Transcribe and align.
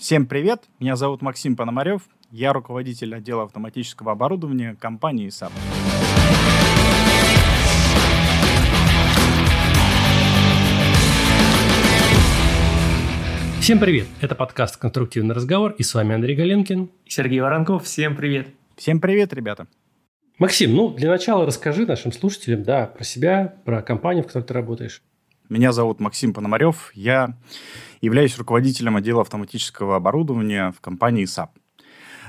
Всем 0.00 0.24
привет, 0.24 0.62
меня 0.78 0.96
зовут 0.96 1.20
Максим 1.20 1.56
Пономарев, 1.56 2.00
я 2.30 2.54
руководитель 2.54 3.14
отдела 3.14 3.42
автоматического 3.42 4.12
оборудования 4.12 4.74
компании 4.74 5.28
SAP. 5.28 5.52
Всем 13.60 13.78
привет! 13.78 14.06
Это 14.22 14.34
подкаст 14.34 14.78
«Конструктивный 14.78 15.34
разговор» 15.34 15.72
и 15.72 15.82
с 15.82 15.92
вами 15.92 16.14
Андрей 16.14 16.34
Галенкин. 16.34 16.88
И 17.04 17.10
Сергей 17.10 17.40
Воронков. 17.40 17.84
Всем 17.84 18.16
привет! 18.16 18.48
Всем 18.76 19.00
привет, 19.00 19.34
ребята! 19.34 19.66
Максим, 20.38 20.74
ну, 20.74 20.88
для 20.88 21.10
начала 21.10 21.44
расскажи 21.44 21.84
нашим 21.84 22.12
слушателям, 22.12 22.62
да, 22.62 22.86
про 22.86 23.04
себя, 23.04 23.54
про 23.66 23.82
компанию, 23.82 24.24
в 24.24 24.28
которой 24.28 24.44
ты 24.44 24.54
работаешь. 24.54 25.02
Меня 25.50 25.72
зовут 25.72 25.98
Максим 25.98 26.32
Пономарев. 26.32 26.92
Я 26.94 27.34
являюсь 28.00 28.38
руководителем 28.38 28.94
отдела 28.94 29.22
автоматического 29.22 29.96
оборудования 29.96 30.70
в 30.70 30.80
компании 30.80 31.24
SAP. 31.24 31.48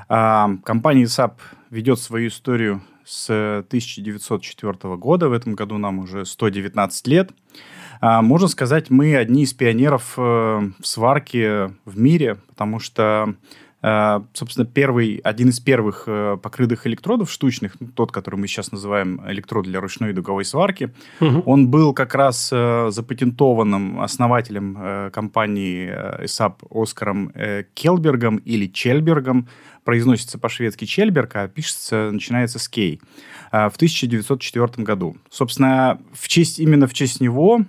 А, 0.09 0.49
компания 0.65 1.03
SAP 1.03 1.33
ведет 1.69 1.99
свою 1.99 2.29
историю 2.29 2.81
с 3.05 3.29
1904 3.67 4.95
года. 4.97 5.29
В 5.29 5.33
этом 5.33 5.53
году 5.53 5.77
нам 5.77 5.99
уже 5.99 6.25
119 6.25 7.07
лет. 7.07 7.29
А, 7.99 8.23
можно 8.23 8.47
сказать, 8.47 8.89
мы 8.89 9.15
одни 9.15 9.43
из 9.43 9.53
пионеров 9.53 10.15
э, 10.17 10.21
в 10.21 10.87
сварке 10.87 11.75
в 11.85 11.99
мире, 11.99 12.39
потому 12.47 12.79
что 12.79 13.35
собственно, 14.33 14.65
первый, 14.65 15.17
один 15.23 15.49
из 15.49 15.59
первых 15.59 16.03
э, 16.07 16.37
покрытых 16.41 16.85
электродов 16.85 17.31
штучных, 17.31 17.79
ну, 17.79 17.87
тот, 17.87 18.11
который 18.11 18.35
мы 18.35 18.47
сейчас 18.47 18.71
называем 18.71 19.21
электрод 19.27 19.65
для 19.65 19.79
ручной 19.79 20.13
дуговой 20.13 20.45
сварки, 20.45 20.93
угу. 21.19 21.41
он 21.45 21.67
был 21.69 21.93
как 21.93 22.13
раз 22.13 22.49
э, 22.53 22.89
запатентованным 22.91 24.01
основателем 24.01 25.11
компании 25.11 25.91
SAP 26.25 26.55
Оскаром 26.69 27.33
Келбергом 27.73 28.37
или 28.37 28.67
Чельбергом, 28.67 29.47
произносится 29.83 30.37
по-шведски 30.37 30.85
Чельберг, 30.85 31.35
а 31.35 31.47
пишется, 31.47 32.09
начинается 32.11 32.59
с 32.59 32.69
Кей, 32.69 33.01
в 33.51 33.73
1904 33.75 34.83
году. 34.83 35.17
Собственно, 35.29 35.99
в 36.13 36.27
честь, 36.27 36.59
именно 36.59 36.87
в 36.87 36.93
честь 36.93 37.19
него 37.19 37.65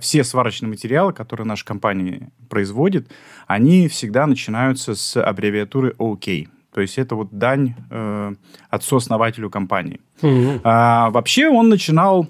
все 0.00 0.24
сварочные 0.24 0.68
материалы, 0.68 1.12
которые 1.12 1.46
наша 1.46 1.64
компания 1.64 2.30
производит, 2.50 3.08
они 3.46 3.88
всегда 3.88 4.26
начинаются 4.26 4.94
с 4.94 5.20
аббревиатуры 5.20 5.94
OK. 5.98 6.48
То 6.74 6.80
есть 6.80 6.98
это 6.98 7.14
вот 7.14 7.28
дань 7.30 7.74
э, 7.90 8.34
отцу-основателю 8.68 9.48
компании. 9.48 10.00
Угу. 10.22 10.60
А, 10.64 11.10
вообще 11.10 11.48
он 11.48 11.68
начинал 11.68 12.28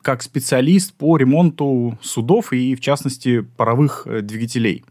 как 0.00 0.22
специалист 0.22 0.94
по 0.94 1.16
ремонту 1.18 1.98
судов 2.00 2.54
и, 2.54 2.74
в 2.74 2.80
частности, 2.80 3.40
паровых 3.40 4.06
э, 4.06 4.22
двигателей. 4.22 4.84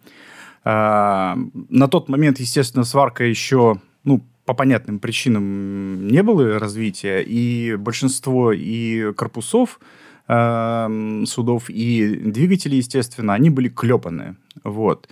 А, 0.63 1.37
на 1.69 1.87
тот 1.87 2.09
момент, 2.09 2.39
естественно, 2.39 2.83
сварка 2.83 3.23
еще, 3.23 3.79
ну, 4.03 4.23
по 4.45 4.53
понятным 4.53 4.99
причинам 4.99 6.07
не 6.07 6.23
было 6.23 6.59
развития, 6.59 7.21
и 7.21 7.75
большинство 7.75 8.51
и 8.51 9.13
корпусов 9.13 9.79
э, 10.27 11.23
судов, 11.25 11.69
и 11.69 12.15
двигателей, 12.15 12.77
естественно, 12.77 13.33
они 13.33 13.49
были 13.49 13.69
клепанные. 13.69 14.35
Вот. 14.63 15.07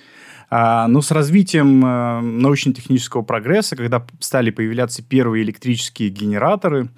А, 0.52 0.88
но 0.88 1.02
с 1.02 1.12
развитием 1.12 1.86
э, 1.86 2.22
научно-технического 2.22 3.22
прогресса, 3.22 3.76
когда 3.76 4.06
стали 4.20 4.50
появляться 4.50 5.04
первые 5.04 5.44
электрические 5.44 6.10
генераторы, 6.10 6.90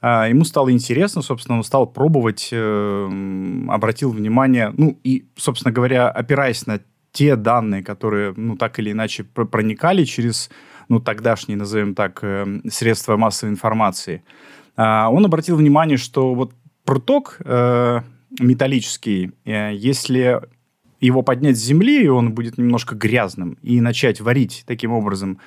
а, 0.00 0.28
ему 0.28 0.44
стало 0.44 0.72
интересно, 0.72 1.22
собственно, 1.22 1.58
он 1.58 1.64
стал 1.64 1.86
пробовать, 1.86 2.48
э, 2.50 3.64
обратил 3.68 4.10
внимание, 4.10 4.72
ну 4.76 4.98
и, 5.04 5.24
собственно 5.36 5.72
говоря, 5.72 6.10
опираясь 6.10 6.66
на 6.66 6.80
те 7.16 7.34
данные, 7.36 7.82
которые, 7.82 8.34
ну, 8.36 8.56
так 8.56 8.78
или 8.78 8.92
иначе 8.92 9.24
проникали 9.24 10.04
через, 10.04 10.50
ну, 10.90 11.00
тогдашние, 11.00 11.56
назовем 11.56 11.94
так, 11.94 12.18
э, 12.22 12.60
средства 12.70 13.16
массовой 13.16 13.52
информации, 13.52 14.22
а, 14.76 15.08
он 15.10 15.24
обратил 15.24 15.56
внимание, 15.56 15.96
что 15.96 16.34
вот 16.34 16.52
проток 16.84 17.38
металлический, 18.38 19.32
если 19.44 20.42
его 21.00 21.22
поднять 21.22 21.56
с 21.56 21.64
земли, 21.64 22.04
и 22.04 22.08
он 22.08 22.32
будет 22.32 22.58
немножко 22.58 22.94
грязным, 22.94 23.56
и 23.62 23.80
начать 23.80 24.20
варить 24.20 24.64
таким 24.66 24.92
образом 24.92 25.38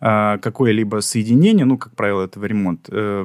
э, 0.00 0.38
какое-либо 0.38 1.00
соединение, 1.00 1.64
ну, 1.64 1.78
как 1.78 1.94
правило, 1.94 2.24
это 2.24 2.40
ремонт, 2.40 2.88
э, 2.90 3.24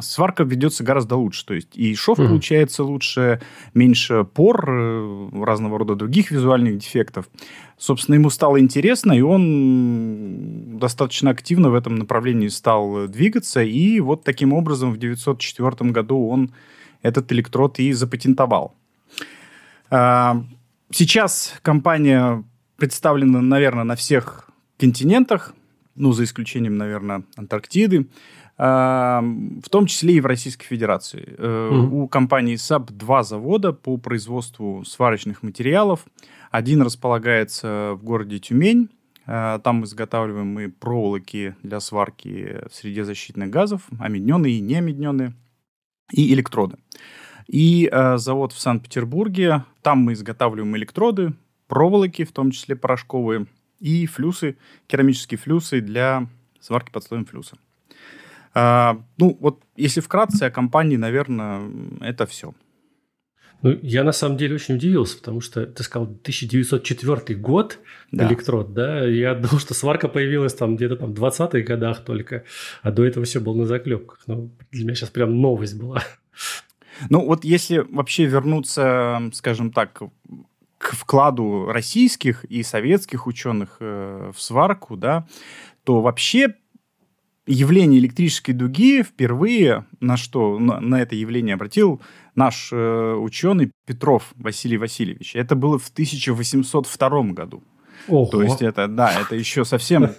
сварка 0.00 0.44
ведется 0.44 0.84
гораздо 0.84 1.16
лучше. 1.16 1.46
То 1.46 1.54
есть 1.54 1.76
и 1.76 1.94
шов 1.94 2.18
mm-hmm. 2.18 2.26
получается 2.28 2.84
лучше, 2.84 3.40
меньше 3.74 4.24
пор, 4.24 4.64
э, 4.68 5.28
разного 5.42 5.78
рода 5.78 5.94
других 5.94 6.30
визуальных 6.30 6.78
дефектов. 6.78 7.28
Собственно, 7.76 8.16
ему 8.16 8.30
стало 8.30 8.60
интересно, 8.60 9.12
и 9.12 9.20
он 9.20 10.78
достаточно 10.78 11.30
активно 11.30 11.70
в 11.70 11.74
этом 11.74 11.96
направлении 11.96 12.48
стал 12.48 13.06
двигаться, 13.08 13.62
и 13.62 14.00
вот 14.00 14.24
таким 14.24 14.52
образом 14.52 14.92
в 14.92 14.96
1904 14.96 15.90
году 15.90 16.28
он 16.28 16.50
этот 17.02 17.30
электрод 17.32 17.78
и 17.78 17.92
запатентовал. 17.92 18.74
А, 19.90 20.42
Сейчас 20.90 21.54
компания 21.60 22.44
представлена, 22.76 23.42
наверное, 23.42 23.84
на 23.84 23.94
всех 23.94 24.48
континентах, 24.78 25.54
ну, 25.98 26.12
за 26.12 26.24
исключением, 26.24 26.76
наверное, 26.76 27.24
Антарктиды, 27.36 28.08
а, 28.56 29.22
в 29.22 29.68
том 29.68 29.86
числе 29.86 30.14
и 30.14 30.20
в 30.20 30.26
Российской 30.26 30.66
Федерации. 30.66 31.36
Mm-hmm. 31.38 31.88
У 31.90 32.08
компании 32.08 32.56
ESAB 32.56 32.90
два 32.90 33.22
завода 33.22 33.72
по 33.72 33.96
производству 33.98 34.84
сварочных 34.84 35.42
материалов. 35.42 36.04
Один 36.50 36.82
располагается 36.82 37.92
в 37.94 38.02
городе 38.02 38.38
Тюмень. 38.38 38.90
А, 39.26 39.58
там 39.58 39.84
изготавливаем 39.84 40.46
мы 40.46 40.70
проволоки 40.70 41.54
для 41.62 41.80
сварки 41.80 42.60
в 42.70 42.74
среде 42.74 43.04
защитных 43.04 43.50
газов, 43.50 43.82
омедненные 44.00 44.54
и 44.54 44.60
неомедненные, 44.60 45.34
и 46.10 46.32
электроды. 46.32 46.78
И 47.46 47.88
э, 47.90 48.18
завод 48.18 48.52
в 48.52 48.58
Санкт-Петербурге, 48.58 49.64
там 49.80 50.00
мы 50.00 50.12
изготавливаем 50.12 50.76
электроды, 50.76 51.32
проволоки, 51.66 52.24
в 52.24 52.32
том 52.32 52.50
числе 52.50 52.76
порошковые, 52.76 53.46
и 53.80 54.06
флюсы, 54.06 54.56
керамические 54.86 55.38
флюсы 55.38 55.80
для 55.80 56.28
сварки 56.60 56.90
под 56.90 57.04
слоем 57.04 57.24
флюса. 57.24 57.56
А, 58.54 59.00
ну, 59.16 59.36
вот 59.40 59.62
если 59.76 60.00
вкратце 60.00 60.44
о 60.44 60.50
компании, 60.50 60.96
наверное, 60.96 61.70
это 62.00 62.26
все. 62.26 62.54
Ну, 63.62 63.76
я 63.82 64.04
на 64.04 64.12
самом 64.12 64.36
деле 64.36 64.54
очень 64.54 64.76
удивился, 64.76 65.18
потому 65.18 65.40
что 65.40 65.66
ты 65.66 65.82
сказал 65.82 66.06
1904 66.06 67.38
год 67.38 67.80
да. 68.12 68.28
электрод, 68.28 68.72
да? 68.72 69.04
Я 69.04 69.34
думал, 69.34 69.58
что 69.58 69.74
сварка 69.74 70.08
появилась 70.08 70.54
там 70.54 70.76
где-то 70.76 70.96
там 70.96 71.12
в 71.12 71.22
20-х 71.22 71.60
годах 71.60 72.04
только, 72.04 72.44
а 72.82 72.92
до 72.92 73.04
этого 73.04 73.24
все 73.24 73.40
было 73.40 73.54
на 73.54 73.66
заклепках. 73.66 74.20
Ну, 74.26 74.52
для 74.70 74.84
меня 74.84 74.94
сейчас 74.94 75.10
прям 75.10 75.40
новость 75.40 75.76
была. 75.76 76.02
Ну, 77.10 77.24
вот 77.26 77.44
если 77.44 77.78
вообще 77.78 78.26
вернуться, 78.26 79.30
скажем 79.32 79.72
так, 79.72 80.02
к 80.88 80.94
вкладу 80.94 81.66
российских 81.66 82.44
и 82.44 82.62
советских 82.62 83.26
ученых 83.26 83.76
э, 83.80 84.32
в 84.34 84.40
сварку, 84.40 84.96
да, 84.96 85.26
то 85.84 86.00
вообще 86.00 86.54
явление 87.46 88.00
электрической 88.00 88.54
дуги 88.54 89.02
впервые 89.02 89.84
на 90.00 90.16
что 90.16 90.58
на, 90.58 90.80
на 90.80 91.02
это 91.02 91.14
явление 91.14 91.56
обратил 91.56 92.00
наш 92.34 92.70
э, 92.72 93.14
ученый 93.20 93.70
Петров 93.86 94.32
Василий 94.36 94.78
Васильевич. 94.78 95.36
Это 95.36 95.56
было 95.56 95.78
в 95.78 95.88
1802 95.88 97.22
году. 97.34 97.62
Ого. 98.08 98.24
То 98.30 98.42
есть 98.42 98.62
это, 98.62 98.88
да, 98.88 99.12
это 99.20 99.36
еще 99.36 99.66
совсем 99.66 100.12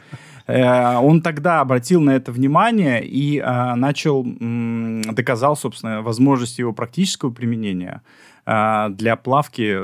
Э, 0.49 0.97
он 0.97 1.21
тогда 1.21 1.61
обратил 1.61 2.01
на 2.01 2.11
это 2.15 2.31
внимание 2.31 3.05
и 3.05 3.37
э, 3.37 3.75
начал, 3.75 4.25
доказал, 4.25 5.55
собственно, 5.55 6.01
возможность 6.01 6.57
его 6.57 6.73
практического 6.73 7.29
применения 7.29 8.01
э, 8.49 8.89
для 8.91 9.15
плавки, 9.15 9.77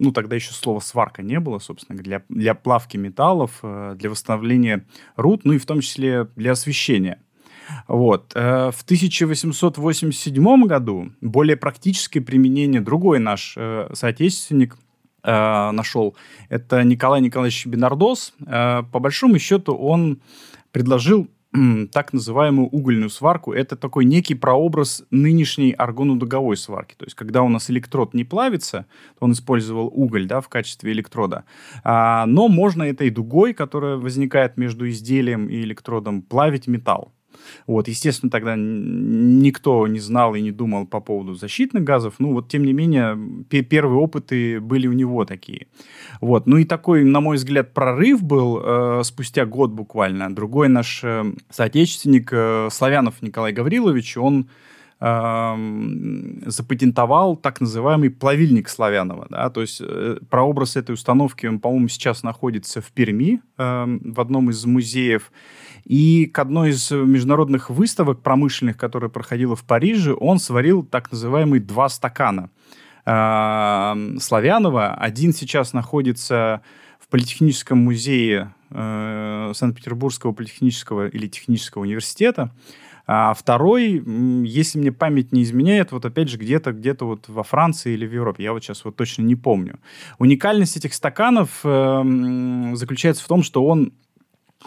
ну, 0.00 0.12
тогда 0.12 0.36
еще 0.36 0.52
слова 0.52 0.80
сварка 0.80 1.22
не 1.22 1.40
было, 1.40 1.58
собственно, 1.58 1.98
для, 1.98 2.22
для 2.28 2.54
плавки 2.54 2.96
металлов, 2.96 3.60
для 3.62 4.10
восстановления 4.10 4.84
руд, 5.16 5.42
ну 5.44 5.52
и 5.52 5.58
в 5.58 5.66
том 5.66 5.80
числе 5.80 6.28
для 6.36 6.52
освещения. 6.52 7.20
Вот. 7.88 8.34
В 8.34 8.82
1887 8.84 10.66
году 10.66 11.12
более 11.22 11.56
практическое 11.56 12.20
применение 12.20 12.82
другой 12.82 13.20
наш 13.20 13.56
соотечественник 13.94 14.76
э, 15.24 15.70
нашел, 15.70 16.14
это 16.48 16.82
Николай 16.84 17.20
Николаевич 17.20 17.66
Бенардос. 17.66 18.34
Э, 18.46 18.82
по 18.92 19.00
большому 19.00 19.38
счету 19.38 19.74
он 19.74 20.20
предложил 20.70 21.28
так 21.92 22.12
называемую 22.12 22.68
угольную 22.68 23.10
сварку. 23.10 23.52
Это 23.52 23.76
такой 23.76 24.04
некий 24.04 24.34
прообраз 24.34 25.04
нынешней 25.10 25.72
аргонодуговой 25.72 26.56
сварки. 26.56 26.94
То 26.96 27.04
есть, 27.04 27.14
когда 27.14 27.42
у 27.42 27.48
нас 27.48 27.70
электрод 27.70 28.14
не 28.14 28.24
плавится, 28.24 28.86
он 29.20 29.32
использовал 29.32 29.90
уголь 29.92 30.26
да, 30.26 30.40
в 30.40 30.48
качестве 30.48 30.92
электрода. 30.92 31.44
А, 31.84 32.26
но 32.26 32.48
можно 32.48 32.82
этой 32.82 33.10
дугой, 33.10 33.54
которая 33.54 33.96
возникает 33.96 34.56
между 34.56 34.88
изделием 34.88 35.48
и 35.48 35.60
электродом, 35.60 36.22
плавить 36.22 36.66
металл. 36.66 37.12
Вот, 37.66 37.88
естественно, 37.88 38.30
тогда 38.30 38.54
никто 38.56 39.86
не 39.86 40.00
знал 40.00 40.34
и 40.34 40.40
не 40.40 40.50
думал 40.50 40.86
по 40.86 41.00
поводу 41.00 41.34
защитных 41.34 41.84
газов. 41.84 42.14
Ну, 42.18 42.32
вот, 42.32 42.48
тем 42.48 42.64
не 42.64 42.72
менее, 42.72 43.18
первые 43.48 43.98
опыты 43.98 44.60
были 44.60 44.86
у 44.86 44.92
него 44.92 45.24
такие. 45.24 45.66
Вот, 46.20 46.46
ну 46.46 46.58
и 46.58 46.64
такой, 46.64 47.04
на 47.04 47.20
мой 47.20 47.36
взгляд, 47.36 47.72
прорыв 47.74 48.22
был 48.22 48.60
э, 48.62 49.02
спустя 49.04 49.46
год 49.46 49.70
буквально. 49.70 50.34
Другой 50.34 50.68
наш 50.68 51.02
э, 51.04 51.24
соотечественник 51.50 52.28
э, 52.32 52.68
Славянов 52.70 53.22
Николай 53.22 53.52
Гаврилович, 53.52 54.16
он 54.16 54.48
запатентовал 56.46 57.36
так 57.36 57.60
называемый 57.60 58.08
плавильник 58.08 58.70
Славянова. 58.70 59.26
Да? 59.28 59.50
То 59.50 59.60
есть 59.60 59.82
э, 59.84 60.18
прообраз 60.30 60.76
этой 60.76 60.92
установки, 60.92 61.46
он, 61.46 61.58
по-моему, 61.58 61.88
сейчас 61.88 62.22
находится 62.22 62.80
в 62.80 62.90
Перми, 62.92 63.42
в 63.58 64.20
одном 64.20 64.48
из 64.50 64.64
музеев. 64.64 65.30
И 65.84 66.24
к 66.26 66.38
одной 66.38 66.70
из 66.70 66.90
международных 66.90 67.68
выставок 67.68 68.22
промышленных, 68.22 68.78
которая 68.78 69.10
проходила 69.10 69.54
в 69.54 69.64
Париже, 69.64 70.14
он 70.14 70.38
сварил 70.38 70.82
так 70.82 71.12
называемые 71.12 71.60
два 71.60 71.90
стакана 71.90 72.48
Славянова. 73.04 74.94
Один 74.94 75.34
сейчас 75.34 75.74
находится 75.74 76.62
в 76.98 77.08
Политехническом 77.08 77.78
музее 77.78 78.54
э, 78.70 79.52
Санкт-Петербургского 79.54 80.32
политехнического 80.32 81.08
или 81.08 81.26
технического 81.26 81.82
университета. 81.82 82.50
А 83.06 83.34
второй, 83.34 84.02
если 84.46 84.78
мне 84.78 84.92
память 84.92 85.32
не 85.32 85.42
изменяет, 85.42 85.92
вот 85.92 86.04
опять 86.04 86.28
же 86.28 86.38
где-то 86.38 86.72
где 86.72 86.96
вот 86.98 87.28
во 87.28 87.42
Франции 87.42 87.92
или 87.92 88.06
в 88.06 88.12
Европе, 88.12 88.44
я 88.44 88.52
вот 88.52 88.64
сейчас 88.64 88.84
вот 88.84 88.96
точно 88.96 89.22
не 89.22 89.36
помню. 89.36 89.78
Уникальность 90.18 90.76
этих 90.76 90.94
стаканов 90.94 91.60
э, 91.64 92.72
заключается 92.74 93.22
в 93.22 93.28
том, 93.28 93.42
что 93.42 93.66
он 93.66 93.92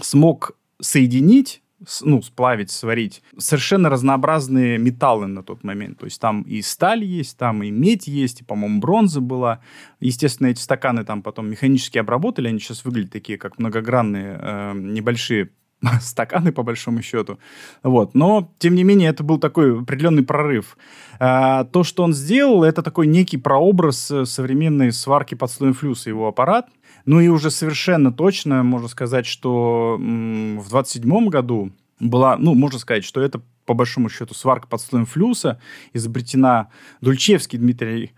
смог 0.01 0.55
соединить 0.79 1.61
ну, 2.01 2.21
сплавить, 2.21 2.71
сварить. 2.71 3.21
Совершенно 3.37 3.89
разнообразные 3.89 4.77
металлы 4.77 5.27
на 5.27 5.43
тот 5.43 5.63
момент. 5.63 5.99
То 5.99 6.05
есть 6.05 6.19
там 6.19 6.41
и 6.41 6.61
сталь 6.61 7.03
есть, 7.03 7.37
там 7.37 7.61
и 7.61 7.69
медь 7.69 8.07
есть, 8.07 8.41
и, 8.41 8.43
по-моему, 8.43 8.79
бронза 8.79 9.21
была. 9.21 9.61
Естественно, 9.99 10.47
эти 10.47 10.59
стаканы 10.59 11.03
там 11.03 11.21
потом 11.21 11.49
механически 11.49 11.99
обработали. 11.99 12.47
Они 12.47 12.59
сейчас 12.59 12.83
выглядят 12.83 13.11
такие, 13.11 13.37
как 13.37 13.59
многогранные 13.59 14.39
э, 14.41 14.73
небольшие 14.75 15.51
стаканы, 16.01 16.51
по 16.51 16.63
большому 16.63 17.01
счету. 17.01 17.39
Вот. 17.83 18.15
Но, 18.15 18.51
тем 18.59 18.75
не 18.75 18.83
менее, 18.83 19.09
это 19.09 19.23
был 19.23 19.39
такой 19.39 19.81
определенный 19.81 20.23
прорыв. 20.23 20.77
А, 21.19 21.65
то, 21.65 21.83
что 21.83 22.03
он 22.03 22.13
сделал, 22.13 22.63
это 22.63 22.81
такой 22.81 23.07
некий 23.07 23.37
прообраз 23.37 24.11
э, 24.11 24.25
современной 24.25 24.91
сварки 24.91 25.35
под 25.35 25.51
слоем 25.51 25.73
флюса, 25.73 26.09
его 26.09 26.27
аппарат. 26.27 26.67
Ну 27.05 27.19
и 27.19 27.27
уже 27.27 27.51
совершенно 27.51 28.11
точно 28.11 28.63
можно 28.63 28.87
сказать, 28.87 29.25
что 29.25 29.97
м, 29.99 30.59
в 30.59 30.69
27 30.69 31.29
году 31.29 31.71
была, 31.99 32.37
ну, 32.37 32.53
можно 32.53 32.79
сказать, 32.79 33.05
что 33.05 33.21
это, 33.21 33.41
по 33.65 33.73
большому 33.73 34.09
счету, 34.09 34.33
сварка 34.33 34.67
под 34.67 34.81
слоем 34.81 35.05
флюса, 35.05 35.59
изобретена 35.93 36.69
Дульчевский 37.01 37.57
Дмитрий 37.57 38.13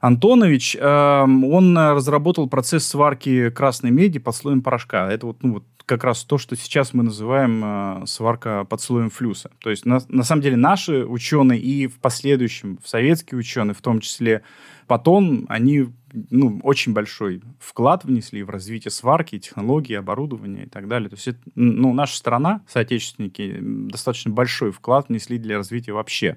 Антонович, 0.00 0.76
э, 0.76 1.22
он 1.22 1.76
разработал 1.76 2.48
процесс 2.48 2.86
сварки 2.86 3.50
красной 3.50 3.90
меди 3.90 4.18
под 4.18 4.34
слоем 4.34 4.62
порошка. 4.62 5.10
Это 5.12 5.26
вот, 5.26 5.42
ну, 5.42 5.54
вот 5.54 5.64
как 5.90 6.04
раз 6.04 6.22
то, 6.22 6.38
что 6.38 6.54
сейчас 6.54 6.94
мы 6.94 7.02
называем 7.02 7.64
э, 7.64 8.06
сварка 8.06 8.64
под 8.64 8.80
слоем 8.80 9.10
флюса. 9.10 9.50
То 9.58 9.70
есть, 9.70 9.84
на, 9.84 9.98
на 10.06 10.22
самом 10.22 10.40
деле, 10.40 10.54
наши 10.54 11.04
ученые 11.04 11.58
и 11.58 11.88
в 11.88 11.98
последующем, 11.98 12.78
в 12.80 12.88
советские 12.88 13.40
ученые, 13.40 13.74
в 13.74 13.82
том 13.82 13.98
числе 13.98 14.42
Патон, 14.86 15.46
они 15.48 15.88
ну, 16.12 16.60
очень 16.62 16.92
большой 16.92 17.42
вклад 17.58 18.04
внесли 18.04 18.44
в 18.44 18.50
развитие 18.50 18.92
сварки, 18.92 19.40
технологий, 19.40 19.94
оборудования 19.94 20.66
и 20.66 20.68
так 20.68 20.86
далее. 20.86 21.08
То 21.08 21.16
есть, 21.16 21.26
это, 21.26 21.40
ну, 21.56 21.92
наша 21.92 22.16
страна, 22.16 22.62
соотечественники, 22.68 23.58
достаточно 23.60 24.30
большой 24.30 24.70
вклад 24.70 25.08
внесли 25.08 25.38
для 25.38 25.56
развития 25.56 25.92
вообще 25.92 26.36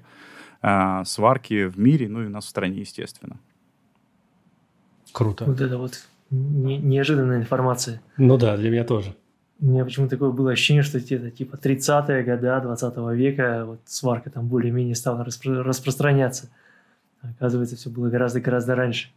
э, 0.62 1.02
сварки 1.04 1.68
в 1.68 1.78
мире, 1.78 2.08
ну 2.08 2.24
и 2.24 2.26
у 2.26 2.30
нас 2.30 2.46
в 2.46 2.48
стране, 2.48 2.80
естественно. 2.80 3.38
Круто. 5.12 5.44
Вот 5.44 5.60
это 5.60 5.78
вот 5.78 6.08
не, 6.30 6.78
неожиданная 6.78 7.38
информация. 7.38 8.02
Ну 8.16 8.36
да, 8.36 8.56
для 8.56 8.70
меня 8.70 8.82
тоже. 8.82 9.14
У 9.60 9.66
меня 9.66 9.84
почему-то 9.84 10.10
такое 10.10 10.30
было 10.30 10.50
ощущение, 10.52 10.82
что 10.82 10.98
где-то 10.98 11.30
типа 11.30 11.56
30-е 11.56 12.24
годы 12.24 12.60
20 12.60 12.96
века 13.16 13.64
вот 13.66 13.80
сварка 13.86 14.30
там 14.30 14.48
более-менее 14.48 14.94
стала 14.94 15.24
распро- 15.24 15.62
распространяться. 15.62 16.50
Оказывается, 17.22 17.76
все 17.76 17.88
было 17.88 18.10
гораздо-гораздо 18.10 18.74
раньше. 18.74 19.10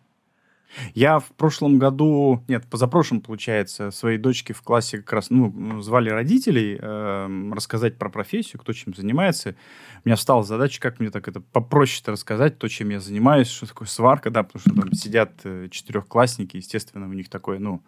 Я 0.94 1.20
в 1.20 1.26
прошлом 1.32 1.80
году, 1.80 2.44
нет, 2.48 2.66
позапрошлом, 2.70 3.22
получается, 3.22 3.92
своей 3.92 4.18
дочке 4.18 4.54
в 4.54 4.62
классе 4.62 4.98
как 4.98 5.14
раз, 5.14 5.30
ну, 5.30 5.82
звали 5.82 6.10
родителей 6.10 6.78
э, 6.80 7.52
рассказать 7.54 7.98
про 7.98 8.10
профессию, 8.10 8.60
кто 8.60 8.74
чем 8.74 8.94
занимается. 8.94 9.56
У 10.04 10.10
меня 10.10 10.16
встала 10.16 10.44
задача, 10.44 10.80
как 10.80 11.00
мне 11.00 11.10
так 11.10 11.28
это 11.28 11.40
попроще-то 11.40 12.12
рассказать, 12.12 12.58
то, 12.58 12.68
чем 12.68 12.90
я 12.90 13.00
занимаюсь, 13.00 13.50
что 13.50 13.68
такое 13.68 13.88
сварка, 13.88 14.30
да, 14.30 14.44
потому 14.44 14.62
что 14.62 14.82
там 14.82 14.94
сидят 14.94 15.32
э, 15.44 15.68
четырехклассники, 15.72 16.58
естественно, 16.58 17.08
у 17.08 17.14
них 17.14 17.30
такое, 17.30 17.60
ну, 17.60 17.82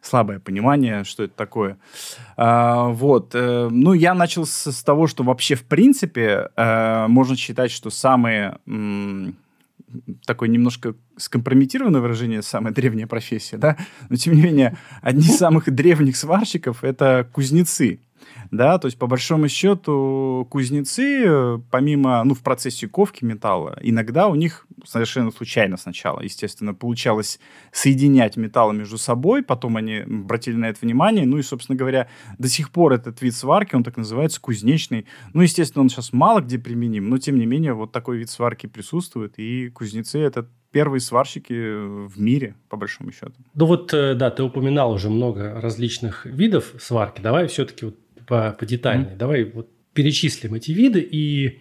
слабое 0.00 0.38
понимание, 0.38 1.04
что 1.04 1.24
это 1.24 1.34
такое. 1.34 1.78
А, 2.36 2.88
вот, 2.88 3.34
э, 3.34 3.68
ну, 3.70 3.92
я 3.92 4.14
начал 4.14 4.46
с, 4.46 4.72
с 4.72 4.82
того, 4.82 5.06
что 5.06 5.22
вообще, 5.22 5.54
в 5.54 5.64
принципе, 5.64 6.50
э, 6.56 7.06
можно 7.08 7.36
считать, 7.36 7.70
что 7.70 7.90
самые... 7.90 8.58
М- 8.66 9.36
такое 10.26 10.48
немножко 10.48 10.94
скомпрометированное 11.16 12.00
выражение, 12.00 12.42
самая 12.42 12.72
древняя 12.72 13.06
профессия, 13.06 13.56
да, 13.56 13.76
но 14.08 14.16
тем 14.16 14.34
не 14.34 14.42
менее, 14.42 14.76
одни 15.00 15.26
из 15.26 15.36
самых 15.36 15.70
древних 15.72 16.16
сварщиков– 16.16 16.82
это 16.84 17.28
кузнецы 17.32 18.00
да, 18.50 18.78
то 18.78 18.86
есть 18.86 18.98
по 18.98 19.06
большому 19.06 19.48
счету 19.48 20.46
кузнецы, 20.50 21.24
э, 21.24 21.58
помимо, 21.70 22.22
ну, 22.24 22.34
в 22.34 22.42
процессе 22.42 22.88
ковки 22.88 23.24
металла, 23.24 23.78
иногда 23.82 24.28
у 24.28 24.34
них 24.34 24.66
совершенно 24.84 25.30
случайно 25.30 25.76
сначала, 25.76 26.20
естественно, 26.20 26.74
получалось 26.74 27.40
соединять 27.72 28.36
металлы 28.36 28.74
между 28.74 28.98
собой, 28.98 29.42
потом 29.42 29.76
они 29.76 29.98
обратили 29.98 30.56
на 30.56 30.66
это 30.66 30.78
внимание, 30.82 31.26
ну 31.26 31.38
и, 31.38 31.42
собственно 31.42 31.76
говоря, 31.76 32.08
до 32.38 32.48
сих 32.48 32.70
пор 32.70 32.92
этот 32.92 33.22
вид 33.22 33.34
сварки, 33.34 33.74
он 33.74 33.84
так 33.84 33.96
называется 33.96 34.40
кузнечный, 34.40 35.06
ну, 35.32 35.42
естественно, 35.42 35.82
он 35.82 35.88
сейчас 35.88 36.12
мало 36.12 36.40
где 36.40 36.58
применим, 36.58 37.08
но, 37.08 37.18
тем 37.18 37.38
не 37.38 37.46
менее, 37.46 37.74
вот 37.74 37.92
такой 37.92 38.18
вид 38.18 38.30
сварки 38.30 38.66
присутствует, 38.66 39.38
и 39.38 39.68
кузнецы— 39.70 40.18
это 40.20 40.48
первые 40.72 41.00
сварщики 41.00 41.52
в 41.52 42.18
мире, 42.20 42.56
по 42.68 42.76
большому 42.76 43.12
счету. 43.12 43.34
Ну 43.54 43.66
вот, 43.66 43.92
э, 43.94 44.14
да, 44.14 44.30
ты 44.30 44.42
упоминал 44.42 44.92
уже 44.92 45.10
много 45.10 45.60
различных 45.60 46.26
видов 46.26 46.74
сварки. 46.80 47.20
Давай 47.20 47.46
все-таки 47.46 47.84
вот 47.84 47.96
по, 48.32 48.56
по 48.58 48.64
детальнее. 48.64 49.10
Mm-hmm. 49.12 49.18
Давай 49.18 49.44
вот 49.44 49.68
перечислим 49.92 50.54
эти 50.54 50.70
виды 50.70 51.00
и 51.00 51.60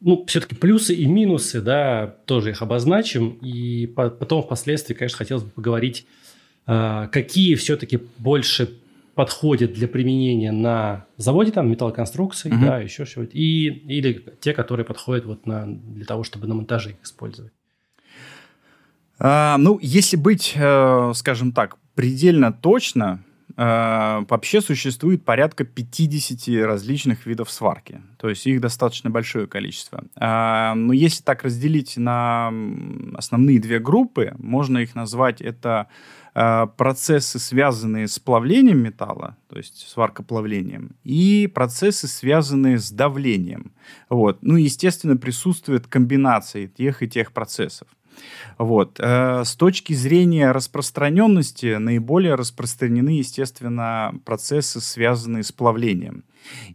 ну, 0.00 0.24
все-таки 0.26 0.54
плюсы 0.54 0.94
и 0.94 1.04
минусы, 1.04 1.60
да, 1.60 2.06
тоже 2.24 2.52
их 2.52 2.62
обозначим. 2.62 3.32
И 3.42 3.86
по, 3.86 4.08
потом 4.08 4.42
впоследствии, 4.42 4.94
конечно, 4.94 5.18
хотелось 5.18 5.42
бы 5.42 5.50
поговорить, 5.50 6.06
э, 6.66 7.08
какие 7.12 7.54
все-таки 7.56 8.00
больше 8.16 8.78
подходят 9.14 9.74
для 9.74 9.88
применения 9.88 10.52
на 10.52 11.04
заводе 11.18 11.52
там 11.52 11.70
металлоконструкции, 11.70 12.50
mm-hmm. 12.50 12.64
да, 12.64 12.78
еще 12.78 13.04
что-нибудь, 13.04 13.34
и, 13.34 13.66
или 13.66 14.24
те, 14.40 14.54
которые 14.54 14.86
подходят 14.86 15.26
вот 15.26 15.44
на, 15.44 15.66
для 15.66 16.06
того, 16.06 16.24
чтобы 16.24 16.46
на 16.46 16.54
монтаже 16.54 16.92
их 16.92 16.96
использовать. 17.02 17.52
А, 19.18 19.58
ну, 19.58 19.78
если 19.82 20.16
быть, 20.16 20.54
э, 20.56 21.12
скажем 21.14 21.52
так, 21.52 21.76
предельно 21.94 22.54
точно, 22.54 23.22
э, 23.60 24.24
вообще 24.28 24.60
существует 24.62 25.24
порядка 25.24 25.64
50 25.64 26.64
различных 26.64 27.26
видов 27.26 27.50
сварки. 27.50 28.00
То 28.18 28.30
есть 28.30 28.46
их 28.46 28.60
достаточно 28.60 29.10
большое 29.10 29.46
количество. 29.46 30.04
А, 30.16 30.74
но 30.74 30.94
если 30.94 31.22
так 31.22 31.44
разделить 31.44 31.98
на 31.98 32.52
основные 33.14 33.60
две 33.60 33.78
группы, 33.78 34.34
можно 34.38 34.78
их 34.78 34.94
назвать 34.94 35.42
это 35.42 35.88
э, 36.34 36.66
процессы, 36.76 37.38
связанные 37.38 38.08
с 38.08 38.18
плавлением 38.18 38.78
металла, 38.78 39.36
то 39.48 39.58
есть 39.58 39.86
сваркоплавлением, 39.88 40.96
и 41.04 41.46
процессы, 41.46 42.08
связанные 42.08 42.78
с 42.78 42.90
давлением. 42.90 43.72
Вот. 44.08 44.38
Ну, 44.40 44.56
естественно, 44.56 45.18
присутствует 45.18 45.86
комбинация 45.86 46.66
тех 46.66 47.02
и 47.02 47.08
тех 47.08 47.32
процессов. 47.32 47.88
Вот. 48.58 48.98
Э, 49.00 49.44
с 49.44 49.56
точки 49.56 49.92
зрения 49.92 50.52
распространенности 50.52 51.76
наиболее 51.76 52.34
распространены, 52.34 53.10
естественно, 53.10 54.14
процессы, 54.24 54.80
связанные 54.80 55.42
с 55.42 55.52
плавлением. 55.52 56.24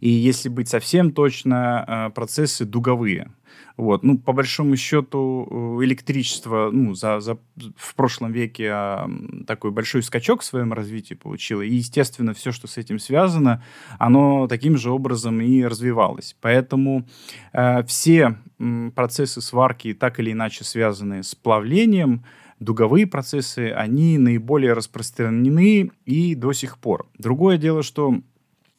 И 0.00 0.08
если 0.08 0.48
быть 0.48 0.68
совсем 0.68 1.12
точно, 1.12 2.08
э, 2.08 2.14
процессы 2.14 2.64
дуговые. 2.64 3.30
Вот. 3.76 4.02
Ну, 4.02 4.18
по 4.18 4.32
большому 4.32 4.76
счету, 4.76 5.46
э, 5.80 5.84
электричество 5.84 6.70
ну, 6.72 6.94
за, 6.94 7.20
за, 7.20 7.38
в 7.76 7.94
прошлом 7.94 8.32
веке 8.32 8.70
а, 8.70 9.10
такой 9.46 9.70
большой 9.70 10.02
скачок 10.02 10.40
в 10.40 10.44
своем 10.44 10.72
развитии 10.72 11.14
получило. 11.14 11.60
И, 11.60 11.74
естественно, 11.74 12.32
все, 12.32 12.52
что 12.52 12.68
с 12.68 12.78
этим 12.78 12.98
связано, 12.98 13.62
оно 13.98 14.48
таким 14.48 14.78
же 14.78 14.90
образом 14.90 15.40
и 15.42 15.62
развивалось. 15.62 16.36
Поэтому 16.40 17.06
э, 17.52 17.82
все 17.84 18.38
процессы 18.94 19.42
сварки, 19.42 19.92
так 19.92 20.20
или 20.20 20.32
иначе 20.32 20.64
связанные 20.64 21.22
с 21.22 21.34
плавлением, 21.34 22.24
дуговые 22.58 23.06
процессы, 23.06 23.70
они 23.72 24.16
наиболее 24.16 24.72
распространены 24.72 25.90
и 26.06 26.34
до 26.34 26.54
сих 26.54 26.78
пор. 26.78 27.06
Другое 27.18 27.58
дело, 27.58 27.82
что 27.82 28.14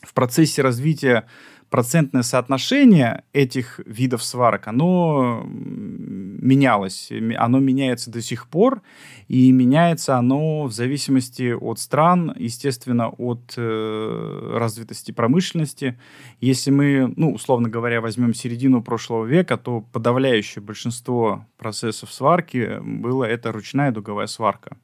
в 0.01 0.13
процессе 0.13 0.61
развития 0.61 1.27
процентное 1.69 2.23
соотношение 2.23 3.23
этих 3.33 3.79
видов 3.85 4.23
сварок, 4.23 4.67
оно 4.67 5.43
менялось. 5.45 7.11
Оно 7.37 7.59
меняется 7.59 8.11
до 8.11 8.21
сих 8.21 8.47
пор, 8.47 8.81
и 9.27 9.51
меняется 9.51 10.17
оно 10.17 10.63
в 10.63 10.71
зависимости 10.71 11.51
от 11.51 11.79
стран, 11.79 12.33
естественно, 12.37 13.09
от 13.09 13.53
э, 13.57 14.51
развитости 14.53 15.11
промышленности. 15.11 15.99
Если 16.39 16.71
мы, 16.71 17.13
ну, 17.15 17.33
условно 17.33 17.69
говоря, 17.69 18.01
возьмем 18.01 18.33
середину 18.33 18.81
прошлого 18.81 19.25
века, 19.25 19.57
то 19.57 19.81
подавляющее 19.81 20.63
большинство 20.63 21.45
процессов 21.57 22.13
сварки 22.13 22.79
было 22.81 23.25
это 23.25 23.51
ручная 23.51 23.91
дуговая 23.91 24.27
сварка. 24.27 24.77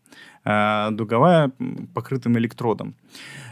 Э, 0.45 0.89
дуговая 0.91 1.53
покрытым 1.93 2.37
электродом. 2.37 2.95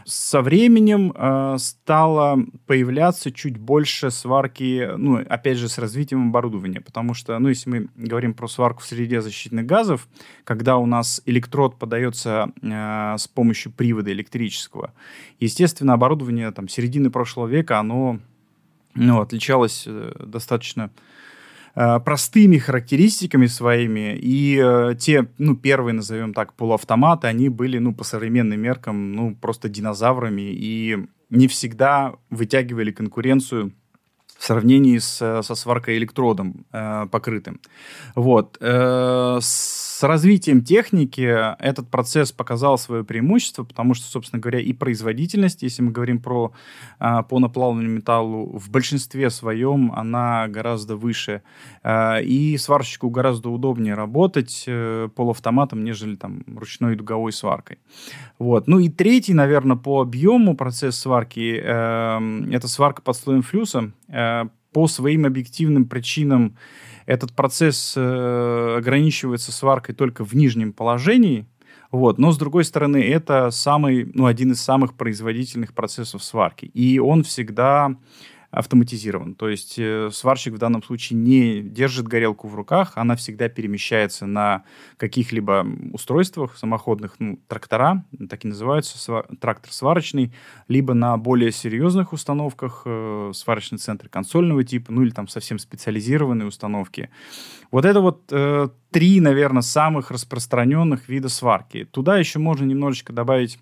Со 0.04 0.42
временем 0.42 1.14
э, 1.16 1.56
стало 1.58 2.44
появляться 2.66 3.32
чуть 3.32 3.56
больше 3.56 4.10
сварки, 4.10 4.90
ну, 4.98 5.24
опять 5.26 5.56
же, 5.56 5.70
с 5.70 5.78
развитием 5.78 6.28
оборудования, 6.28 6.82
потому 6.82 7.14
что, 7.14 7.38
ну, 7.38 7.48
если 7.48 7.70
мы 7.70 7.88
говорим 7.96 8.34
про 8.34 8.46
сварку 8.46 8.82
в 8.82 8.84
среде 8.84 9.22
защитных 9.22 9.64
газов, 9.64 10.06
когда 10.44 10.76
у 10.76 10.84
нас 10.84 11.22
электрод 11.24 11.78
подается 11.78 12.52
э, 12.60 13.14
с 13.16 13.26
помощью 13.26 13.72
привода 13.72 14.12
электрического, 14.12 14.92
естественно, 15.40 15.94
оборудование 15.94 16.50
там 16.50 16.68
середины 16.68 17.10
прошлого 17.10 17.46
века, 17.46 17.78
оно 17.78 18.18
ну, 18.94 19.22
отличалось 19.22 19.88
достаточно 20.20 20.90
простыми 21.74 22.58
характеристиками 22.58 23.46
своими, 23.46 24.16
и 24.16 24.60
э, 24.62 24.94
те, 24.98 25.28
ну, 25.38 25.56
первые, 25.56 25.94
назовем 25.94 26.34
так, 26.34 26.52
полуавтоматы, 26.54 27.28
они 27.28 27.48
были, 27.48 27.78
ну, 27.78 27.94
по 27.94 28.04
современным 28.04 28.60
меркам, 28.60 29.12
ну, 29.12 29.34
просто 29.34 29.68
динозаврами, 29.68 30.52
и 30.52 30.98
не 31.30 31.48
всегда 31.48 32.14
вытягивали 32.30 32.90
конкуренцию 32.90 33.72
в 34.38 34.44
сравнении 34.44 34.98
с, 34.98 35.42
со 35.42 35.54
сваркой 35.54 35.98
электродом 35.98 36.66
э, 36.72 37.06
покрытым. 37.10 37.60
Вот. 38.14 38.58
Э, 38.60 39.38
с 39.40 39.91
развитием 40.08 40.62
техники 40.62 41.22
этот 41.58 41.88
процесс 41.88 42.32
показал 42.32 42.78
свое 42.78 43.04
преимущество, 43.04 43.64
потому 43.64 43.94
что, 43.94 44.06
собственно 44.06 44.40
говоря, 44.40 44.60
и 44.60 44.72
производительность, 44.72 45.62
если 45.62 45.82
мы 45.82 45.92
говорим 45.92 46.20
про 46.20 46.52
э, 47.00 47.22
по 47.28 47.38
наплавленному 47.38 47.96
металлу, 47.96 48.58
в 48.58 48.70
большинстве 48.70 49.30
своем 49.30 49.92
она 49.92 50.48
гораздо 50.48 50.96
выше. 50.96 51.42
Э, 51.82 52.22
и 52.22 52.56
сварщику 52.58 53.10
гораздо 53.10 53.50
удобнее 53.50 53.94
работать 53.94 54.64
э, 54.66 55.08
полуавтоматом, 55.14 55.84
нежели 55.84 56.16
там 56.16 56.42
ручной 56.46 56.96
дуговой 56.96 57.32
сваркой. 57.32 57.78
Вот. 58.38 58.68
Ну 58.68 58.78
и 58.78 58.88
третий, 58.88 59.34
наверное, 59.34 59.76
по 59.76 60.00
объему 60.00 60.56
процесс 60.56 60.98
сварки 60.98 61.60
э, 61.62 62.54
это 62.54 62.68
сварка 62.68 63.02
под 63.02 63.16
слоем 63.16 63.42
флюса. 63.42 63.92
Э, 64.08 64.44
по 64.72 64.86
своим 64.88 65.26
объективным 65.26 65.84
причинам 65.84 66.56
этот 67.06 67.32
процесс 67.34 67.94
э, 67.96 68.76
ограничивается 68.78 69.52
сваркой 69.52 69.94
только 69.94 70.24
в 70.24 70.34
нижнем 70.34 70.72
положении, 70.72 71.46
вот. 71.92 72.18
Но, 72.18 72.32
с 72.32 72.38
другой 72.38 72.64
стороны, 72.64 72.96
это 72.96 73.50
самый, 73.50 74.10
ну, 74.14 74.24
один 74.24 74.52
из 74.52 74.62
самых 74.62 74.94
производительных 74.94 75.74
процессов 75.74 76.24
сварки. 76.24 76.64
И 76.64 76.98
он 76.98 77.22
всегда 77.22 77.94
автоматизирован. 78.52 79.34
То 79.34 79.48
есть 79.48 79.78
э, 79.78 80.10
сварщик 80.12 80.52
в 80.52 80.58
данном 80.58 80.82
случае 80.82 81.18
не 81.18 81.62
держит 81.62 82.06
горелку 82.06 82.48
в 82.48 82.54
руках, 82.54 82.92
она 82.96 83.16
всегда 83.16 83.48
перемещается 83.48 84.26
на 84.26 84.64
каких-либо 84.98 85.66
устройствах 85.92 86.58
самоходных, 86.58 87.14
ну, 87.18 87.40
трактора, 87.48 88.04
так 88.28 88.44
и 88.44 88.48
называются, 88.48 89.22
трактор 89.40 89.72
сварочный, 89.72 90.34
либо 90.68 90.92
на 90.92 91.16
более 91.16 91.50
серьезных 91.50 92.12
установках, 92.12 92.82
э, 92.84 93.32
сварочный 93.34 93.78
центр 93.78 94.10
консольного 94.10 94.62
типа, 94.64 94.92
ну 94.92 95.02
или 95.02 95.10
там 95.10 95.28
совсем 95.28 95.58
специализированные 95.58 96.46
установки. 96.46 97.08
Вот 97.70 97.86
это 97.86 98.00
вот 98.00 98.24
э, 98.32 98.68
три, 98.90 99.20
наверное, 99.20 99.62
самых 99.62 100.10
распространенных 100.10 101.08
вида 101.08 101.30
сварки. 101.30 101.84
Туда 101.84 102.18
еще 102.18 102.38
можно 102.38 102.66
немножечко 102.66 103.14
добавить 103.14 103.58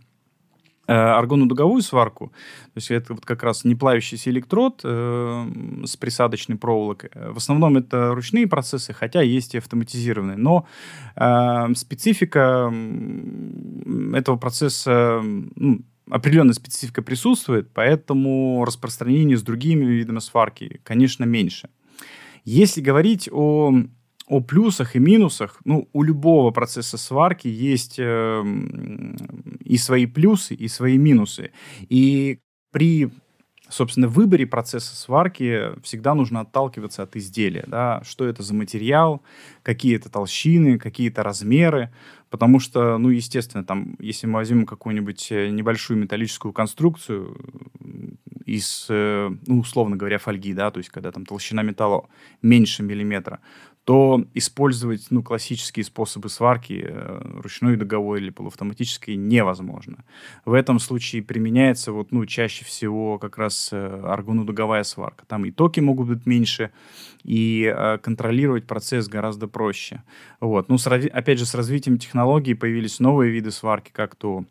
аргонно-дуговую 0.92 1.82
сварку, 1.82 2.28
то 2.28 2.76
есть 2.76 2.90
это 2.90 3.14
вот 3.14 3.24
как 3.24 3.42
раз 3.42 3.64
не 3.64 3.74
плавящийся 3.74 4.30
электрод 4.30 4.80
э, 4.84 5.46
с 5.84 5.96
присадочной 5.96 6.56
проволокой. 6.56 7.10
В 7.14 7.36
основном 7.36 7.76
это 7.76 8.14
ручные 8.14 8.46
процессы, 8.46 8.92
хотя 8.92 9.22
есть 9.22 9.54
и 9.54 9.58
автоматизированные. 9.58 10.36
Но 10.36 10.66
э, 11.16 11.74
специфика 11.74 12.72
этого 14.14 14.36
процесса 14.36 15.20
ну, 15.22 15.82
определенная 16.10 16.54
специфика 16.54 17.02
присутствует, 17.02 17.70
поэтому 17.72 18.64
распространение 18.64 19.36
с 19.36 19.42
другими 19.42 19.84
видами 19.84 20.18
сварки, 20.18 20.80
конечно, 20.84 21.24
меньше. 21.24 21.70
Если 22.44 22.80
говорить 22.80 23.28
о 23.30 23.72
о 24.30 24.40
плюсах 24.40 24.94
и 24.94 25.00
минусах. 25.00 25.60
Ну, 25.64 25.88
у 25.92 26.04
любого 26.04 26.52
процесса 26.52 26.96
сварки 26.96 27.48
есть 27.48 27.96
э, 27.98 28.44
и 29.64 29.76
свои 29.76 30.06
плюсы, 30.06 30.54
и 30.54 30.68
свои 30.68 30.98
минусы. 30.98 31.50
И 31.88 32.38
при 32.70 33.10
собственно, 33.68 34.08
выборе 34.08 34.46
процесса 34.46 34.96
сварки 34.96 35.80
всегда 35.82 36.14
нужно 36.14 36.40
отталкиваться 36.40 37.02
от 37.02 37.16
изделия. 37.16 37.64
Да? 37.66 38.02
Что 38.04 38.24
это 38.24 38.42
за 38.42 38.54
материал, 38.54 39.22
какие 39.62 39.96
это 39.96 40.10
толщины, 40.10 40.78
какие-то 40.78 41.22
размеры. 41.22 41.92
Потому 42.30 42.60
что, 42.60 42.98
ну, 42.98 43.08
естественно, 43.08 43.64
там, 43.64 43.96
если 43.98 44.26
мы 44.26 44.34
возьмем 44.34 44.66
какую-нибудь 44.66 45.32
э, 45.32 45.48
небольшую 45.50 45.98
металлическую 45.98 46.52
конструкцию 46.52 47.36
из, 48.46 48.86
э, 48.88 49.30
ну, 49.46 49.58
условно 49.60 49.96
говоря, 49.96 50.18
фольги, 50.18 50.52
да, 50.54 50.70
то 50.70 50.78
есть 50.78 50.90
когда 50.90 51.10
там 51.10 51.26
толщина 51.26 51.62
металла 51.62 52.08
меньше 52.42 52.82
миллиметра, 52.82 53.40
то 53.84 54.24
использовать 54.34 55.06
ну, 55.10 55.22
классические 55.22 55.84
способы 55.84 56.28
сварки, 56.28 56.84
э, 56.86 57.40
ручной 57.42 57.76
дуговой 57.76 58.20
или 58.20 58.30
полуавтоматической, 58.30 59.16
невозможно. 59.16 60.04
В 60.44 60.52
этом 60.52 60.78
случае 60.78 61.22
применяется 61.22 61.92
вот, 61.92 62.12
ну, 62.12 62.26
чаще 62.26 62.64
всего 62.64 63.18
как 63.18 63.38
раз 63.38 63.70
э, 63.72 64.02
аргонно-дуговая 64.04 64.84
сварка. 64.84 65.24
Там 65.26 65.46
и 65.46 65.50
токи 65.50 65.80
могут 65.80 66.08
быть 66.08 66.26
меньше, 66.26 66.70
и 67.24 67.72
э, 67.74 67.98
контролировать 67.98 68.66
процесс 68.66 69.08
гораздо 69.08 69.48
проще. 69.48 70.02
Вот. 70.40 70.68
Ну, 70.68 70.76
с, 70.76 70.86
опять 70.86 71.38
же, 71.38 71.46
с 71.46 71.54
развитием 71.54 71.98
технологий 71.98 72.54
появились 72.54 73.00
новые 73.00 73.32
виды 73.32 73.50
сварки, 73.50 73.90
как 73.92 74.14
то 74.14 74.44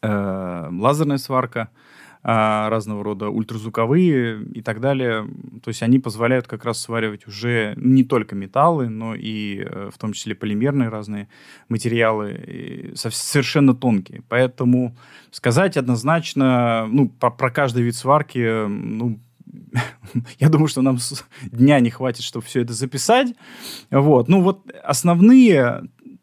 э, 0.00 0.68
лазерная 0.70 1.18
сварка, 1.18 1.70
разного 2.22 3.02
рода 3.02 3.28
ультразвуковые 3.28 4.44
и 4.44 4.62
так 4.62 4.80
далее. 4.80 5.28
То 5.62 5.68
есть 5.68 5.82
они 5.82 5.98
позволяют 5.98 6.46
как 6.46 6.64
раз 6.64 6.80
сваривать 6.80 7.26
уже 7.26 7.74
не 7.76 8.04
только 8.04 8.36
металлы, 8.36 8.88
но 8.88 9.14
и 9.14 9.64
э, 9.64 9.90
в 9.92 9.98
том 9.98 10.12
числе 10.12 10.34
полимерные 10.34 10.88
разные 10.88 11.28
материалы, 11.68 12.92
совершенно 12.94 13.74
тонкие. 13.74 14.22
Поэтому 14.28 14.96
сказать 15.32 15.76
однозначно, 15.76 16.86
ну, 16.88 17.08
про, 17.08 17.30
про 17.30 17.50
каждый 17.50 17.82
вид 17.82 17.96
сварки, 17.96 18.66
ну, 18.66 19.18
я 20.38 20.48
думаю, 20.48 20.68
что 20.68 20.82
нам 20.82 20.98
дня 21.44 21.80
не 21.80 21.90
хватит, 21.90 22.22
чтобы 22.22 22.44
все 22.44 22.62
это 22.62 22.72
записать. 22.72 23.34
Вот. 23.90 24.28
Ну 24.28 24.42
вот 24.42 24.70
основные 24.82 25.82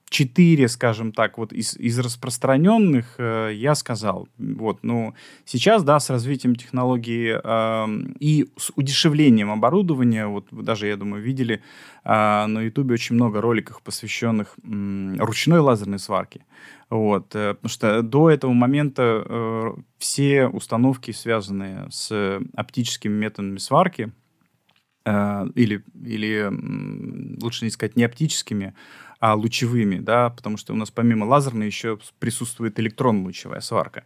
четыре, 0.09 0.67
скажем 0.67 1.11
так, 1.11 1.37
вот 1.37 1.53
из, 1.53 1.77
из 1.77 1.99
распространенных 1.99 3.15
э, 3.17 3.51
я 3.53 3.75
сказал. 3.75 4.27
Вот, 4.37 4.79
ну, 4.81 5.13
сейчас, 5.45 5.83
да, 5.83 5.99
с 5.99 6.09
развитием 6.09 6.55
технологии 6.55 7.39
э, 7.41 8.13
и 8.19 8.49
с 8.57 8.71
удешевлением 8.75 9.51
оборудования, 9.51 10.27
вот 10.27 10.47
вы 10.51 10.63
даже, 10.63 10.87
я 10.87 10.97
думаю, 10.97 11.23
видели 11.23 11.61
э, 12.03 12.45
на 12.45 12.61
Ютубе 12.61 12.95
очень 12.95 13.15
много 13.15 13.41
роликов, 13.41 13.81
посвященных 13.81 14.55
э, 14.63 15.15
ручной 15.19 15.59
лазерной 15.59 15.99
сварке. 15.99 16.45
Вот, 16.89 17.35
э, 17.35 17.53
потому 17.53 17.69
что 17.69 18.01
до 18.01 18.29
этого 18.29 18.51
момента 18.51 19.23
э, 19.25 19.73
все 19.99 20.47
установки, 20.47 21.11
связанные 21.11 21.87
с 21.91 22.39
оптическими 22.55 23.13
методами 23.13 23.59
сварки, 23.59 24.11
э, 25.05 25.47
или, 25.53 25.83
или 26.03 26.49
лучше 27.41 27.65
не 27.65 27.71
сказать 27.71 27.95
не 27.95 28.03
оптическими, 28.03 28.73
а, 29.19 29.35
лучевыми, 29.35 29.99
да, 29.99 30.29
потому 30.29 30.57
что 30.57 30.73
у 30.73 30.75
нас 30.75 30.91
помимо 30.91 31.25
лазерной 31.25 31.65
еще 31.65 31.99
присутствует 32.19 32.79
электронно-лучевая 32.79 33.59
сварка. 33.59 34.03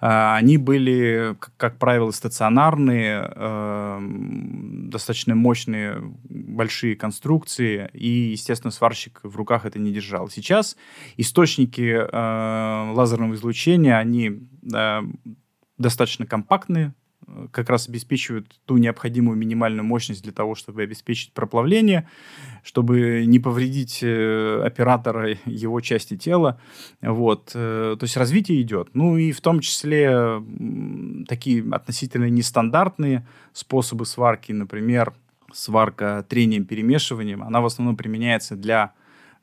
А, 0.00 0.36
они 0.36 0.56
были, 0.56 1.36
как, 1.38 1.52
как 1.56 1.78
правило, 1.78 2.10
стационарные, 2.12 3.22
а, 3.24 3.98
достаточно 4.00 5.34
мощные, 5.34 5.96
большие 6.24 6.94
конструкции, 6.94 7.90
и, 7.92 8.30
естественно, 8.30 8.70
сварщик 8.70 9.20
в 9.24 9.36
руках 9.36 9.66
это 9.66 9.78
не 9.78 9.92
держал. 9.92 10.28
Сейчас 10.28 10.76
источники 11.16 11.94
а, 12.12 12.92
лазерного 12.92 13.34
излучения, 13.34 13.98
они 13.98 14.48
а, 14.72 15.02
достаточно 15.76 16.24
компактные, 16.24 16.94
как 17.50 17.70
раз 17.70 17.88
обеспечивают 17.88 18.46
ту 18.66 18.76
необходимую 18.76 19.36
минимальную 19.36 19.84
мощность 19.84 20.22
для 20.22 20.32
того, 20.32 20.54
чтобы 20.54 20.82
обеспечить 20.82 21.32
проплавление, 21.32 22.08
чтобы 22.62 23.24
не 23.26 23.38
повредить 23.38 24.00
э, 24.02 24.62
оператора 24.64 25.36
его 25.44 25.80
части 25.80 26.16
тела. 26.16 26.60
Вот. 27.00 27.52
Э, 27.54 27.96
то 27.98 28.04
есть 28.04 28.16
развитие 28.16 28.60
идет. 28.62 28.90
Ну 28.94 29.16
и 29.16 29.32
в 29.32 29.40
том 29.40 29.60
числе 29.60 30.42
такие 31.28 31.64
относительно 31.70 32.28
нестандартные 32.28 33.26
способы 33.52 34.06
сварки, 34.06 34.52
например, 34.52 35.12
сварка 35.52 36.24
трением, 36.28 36.64
перемешиванием, 36.64 37.42
она 37.42 37.60
в 37.60 37.66
основном 37.66 37.96
применяется 37.96 38.56
для 38.56 38.92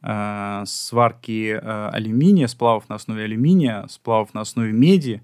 э, 0.01 0.63
сварки 0.65 1.59
э, 1.61 1.89
алюминия, 1.89 2.47
сплавов 2.47 2.89
на 2.89 2.95
основе 2.95 3.23
алюминия, 3.23 3.85
сплавов 3.89 4.33
на 4.33 4.41
основе 4.41 4.71
меди. 4.71 5.21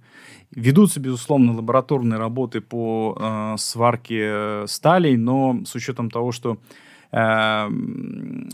Ведутся, 0.55 1.01
безусловно, 1.01 1.53
лабораторные 1.53 2.17
работы 2.17 2.61
по 2.61 3.17
э, 3.19 3.55
сварке 3.57 4.21
э, 4.21 4.65
сталей, 4.67 5.17
но 5.17 5.59
с 5.65 5.75
учетом 5.75 6.09
того, 6.09 6.31
что 6.31 6.57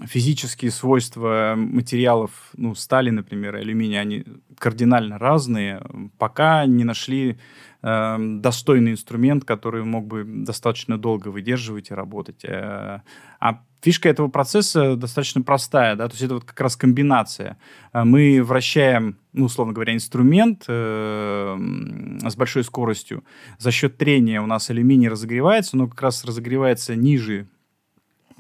физические 0.06 0.70
свойства 0.70 1.56
материалов, 1.58 2.30
ну, 2.56 2.75
стали, 2.75 3.10
например, 3.10 3.56
алюминия, 3.56 4.01
они 4.01 4.24
кардинально 4.60 5.18
разные, 5.18 5.82
пока 6.20 6.68
не 6.68 6.84
нашли 6.84 7.39
э, 7.82 8.18
достойный 8.20 8.91
инструмент, 8.91 9.46
который 9.46 9.84
мог 9.84 10.06
бы 10.06 10.24
достаточно 10.24 11.00
долго 11.00 11.30
выдерживать 11.30 11.89
и 11.89 11.96
работать. 11.96 12.46
Э, 12.46 13.01
а 13.39 13.63
фишка 13.82 14.10
этого 14.10 14.27
процесса 14.27 14.96
достаточно 14.96 15.41
простая, 15.41 15.96
да, 15.96 16.08
то 16.08 16.13
есть 16.13 16.24
это 16.24 16.36
вот 16.36 16.44
как 16.44 16.62
раз 16.62 16.75
комбинация. 16.75 17.58
Э, 17.94 18.03
мы 18.03 18.44
вращаем, 18.44 19.18
ну, 19.34 19.46
условно 19.46 19.74
говоря, 19.74 19.96
инструмент 19.96 20.65
э, 20.68 21.58
с 22.27 22.36
большой 22.36 22.63
скоростью. 22.63 23.24
За 23.58 23.72
счет 23.72 23.98
трения 23.98 24.39
у 24.39 24.46
нас 24.46 24.70
алюминий 24.70 25.08
разогревается, 25.08 25.77
но 25.77 25.88
как 25.88 26.00
раз 26.03 26.24
разогревается 26.24 26.96
ниже 26.96 27.48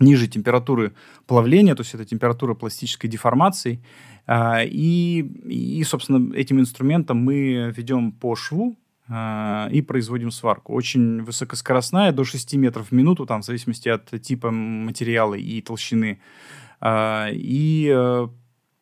ниже 0.01 0.27
температуры 0.27 0.93
плавления, 1.27 1.75
то 1.75 1.81
есть 1.81 1.93
это 1.93 2.05
температура 2.05 2.53
пластической 2.53 3.09
деформации. 3.09 3.83
Э, 4.27 4.65
и, 4.65 5.19
и, 5.45 5.83
собственно, 5.83 6.33
этим 6.35 6.59
инструментом 6.59 7.17
мы 7.17 7.73
ведем 7.75 8.11
по 8.11 8.35
шву, 8.35 8.75
а, 9.13 9.67
и 9.71 9.81
производим 9.81 10.31
сварку. 10.31 10.73
Очень 10.73 11.21
высокоскоростная, 11.23 12.13
до 12.13 12.23
6 12.23 12.53
метров 12.55 12.87
в 12.87 12.91
минуту, 12.93 13.25
там, 13.25 13.41
в 13.41 13.45
зависимости 13.45 13.89
от 13.89 14.09
типа 14.21 14.51
материала 14.51 15.33
и 15.33 15.59
толщины. 15.59 16.21
А, 16.79 17.27
и 17.29 17.91
э, 17.93 18.27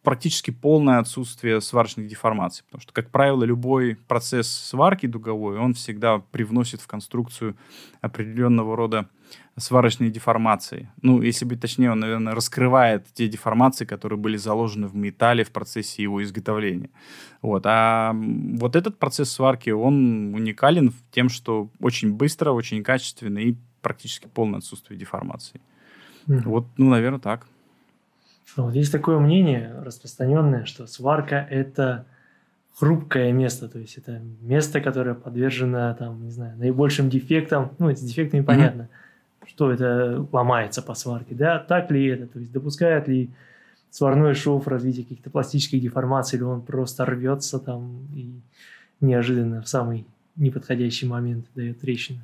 практически 0.04 0.52
полное 0.52 1.00
отсутствие 1.00 1.62
сварочных 1.62 2.08
деформаций. 2.08 2.64
Потому 2.66 2.82
что, 2.82 2.94
как 2.94 3.10
правило, 3.10 3.44
любой 3.44 3.96
процесс 4.08 4.48
сварки 4.50 5.08
дуговой, 5.08 5.58
он 5.58 5.74
всегда 5.74 6.20
привносит 6.20 6.82
в 6.82 6.88
конструкцию 6.88 7.58
определенного 8.02 8.76
рода 8.76 9.10
сварочные 9.60 10.10
деформации. 10.10 10.90
Ну, 11.02 11.22
если 11.22 11.46
быть 11.46 11.62
точнее, 11.62 11.92
он, 11.92 12.00
наверное, 12.00 12.34
раскрывает 12.34 13.06
те 13.14 13.28
деформации, 13.28 13.86
которые 13.86 14.18
были 14.18 14.38
заложены 14.38 14.88
в 14.88 14.96
металле 14.96 15.44
в 15.44 15.52
процессе 15.52 16.04
его 16.04 16.24
изготовления. 16.24 16.90
Вот. 17.42 17.64
А 17.66 18.14
вот 18.14 18.76
этот 18.76 18.98
процесс 18.98 19.32
сварки, 19.32 19.70
он 19.70 20.34
уникален 20.34 20.94
тем, 21.12 21.30
что 21.30 21.70
очень 21.80 22.14
быстро, 22.14 22.52
очень 22.52 22.84
качественно 22.84 23.40
и 23.40 23.56
практически 23.82 24.28
полное 24.28 24.60
отсутствие 24.60 25.00
деформации. 25.00 25.62
Mm. 26.28 26.42
Вот, 26.46 26.66
ну, 26.78 26.90
наверное, 26.90 27.20
так. 27.20 27.48
Вот 28.58 28.74
есть 28.74 28.92
такое 28.92 29.20
мнение 29.20 29.74
распространенное, 29.84 30.66
что 30.66 30.88
сварка– 30.88 31.36
это 31.50 32.06
хрупкое 32.80 33.32
место, 33.34 33.68
то 33.68 33.78
есть 33.78 33.98
это 33.98 34.22
место, 34.42 34.80
которое 34.80 35.14
подвержено, 35.14 35.94
там, 35.96 36.24
не 36.24 36.32
знаю, 36.32 36.58
наибольшим 36.58 37.10
дефектам, 37.10 37.76
ну, 37.78 37.94
с 37.94 38.00
дефектами 38.00 38.42
mm-hmm. 38.42 38.46
понятно, 38.46 38.90
что 39.50 39.72
это 39.72 40.26
ломается 40.32 40.82
по 40.82 40.94
сварке, 40.94 41.36
да, 41.36 41.60
так 41.60 41.92
ли 41.92 42.06
это, 42.06 42.28
то 42.28 42.40
есть 42.40 42.52
допускает 42.52 43.08
ли 43.08 43.30
сварной 43.90 44.36
шов 44.36 44.68
развитие 44.68 45.04
каких-то 45.04 45.30
пластических 45.30 45.82
деформаций, 45.82 46.38
или 46.38 46.44
он 46.44 46.62
просто 46.62 47.06
рвется 47.06 47.60
там 47.60 48.08
и 48.16 48.32
неожиданно 49.02 49.62
в 49.62 49.68
самый 49.68 50.06
неподходящий 50.36 51.08
момент 51.08 51.48
дает 51.56 51.82
трещину. 51.82 52.20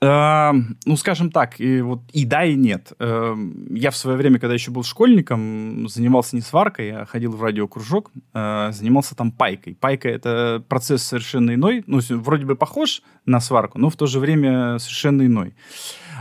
Эм, 0.00 0.76
ну, 0.84 0.96
скажем 0.96 1.30
так, 1.30 1.60
и, 1.60 1.80
вот, 1.80 2.00
и 2.12 2.26
да, 2.26 2.44
и 2.44 2.54
нет. 2.54 2.92
Эм, 2.98 3.74
я 3.74 3.90
в 3.90 3.96
свое 3.96 4.18
время, 4.18 4.38
когда 4.38 4.52
еще 4.52 4.70
был 4.70 4.82
школьником, 4.82 5.88
занимался 5.88 6.36
не 6.36 6.42
сваркой, 6.42 6.90
а 6.90 7.06
ходил 7.06 7.32
в 7.32 7.42
радиокружок, 7.42 8.10
э, 8.34 8.70
занимался 8.72 9.14
там 9.14 9.32
пайкой. 9.32 9.74
Пайка— 9.74 10.08
это 10.10 10.62
процесс 10.68 11.02
совершенно 11.04 11.54
иной, 11.54 11.84
ну, 11.86 12.00
вроде 12.10 12.44
бы 12.44 12.54
похож 12.54 13.02
на 13.24 13.40
сварку, 13.40 13.78
но 13.78 13.88
в 13.88 13.96
то 13.96 14.06
же 14.06 14.20
время 14.20 14.78
совершенно 14.78 15.24
иной. 15.24 15.54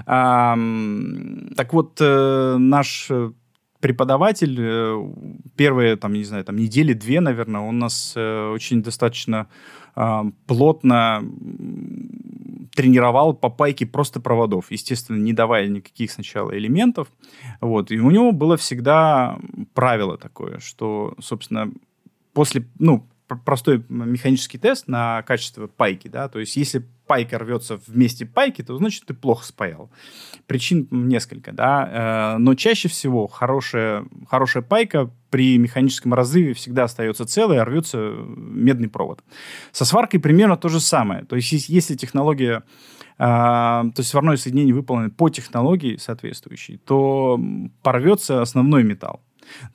Так 0.05 1.73
вот, 1.73 1.97
э, 2.01 2.57
наш 2.57 3.11
преподаватель 3.79 4.57
э, 4.59 5.13
первые, 5.55 5.97
там, 5.97 6.13
не 6.13 6.23
знаю, 6.23 6.43
там 6.45 6.55
недели 6.55 6.93
две, 6.93 7.19
наверное, 7.19 7.61
он 7.61 7.79
нас 7.79 8.15
очень 8.15 8.81
достаточно 8.81 9.47
плотно 10.47 11.23
тренировал 12.75 13.35
по 13.35 13.49
пайке 13.49 13.85
просто 13.85 14.19
проводов, 14.19 14.71
естественно, 14.71 15.17
не 15.17 15.33
давая 15.33 15.67
никаких 15.67 16.11
сначала 16.11 16.57
элементов. 16.57 17.09
Вот. 17.61 17.91
И 17.91 17.99
у 17.99 18.09
него 18.09 18.31
было 18.31 18.57
всегда 18.57 19.37
правило 19.75 20.17
такое, 20.17 20.59
что, 20.59 21.13
собственно, 21.19 21.71
после, 22.33 22.67
ну, 22.79 23.07
простой 23.45 23.83
механический 23.89 24.57
тест 24.57 24.87
на 24.87 25.21
качество 25.23 25.67
пайки, 25.67 26.07
да, 26.07 26.27
то 26.27 26.39
есть 26.39 26.55
если 26.55 26.85
пайка 27.13 27.37
рвется 27.37 27.79
вместе 27.85 28.25
пайки, 28.25 28.63
то 28.63 28.75
значит 28.75 29.05
ты 29.05 29.13
плохо 29.13 29.45
спаял. 29.45 29.91
Причин 30.47 30.87
несколько, 30.89 31.51
да, 31.51 32.33
э, 32.35 32.37
но 32.39 32.55
чаще 32.55 32.89
всего 32.89 33.27
хорошая, 33.27 34.05
хорошая 34.27 34.63
пайка 34.63 35.11
при 35.29 35.59
механическом 35.59 36.15
разрыве 36.15 36.55
всегда 36.55 36.85
остается 36.85 37.25
целой, 37.25 37.59
а 37.59 37.65
рвется 37.65 38.15
медный 38.35 38.89
провод. 38.89 39.23
Со 39.71 39.85
сваркой 39.85 40.19
примерно 40.19 40.57
то 40.57 40.69
же 40.69 40.79
самое. 40.79 41.23
То 41.25 41.35
есть 41.35 41.69
если 41.69 41.93
технология 41.93 42.63
а, 43.19 43.83
то 43.83 43.99
есть 43.99 44.09
сварное 44.09 44.37
соединение 44.37 44.73
выполнено 44.73 45.11
по 45.11 45.29
технологии 45.29 45.97
соответствующей, 45.97 46.77
то 46.77 47.39
порвется 47.83 48.41
основной 48.41 48.83
металл. 48.83 49.21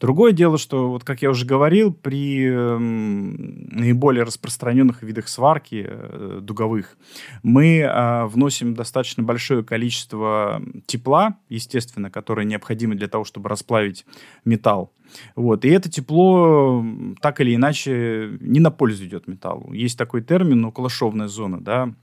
Другое 0.01 0.33
дело, 0.33 0.59
что, 0.59 0.91
вот 0.91 1.05
как 1.05 1.23
я 1.23 1.31
уже 1.31 1.45
говорил, 1.45 1.93
при 1.93 2.47
э, 2.47 2.79
наиболее 2.79 4.25
распространенных 4.25 5.03
видах 5.03 5.29
сварки 5.29 5.87
э, 5.89 6.41
дуговых 6.43 6.97
мы 7.43 7.79
э, 7.81 8.25
вносим 8.27 8.75
достаточно 8.75 9.23
большое 9.23 9.65
количество 9.65 10.63
тепла, 10.87 11.39
естественно, 11.49 12.11
которое 12.11 12.45
необходимо 12.45 12.95
для 12.95 13.09
того, 13.09 13.25
чтобы 13.25 13.49
расплавить 13.49 14.05
металл. 14.45 14.93
Вот. 15.37 15.65
И 15.65 15.69
это 15.69 15.91
тепло 15.91 16.85
так 17.21 17.41
или 17.41 17.55
иначе 17.55 18.37
не 18.41 18.61
на 18.61 18.71
пользу 18.71 19.07
идет 19.07 19.27
металлу. 19.27 19.73
Есть 19.73 19.99
такой 19.99 20.23
термин 20.23 20.65
околошовная 20.65 21.29
зона, 21.29 21.61
да, 21.61 21.95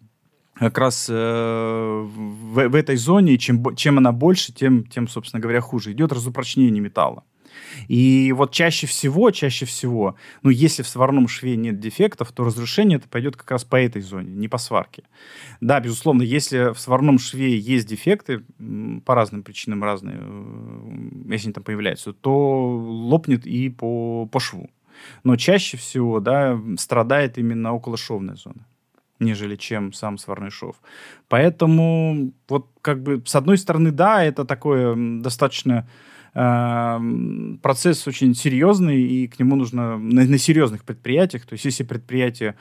как 0.56 0.78
раз 0.78 1.08
э, 1.10 1.14
в, 1.14 2.70
в 2.70 2.76
этой 2.76 2.96
зоне, 2.96 3.38
чем, 3.38 3.76
чем 3.76 3.98
она 3.98 4.12
больше, 4.12 4.54
тем, 4.54 4.86
тем, 4.86 5.08
собственно 5.08 5.42
говоря, 5.42 5.60
хуже. 5.62 5.92
Идет 5.92 6.14
разупрочнение 6.14 6.82
металла. 6.82 7.24
И 7.88 8.32
вот 8.32 8.52
чаще 8.52 8.88
всего, 8.88 9.32
чаще 9.32 9.66
всего, 9.66 10.16
ну, 10.42 10.50
если 10.50 10.84
в 10.84 10.88
сварном 10.88 11.28
шве 11.28 11.56
нет 11.56 11.80
дефектов, 11.80 12.32
то 12.32 12.44
разрушение 12.44 12.98
это 12.98 13.08
пойдет 13.08 13.36
как 13.36 13.52
раз 13.52 13.64
по 13.64 13.76
этой 13.76 14.02
зоне, 14.02 14.32
не 14.34 14.48
по 14.48 14.58
сварке. 14.58 15.04
Да, 15.62 15.80
безусловно, 15.80 16.22
если 16.22 16.74
в 16.74 16.80
сварном 16.80 17.20
шве 17.20 17.58
есть 17.58 17.88
дефекты, 17.88 18.44
по 19.06 19.16
разным 19.16 19.44
причинам 19.44 19.84
разные, 19.84 20.18
э, 20.20 21.32
если 21.32 21.48
они 21.48 21.54
там 21.54 21.64
появляются, 21.64 22.14
то 22.14 22.68
лопнет 22.68 23.46
и 23.46 23.70
по, 23.70 24.26
по 24.26 24.40
шву. 24.40 24.70
Но 25.24 25.36
чаще 25.36 25.78
всего, 25.78 26.20
да, 26.20 26.60
страдает 26.78 27.38
именно 27.38 27.74
околошовная 27.74 28.36
зона 28.36 28.66
нежели 29.20 29.56
чем 29.56 29.94
сам 29.94 30.18
сварной 30.18 30.50
шов. 30.50 30.76
Поэтому 31.28 32.34
вот 32.50 32.68
как 32.82 33.02
бы 33.02 33.24
с 33.26 33.36
одной 33.36 33.58
стороны, 33.58 33.92
да, 33.92 34.24
это 34.24 34.46
такое 34.46 34.96
достаточно 35.22 35.88
процесс 36.36 38.08
очень 38.08 38.36
серьезный, 38.36 39.02
и 39.02 39.28
к 39.28 39.40
нему 39.40 39.56
нужно 39.56 39.98
на, 39.98 40.26
на 40.26 40.38
серьезных 40.38 40.84
предприятиях, 40.84 41.46
то 41.46 41.54
есть 41.54 41.64
если 41.64 41.84
предприятие 41.84 42.56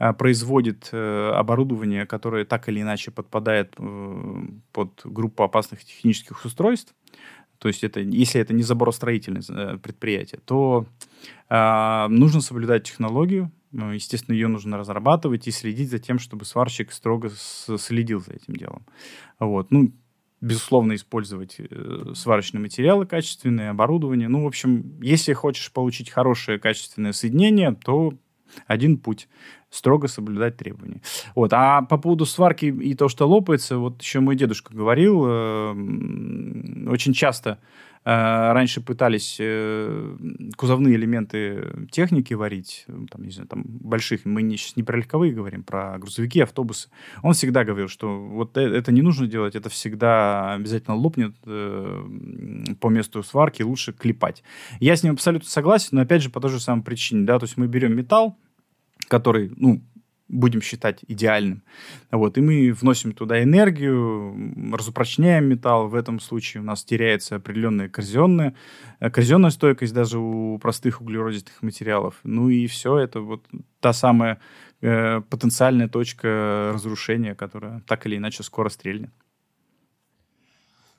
э, 0.00 0.12
производит 0.14 0.88
э, 0.90 1.30
оборудование, 1.32 2.06
которое 2.06 2.44
так 2.44 2.68
или 2.68 2.80
иначе 2.80 3.12
подпадает 3.12 3.74
э, 3.78 4.42
под 4.72 5.00
группу 5.04 5.44
опасных 5.44 5.84
технических 5.84 6.44
устройств, 6.44 6.92
то 7.58 7.68
есть 7.68 7.84
это, 7.84 8.00
если 8.00 8.40
это 8.40 8.52
не 8.52 8.64
заборостроительное 8.64 9.76
предприятие, 9.76 10.40
то 10.44 10.86
нужно 11.50 12.40
соблюдать 12.40 12.84
технологию, 12.84 13.52
ну, 13.70 13.92
естественно, 13.92 14.34
ее 14.34 14.48
нужно 14.48 14.78
разрабатывать 14.78 15.46
и 15.46 15.50
следить 15.50 15.90
за 15.90 15.98
тем, 15.98 16.18
чтобы 16.18 16.46
сварщик 16.46 16.90
строго 16.90 17.30
следил 17.30 18.20
за 18.20 18.32
этим 18.32 18.56
делом. 18.56 18.86
Вот. 19.38 19.70
Ну, 19.70 19.92
безусловно, 20.40 20.94
использовать 20.94 21.56
э, 21.58 22.12
сварочные 22.14 22.60
материалы 22.60 23.06
качественные, 23.06 23.70
оборудование. 23.70 24.28
Ну, 24.28 24.44
в 24.44 24.46
общем, 24.46 24.98
если 25.02 25.32
хочешь 25.32 25.72
получить 25.72 26.10
хорошее 26.10 26.58
качественное 26.58 27.12
соединение, 27.12 27.76
то 27.84 28.14
один 28.66 28.98
путь. 28.98 29.28
строго 29.70 30.08
соблюдать 30.08 30.56
требования. 30.56 31.00
Вот. 31.36 31.52
А 31.52 31.82
по 31.82 31.96
поводу 31.96 32.26
сварки 32.26 32.66
и 32.66 32.94
то, 32.94 33.08
что 33.08 33.28
лопается, 33.28 33.78
вот 33.78 34.02
еще 34.02 34.18
мой 34.18 34.34
дедушка 34.34 34.74
говорил, 34.74 35.24
э, 35.24 35.70
очень 36.88 37.12
часто 37.12 37.60
раньше 38.04 38.80
пытались 38.80 39.36
э, 39.38 40.16
кузовные 40.56 40.96
элементы 40.96 41.86
техники 41.90 42.32
варить, 42.32 42.86
там, 43.10 43.24
не 43.24 43.30
знаю, 43.30 43.48
там 43.48 43.62
больших, 43.64 44.24
мы 44.24 44.42
не, 44.42 44.56
сейчас 44.56 44.76
не 44.76 44.82
про 44.82 44.96
легковые 44.96 45.34
говорим, 45.34 45.62
про 45.62 45.98
грузовики, 45.98 46.40
автобусы. 46.40 46.88
Он 47.22 47.34
всегда 47.34 47.62
говорил, 47.62 47.88
что 47.88 48.18
вот 48.18 48.56
это 48.56 48.90
не 48.90 49.02
нужно 49.02 49.26
делать, 49.26 49.54
это 49.54 49.68
всегда 49.68 50.54
обязательно 50.54 50.96
лопнет 50.96 51.34
по 51.40 52.88
месту 52.88 53.22
сварки, 53.22 53.62
лучше 53.62 53.92
клепать. 53.92 54.42
Я 54.80 54.96
с 54.96 55.02
ним 55.02 55.12
абсолютно 55.12 55.48
согласен, 55.48 55.90
но 55.92 56.00
опять 56.00 56.22
же 56.22 56.30
по 56.30 56.40
той 56.40 56.50
же 56.50 56.60
самой 56.60 56.82
причине, 56.82 57.26
да, 57.26 57.38
то 57.38 57.44
есть 57.44 57.58
мы 57.58 57.66
берем 57.66 57.94
металл, 57.94 58.38
который, 59.08 59.52
ну, 59.56 59.82
будем 60.30 60.62
считать 60.62 61.00
идеальным. 61.08 61.62
Вот, 62.10 62.38
и 62.38 62.40
мы 62.40 62.72
вносим 62.72 63.12
туда 63.12 63.42
энергию, 63.42 64.72
разупрочняем 64.72 65.46
металл. 65.46 65.88
В 65.88 65.94
этом 65.94 66.20
случае 66.20 66.62
у 66.62 66.64
нас 66.64 66.84
теряется 66.84 67.36
определенная 67.36 67.88
коррозионная, 67.88 68.54
э, 69.00 69.10
коррозионная 69.10 69.50
стойкость 69.50 69.92
даже 69.92 70.18
у 70.18 70.58
простых 70.58 71.00
углеродистых 71.00 71.62
материалов. 71.62 72.14
Ну 72.22 72.48
и 72.48 72.66
все, 72.66 72.98
это 72.98 73.20
вот 73.20 73.44
та 73.80 73.92
самая 73.92 74.38
э, 74.80 75.20
потенциальная 75.28 75.88
точка 75.88 76.70
разрушения, 76.72 77.34
которая 77.34 77.82
так 77.86 78.06
или 78.06 78.16
иначе 78.16 78.42
скоро 78.42 78.68
стрельнет. 78.68 79.10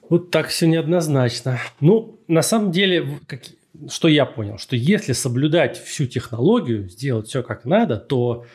Вот 0.09 0.29
так 0.29 0.47
все 0.49 0.67
неоднозначно. 0.67 1.59
Ну, 1.79 2.19
на 2.27 2.41
самом 2.41 2.71
деле, 2.71 3.19
как, 3.27 3.43
что 3.89 4.09
я 4.09 4.25
понял, 4.25 4.57
что 4.57 4.75
если 4.75 5.13
соблюдать 5.13 5.81
всю 5.81 6.05
технологию, 6.05 6.89
сделать 6.89 7.27
все 7.27 7.43
как 7.43 7.63
надо, 7.63 7.95
то 7.95 8.45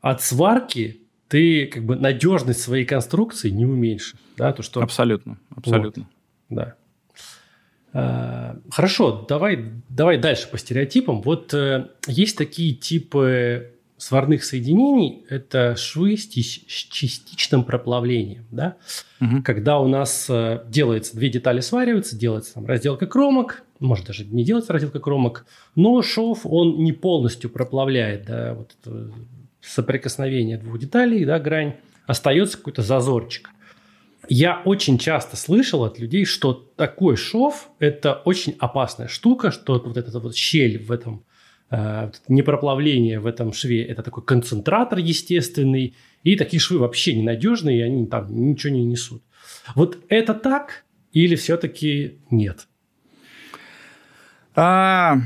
от 0.00 0.22
сварки 0.22 1.02
ты 1.28 1.66
как 1.66 1.84
бы 1.84 1.96
надежность 1.96 2.60
своей 2.60 2.84
конструкции 2.84 3.50
не 3.50 3.66
уменьшишь. 3.66 4.14
Да? 4.36 4.52
То, 4.52 4.62
что... 4.62 4.82
Абсолютно, 4.82 5.38
абсолютно. 5.54 6.08
Вот, 6.48 6.56
да. 6.56 6.74
А, 7.92 8.56
хорошо, 8.70 9.26
давай, 9.28 9.72
давай 9.88 10.18
дальше 10.18 10.48
по 10.50 10.58
стереотипам. 10.58 11.22
Вот 11.22 11.52
э, 11.54 11.88
есть 12.06 12.36
такие 12.36 12.74
типы 12.74 13.74
сварных 13.98 14.44
соединений– 14.44 15.24
это 15.28 15.74
швы 15.76 16.16
с, 16.16 16.26
частичным 16.28 17.64
проплавлением. 17.64 18.46
Да? 18.50 18.76
Угу. 19.20 19.42
Когда 19.44 19.80
у 19.80 19.88
нас 19.88 20.26
э, 20.30 20.62
делается, 20.68 21.16
две 21.16 21.28
детали 21.28 21.60
свариваются, 21.60 22.16
делается 22.16 22.54
там 22.54 22.66
разделка 22.66 23.06
кромок, 23.06 23.64
может 23.80 24.06
даже 24.06 24.24
не 24.24 24.44
делается 24.44 24.72
разделка 24.72 25.00
кромок, 25.00 25.46
но 25.74 26.00
шов 26.02 26.40
он 26.44 26.82
не 26.84 26.92
полностью 26.92 27.50
проплавляет 27.50 28.26
да, 28.26 28.54
вот 28.54 28.74
это 29.68 29.74
соприкосновение 29.74 30.58
двух 30.58 30.78
деталей, 30.78 31.24
да, 31.24 31.38
грань, 31.38 31.76
остается 32.06 32.58
какой-то 32.58 32.82
зазорчик. 32.82 33.50
Я 34.28 34.60
очень 34.64 34.98
часто 34.98 35.36
слышал 35.36 35.84
от 35.84 35.98
людей, 35.98 36.24
что 36.24 36.52
такой 36.52 37.16
шов– 37.16 37.70
это 37.78 38.14
очень 38.24 38.56
опасная 38.58 39.08
штука, 39.08 39.50
что 39.50 39.80
вот 39.84 39.96
эта 39.96 40.18
вот 40.18 40.34
щель 40.34 40.84
в 40.84 40.92
этом 40.92 41.24
Э, 41.70 42.10
непроплавление 42.28 43.20
в 43.20 43.26
этом 43.26 43.52
шве– 43.52 43.84
это 43.84 44.02
такой 44.02 44.24
концентратор 44.24 44.98
естественный, 44.98 45.94
и 46.22 46.34
такие 46.34 46.60
швы 46.60 46.78
вообще 46.78 47.14
ненадежные, 47.14 47.78
и 47.78 47.82
они 47.82 48.06
там 48.06 48.26
ничего 48.34 48.72
не 48.72 48.84
несут. 48.84 49.22
Вот 49.74 49.98
это 50.08 50.32
так 50.32 50.84
или 51.12 51.36
все-таки 51.36 52.20
нет? 52.30 52.68
А, 54.54 55.18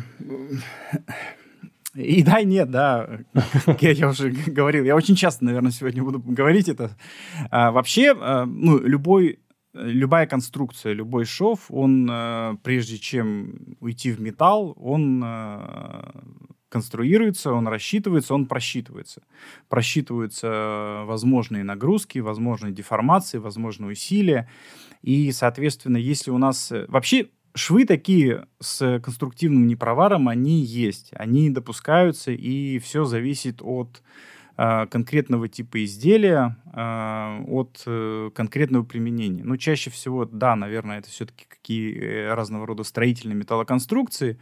и 1.94 2.22
да, 2.22 2.38
и 2.40 2.44
нет, 2.46 2.70
да. 2.70 3.20
Как 3.66 3.83
я 3.83 4.09
уже 4.09 4.31
говорил. 4.46 4.85
Я 4.85 4.96
очень 4.96 5.14
часто, 5.14 5.44
наверное, 5.44 5.72
сегодня 5.72 6.02
буду 6.02 6.20
говорить 6.20 6.68
это. 6.68 6.96
А, 7.50 7.70
вообще, 7.70 8.14
а, 8.18 8.46
ну, 8.46 8.78
любой 8.78 9.38
любая 9.74 10.26
конструкция, 10.26 10.92
любой 10.92 11.24
шов, 11.24 11.66
он, 11.70 12.09
э, 12.11 12.57
прежде 12.62 12.98
чем 12.98 13.76
уйти 13.81 14.12
в 14.12 14.20
металл, 14.20 14.76
он 14.78 15.22
э, 15.24 16.11
конструируется, 16.68 17.52
он 17.52 17.68
рассчитывается, 17.68 18.35
он 18.35 18.46
просчитывается. 18.46 19.22
Просчитываются 19.68 21.02
возможные 21.05 21.64
нагрузки, 21.64 22.18
возможные 22.18 22.72
деформации, 22.72 23.38
возможные 23.38 23.92
усилия. 23.92 24.48
И, 25.02 25.33
соответственно, 25.33 25.96
если 25.96 26.31
у 26.31 26.38
нас... 26.38 26.70
Э, 26.72 26.87
вообще 26.88 27.28
швы 27.54 27.84
такие 27.84 28.46
с 28.60 29.00
конструктивным 29.00 29.66
непроваром, 29.66 30.28
они 30.28 30.60
есть. 30.60 31.10
Они 31.14 31.50
допускаются, 31.50 32.32
и 32.32 32.78
все 32.78 33.04
зависит 33.04 33.60
от 33.60 34.02
а, 34.54 34.86
конкретного 34.86 35.48
типа 35.48 35.82
изделия 35.84 36.58
а, 36.66 37.42
от 37.48 37.82
э, 37.86 38.30
конкретного 38.34 38.84
применения. 38.84 39.42
Но 39.44 39.56
чаще 39.56 39.88
всего, 39.90 40.26
да, 40.26 40.56
наверное, 40.56 40.98
это 40.98 41.08
все-таки 41.08 41.46
какие 41.48 41.94
э, 41.96 42.34
разного 42.34 42.66
рода 42.66 42.84
строительные 42.84 43.34
металлоконструкции. 43.34 44.38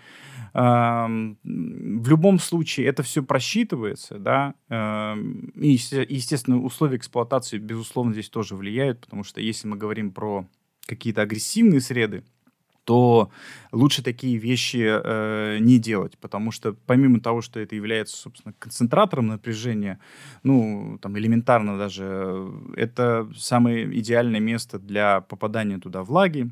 В 0.53 2.09
любом 2.09 2.41
случае 2.41 2.89
это 2.89 3.05
все 3.05 3.23
просчитывается, 3.23 4.19
да, 4.19 4.55
и, 4.69 5.79
естественно, 6.09 6.61
условия 6.61 6.97
эксплуатации, 6.97 7.59
безусловно, 7.59 8.13
здесь 8.13 8.29
тоже 8.29 8.57
влияют, 8.57 9.01
потому 9.03 9.23
что 9.23 9.41
если 9.41 9.69
мы 9.69 9.77
говорим 9.77 10.11
про 10.11 10.45
какие-то 10.87 11.23
агрессивные 11.23 11.81
среды, 11.81 12.25
то 12.85 13.31
лучше 13.73 14.03
такие 14.03 14.37
вещи 14.37 14.85
э, 14.89 15.59
не 15.61 15.79
делать, 15.79 16.19
потому 16.19 16.51
что 16.51 16.75
помимо 16.87 17.21
того, 17.21 17.41
что 17.41 17.61
это 17.61 17.77
является, 17.77 18.17
собственно, 18.17 18.55
концентратором 18.59 19.29
напряжения, 19.29 20.01
ну, 20.43 20.99
там, 21.01 21.17
элементарно 21.19 21.79
даже, 21.79 22.05
э, 22.05 22.51
это 22.77 23.31
самое 23.37 23.87
идеальное 23.99 24.41
место 24.41 24.79
для 24.79 25.21
попадания 25.21 25.79
туда 25.79 26.03
влаги, 26.03 26.51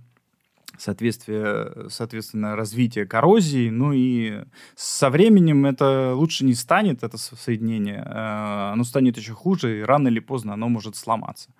соответствие, 0.78 1.90
соответственно, 1.90 2.56
развитие 2.56 3.06
коррозии. 3.06 3.68
Ну 3.68 3.92
и 3.92 4.44
со 4.76 5.10
временем 5.10 5.66
это 5.66 6.14
лучше 6.14 6.44
не 6.44 6.54
станет, 6.54 7.02
это 7.02 7.18
соединение. 7.18 8.02
Э, 8.06 8.72
оно 8.72 8.84
станет 8.84 9.16
еще 9.16 9.32
хуже, 9.32 9.80
и 9.80 9.82
рано 9.82 10.08
или 10.08 10.20
поздно 10.20 10.54
оно 10.54 10.68
может 10.68 10.96
сломаться. 10.96 11.50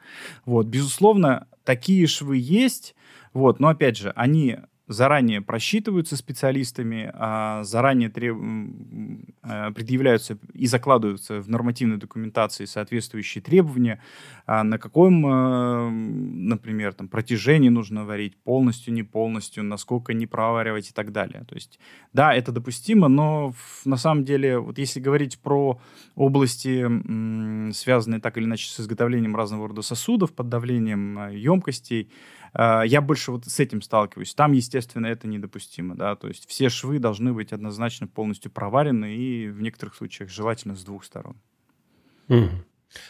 Вот, 0.44 0.66
безусловно, 0.66 1.46
такие 1.64 2.06
швы 2.06 2.38
есть, 2.38 2.94
вот, 3.34 3.60
но 3.60 3.68
опять 3.68 3.96
же, 3.98 4.12
они 4.16 4.58
заранее 4.88 5.40
просчитываются 5.42 6.16
специалистами, 6.16 7.10
а 7.14 7.62
заранее 7.62 8.08
треб... 8.08 8.36
Э, 9.42 9.70
предъявляются 9.72 10.38
и 10.52 10.66
закладываются 10.66 11.40
в 11.40 11.48
нормативной 11.48 11.98
документации 11.98 12.64
соответствующие 12.64 13.42
требования, 13.42 14.00
а 14.46 14.64
на 14.64 14.78
каком, 14.78 15.26
э, 15.26 15.90
например, 15.90 16.94
там, 16.94 17.08
протяжении 17.08 17.68
нужно 17.68 18.04
варить, 18.04 18.36
полностью, 18.36 18.94
не 18.94 19.02
полностью, 19.02 19.64
насколько 19.64 20.12
не 20.14 20.26
проваривать 20.26 20.90
и 20.90 20.92
так 20.92 21.12
далее. 21.12 21.44
То 21.48 21.54
есть, 21.54 21.78
да, 22.12 22.34
это 22.34 22.50
допустимо, 22.50 23.08
но 23.08 23.54
на 23.84 23.96
самом 23.96 24.24
деле, 24.24 24.58
вот 24.58 24.78
если 24.78 25.00
говорить 25.00 25.38
про 25.38 25.80
области, 26.14 26.86
связанные 27.72 28.20
так 28.20 28.36
или 28.38 28.44
иначе 28.44 28.68
с 28.70 28.80
изготовлением 28.80 29.36
разного 29.36 29.68
рода 29.68 29.82
сосудов 29.82 30.32
под 30.32 30.48
давлением 30.48 31.30
емкостей, 31.30 32.08
а, 32.08 32.37
я 32.54 33.00
больше 33.00 33.32
вот 33.32 33.44
с 33.46 33.60
этим 33.60 33.82
сталкиваюсь. 33.82 34.34
Там, 34.34 34.52
естественно, 34.52 35.06
это 35.06 35.28
недопустимо, 35.28 35.94
да, 35.94 36.16
то 36.16 36.28
есть 36.28 36.48
все 36.48 36.68
швы 36.68 36.98
должны 36.98 37.32
быть 37.32 37.52
однозначно 37.52 38.06
полностью 38.06 38.50
проварены 38.50 39.16
и 39.16 39.48
в 39.48 39.60
некоторых 39.60 39.94
случаях 39.94 40.30
желательно 40.30 40.74
с 40.74 40.84
двух 40.84 41.04
сторон. 41.04 41.36
Угу. 42.28 42.48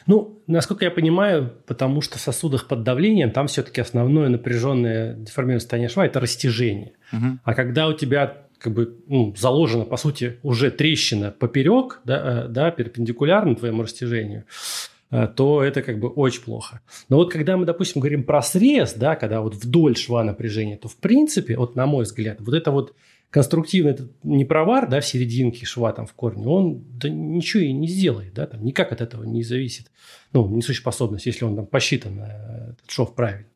Ну, 0.06 0.42
насколько 0.46 0.84
я 0.84 0.90
понимаю, 0.90 1.52
потому 1.66 2.00
что 2.00 2.18
в 2.18 2.20
сосудах 2.20 2.66
под 2.66 2.82
давлением 2.82 3.30
там 3.30 3.46
все-таки 3.46 3.80
основное 3.80 4.28
напряженное 4.28 5.14
деформированное 5.14 5.60
состояние 5.60 5.88
шва– 5.88 6.06
это 6.06 6.20
растяжение. 6.20 6.94
Угу. 7.12 7.38
А 7.44 7.54
когда 7.54 7.88
у 7.88 7.92
тебя 7.92 8.44
как 8.58 8.74
бы 8.74 8.98
ну, 9.06 9.34
заложена, 9.36 9.84
по 9.84 9.96
сути, 9.96 10.40
уже 10.42 10.72
трещина 10.72 11.30
поперек, 11.30 12.00
да, 12.04 12.46
э, 12.46 12.48
да, 12.48 12.70
перпендикулярно 12.72 13.54
твоему 13.54 13.82
растяжению, 13.82 14.46
Э, 14.46 14.97
то 15.10 15.62
это 15.62 15.82
как 15.82 15.98
бы 15.98 16.08
очень 16.08 16.42
плохо. 16.42 16.80
Но 17.08 17.16
вот 17.16 17.32
когда 17.32 17.56
мы, 17.56 17.64
допустим, 17.64 18.00
говорим 18.00 18.24
про 18.24 18.42
срез, 18.42 18.92
да, 18.94 19.16
когда 19.16 19.40
вот 19.40 19.54
вдоль 19.54 19.96
шва 19.96 20.22
напряжения, 20.22 20.76
то 20.76 20.88
в 20.88 20.96
принципе, 20.96 21.56
вот 21.56 21.76
на 21.76 21.86
мой 21.86 22.04
взгляд, 22.04 22.40
вот 22.40 22.54
это 22.54 22.70
вот 22.70 22.94
конструктивный 23.30 23.92
этот 23.92 24.12
непровар, 24.22 24.88
да, 24.88 25.00
в 25.00 25.06
серединке 25.06 25.66
шва 25.66 25.92
там 25.92 26.06
в 26.06 26.12
корне, 26.14 26.46
он 26.46 26.84
да, 26.98 27.08
ничего 27.08 27.62
и 27.62 27.72
не 27.72 27.88
сделает, 27.88 28.34
да, 28.34 28.46
там 28.46 28.64
никак 28.64 28.92
от 28.92 29.00
этого 29.00 29.24
не 29.24 29.42
зависит, 29.42 29.90
ну, 30.32 30.48
несущая 30.48 30.80
способность, 30.80 31.26
если 31.26 31.44
он 31.44 31.56
там 31.56 31.66
посчитан, 31.66 32.20
э, 32.20 32.72
этот 32.72 32.90
шов 32.90 33.14
правильно. 33.14 33.46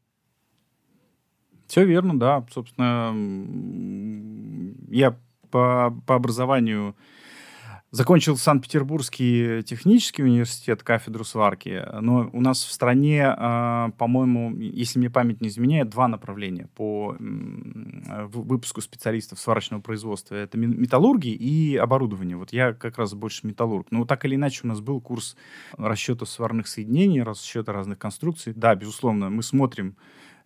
Все 1.67 1.87
верно, 1.87 2.19
да. 2.19 2.45
Собственно, 2.53 3.15
я 4.91 5.17
по, 5.51 5.97
по 6.07 6.17
образованию 6.17 6.95
Закончил 7.95 8.39
Санкт-Петербургский 8.39 9.63
технический 9.65 10.23
университет, 10.23 10.83
кафедру 10.83 11.25
сварки, 11.25 11.85
но 12.01 12.31
у 12.33 12.41
нас 12.41 12.65
в 12.65 12.73
стране, 12.73 13.27
а, 13.27 13.91
по-моему, 13.99 14.57
если 14.57 14.99
мне 14.99 15.11
память 15.11 15.43
не 15.43 15.49
изменяет, 15.49 15.91
два 15.91 16.09
направления 16.09 16.71
по 16.75 17.15
выпуску 17.19 18.81
специалистов 18.81 19.41
сварочного 19.41 19.83
производства. 19.83 20.37
Это 20.37 20.57
металлургия 20.57 21.35
и 21.35 21.77
оборудование. 21.77 22.39
Вот 22.39 22.55
я 22.55 22.73
как 22.73 22.97
раз 22.97 23.13
больше 23.13 23.47
металлург. 23.47 23.89
Но 23.91 24.07
так 24.07 24.25
или 24.25 24.37
иначе 24.37 24.63
у 24.65 24.69
нас 24.69 24.81
был 24.81 24.99
курс 25.03 25.37
расчета 25.77 26.25
сварных 26.25 26.69
соединений, 26.69 27.23
расчета 27.23 27.75
разных 27.75 27.99
конструкций. 27.99 28.55
Да, 28.57 28.75
безусловно, 28.75 29.29
мы 29.29 29.43
смотрим 29.43 29.97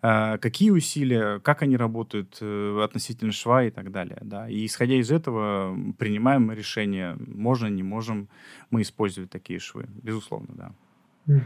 какие 0.01 0.71
усилия, 0.71 1.41
как 1.41 1.63
они 1.63 1.77
работают 1.77 2.39
э, 2.41 2.81
относительно 2.85 3.33
шва 3.33 3.65
и 3.65 3.71
так 3.71 3.91
далее. 3.91 4.19
Да. 4.23 4.49
И 4.49 4.67
исходя 4.67 4.95
из 4.95 5.11
этого 5.11 5.77
принимаем 5.99 6.53
решение, 6.53 7.17
можно, 7.19 7.67
не 7.67 7.83
можем 7.83 8.29
мы 8.71 8.83
использовать 8.83 9.31
такие 9.31 9.59
швы. 9.59 9.87
Безусловно, 10.03 10.49
да. 10.55 11.41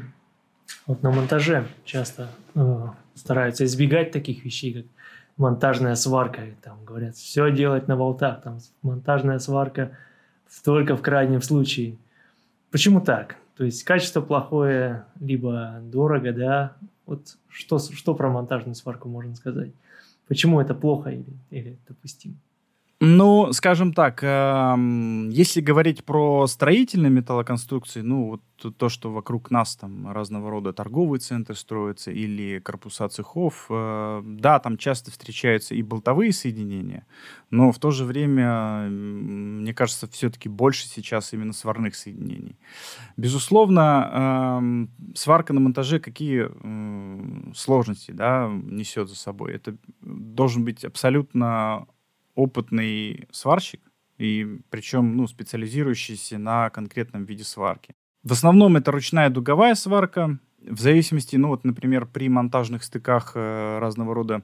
Вот 0.87 1.03
на 1.03 1.11
монтаже 1.11 1.67
часто 1.85 2.31
э, 2.55 2.87
стараются 3.15 3.65
избегать 3.65 4.13
таких 4.13 4.45
вещей, 4.45 4.73
как 4.75 4.85
монтажная 5.37 5.95
сварка. 5.95 6.43
Там 6.63 6.85
говорят, 6.85 7.17
все 7.17 7.51
делать 7.51 7.89
на 7.89 7.97
болтах, 7.97 8.43
там 8.43 8.59
монтажная 8.83 9.39
сварка 9.39 9.97
только 10.65 10.97
в 10.97 11.03
крайнем 11.03 11.43
случае. 11.43 11.97
Почему 12.71 13.01
так? 13.01 13.37
То 13.57 13.65
есть 13.65 13.85
качество 13.85 14.21
плохое, 14.21 15.05
либо 15.21 15.81
дорого, 15.83 16.33
да, 16.33 16.77
вот 17.11 17.37
что, 17.49 17.79
что 17.81 18.14
про 18.14 18.31
монтажную 18.31 18.77
сварку 18.77 19.09
можно 19.09 19.35
сказать? 19.35 19.73
Почему 20.29 20.61
это 20.61 20.75
плохо 20.75 21.11
или, 21.11 21.27
или 21.51 21.77
допустимо? 21.88 22.37
Ну, 23.03 23.51
скажем 23.55 23.95
так, 23.95 24.23
если 24.23 25.63
говорить 25.63 26.05
про 26.05 26.47
строительные 26.47 27.09
металлоконструкции, 27.11 28.03
ну, 28.03 28.29
вот 28.29 28.43
то, 28.77 28.91
что 28.91 29.11
вокруг 29.11 29.51
нас 29.51 29.75
там 29.77 30.13
разного 30.13 30.51
рода 30.51 30.75
торговые 30.75 31.19
центры 31.19 31.55
строятся 31.57 32.11
или 32.11 32.59
корпуса 32.59 33.09
цехов, 33.09 33.65
э, 33.71 34.23
да, 34.23 34.59
там 34.59 34.77
часто 34.77 35.11
встречаются 35.11 35.75
и 35.75 35.81
болтовые 35.81 36.31
соединения, 36.35 37.07
но 37.49 37.73
в 37.73 37.79
то 37.79 37.91
же 37.91 38.05
время, 38.05 38.87
мне 38.91 39.73
кажется, 39.73 40.07
все-таки 40.09 40.51
больше 40.51 40.87
сейчас 40.87 41.33
именно 41.33 41.55
сварных 41.55 41.95
соединений. 41.95 42.59
Безусловно, 43.17 44.61
сварка 45.15 45.55
на 45.55 45.61
монтаже 45.61 46.01
какие 46.01 46.51
сложности 47.55 48.11
да, 48.11 48.47
несет 48.53 49.09
за 49.09 49.17
собой? 49.17 49.55
Это 49.55 49.75
должен 50.03 50.67
быть 50.67 50.85
абсолютно 50.85 51.87
опытный 52.35 53.29
сварщик, 53.31 53.81
и 54.19 54.59
причем 54.71 55.16
ну, 55.16 55.27
специализирующийся 55.27 56.38
на 56.38 56.71
конкретном 56.71 57.25
виде 57.25 57.45
сварки. 57.45 57.95
В 58.23 58.33
основном 58.33 58.77
это 58.77 58.90
ручная 58.90 59.31
дуговая 59.31 59.75
сварка. 59.75 60.38
В 60.61 60.81
зависимости, 60.81 61.37
ну 61.37 61.49
вот, 61.49 61.64
например, 61.64 62.07
при 62.07 62.29
монтажных 62.29 62.85
стыках 62.85 63.33
э, 63.35 63.79
разного 63.79 64.14
рода 64.14 64.43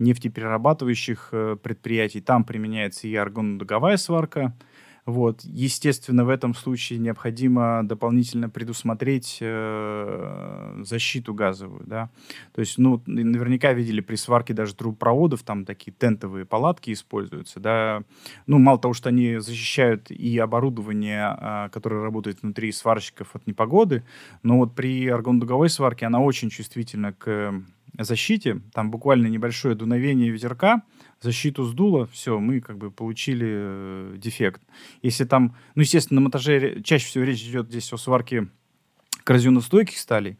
нефтеперерабатывающих 0.00 1.28
э, 1.30 1.56
предприятий, 1.62 2.20
там 2.20 2.44
применяется 2.44 3.06
и 3.06 3.14
аргонно-дуговая 3.14 3.96
сварка– 3.96 4.56
вот. 5.06 5.42
Естественно, 5.44 6.24
в 6.24 6.30
этом 6.30 6.54
случае 6.54 6.98
необходимо 6.98 7.82
дополнительно 7.84 8.48
предусмотреть 8.48 9.38
э, 9.40 10.80
защиту 10.82 11.34
газовую. 11.34 11.84
Да? 11.86 12.08
То 12.54 12.60
есть, 12.60 12.78
ну, 12.78 13.02
наверняка 13.06 13.74
видели 13.74 14.00
при 14.00 14.16
сварке 14.16 14.54
даже 14.54 14.74
трубопроводов, 14.74 15.42
там 15.42 15.66
такие 15.66 15.92
тентовые 15.92 16.46
палатки 16.46 16.90
используются. 16.90 17.60
Да? 17.60 18.02
Ну, 18.46 18.58
мало 18.58 18.78
того, 18.78 18.94
что 18.94 19.10
они 19.10 19.38
защищают 19.38 20.10
и 20.10 20.38
оборудование, 20.38 21.36
э, 21.38 21.68
которое 21.70 22.02
работает 22.02 22.40
внутри 22.40 22.72
сварщиков 22.72 23.36
от 23.36 23.46
непогоды, 23.46 24.04
но 24.42 24.56
вот 24.56 24.74
при 24.74 25.06
аргондуговой 25.08 25.68
сварке 25.68 26.06
она 26.06 26.20
очень 26.20 26.48
чувствительна 26.48 27.12
к 27.12 27.52
защите. 27.98 28.60
Там 28.72 28.90
буквально 28.90 29.26
небольшое 29.26 29.74
дуновение 29.74 30.30
ветерка, 30.30 30.82
защиту 31.20 31.64
сдуло, 31.64 32.06
все, 32.06 32.38
мы 32.38 32.60
как 32.60 32.78
бы 32.78 32.90
получили 32.90 33.46
э, 33.48 34.14
дефект. 34.18 34.62
Если 35.02 35.24
там, 35.24 35.56
ну, 35.74 35.82
естественно, 35.82 36.20
на 36.20 36.24
монтаже 36.24 36.82
чаще 36.82 37.06
всего 37.06 37.24
речь 37.24 37.42
идет 37.42 37.68
здесь 37.68 37.92
о 37.92 37.96
сварке 37.96 38.48
коррозионостойких 39.24 39.98
сталей, 39.98 40.38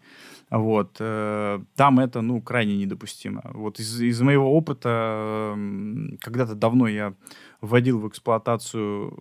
вот, 0.50 0.96
э, 1.00 1.60
там 1.74 2.00
это, 2.00 2.20
ну, 2.20 2.40
крайне 2.40 2.76
недопустимо. 2.76 3.42
Вот 3.54 3.80
из, 3.80 4.00
из 4.00 4.20
моего 4.20 4.52
опыта, 4.54 5.54
э, 5.56 6.16
когда-то 6.20 6.54
давно 6.54 6.86
я 6.86 7.14
вводил 7.60 7.98
в 7.98 8.08
эксплуатацию 8.08 9.16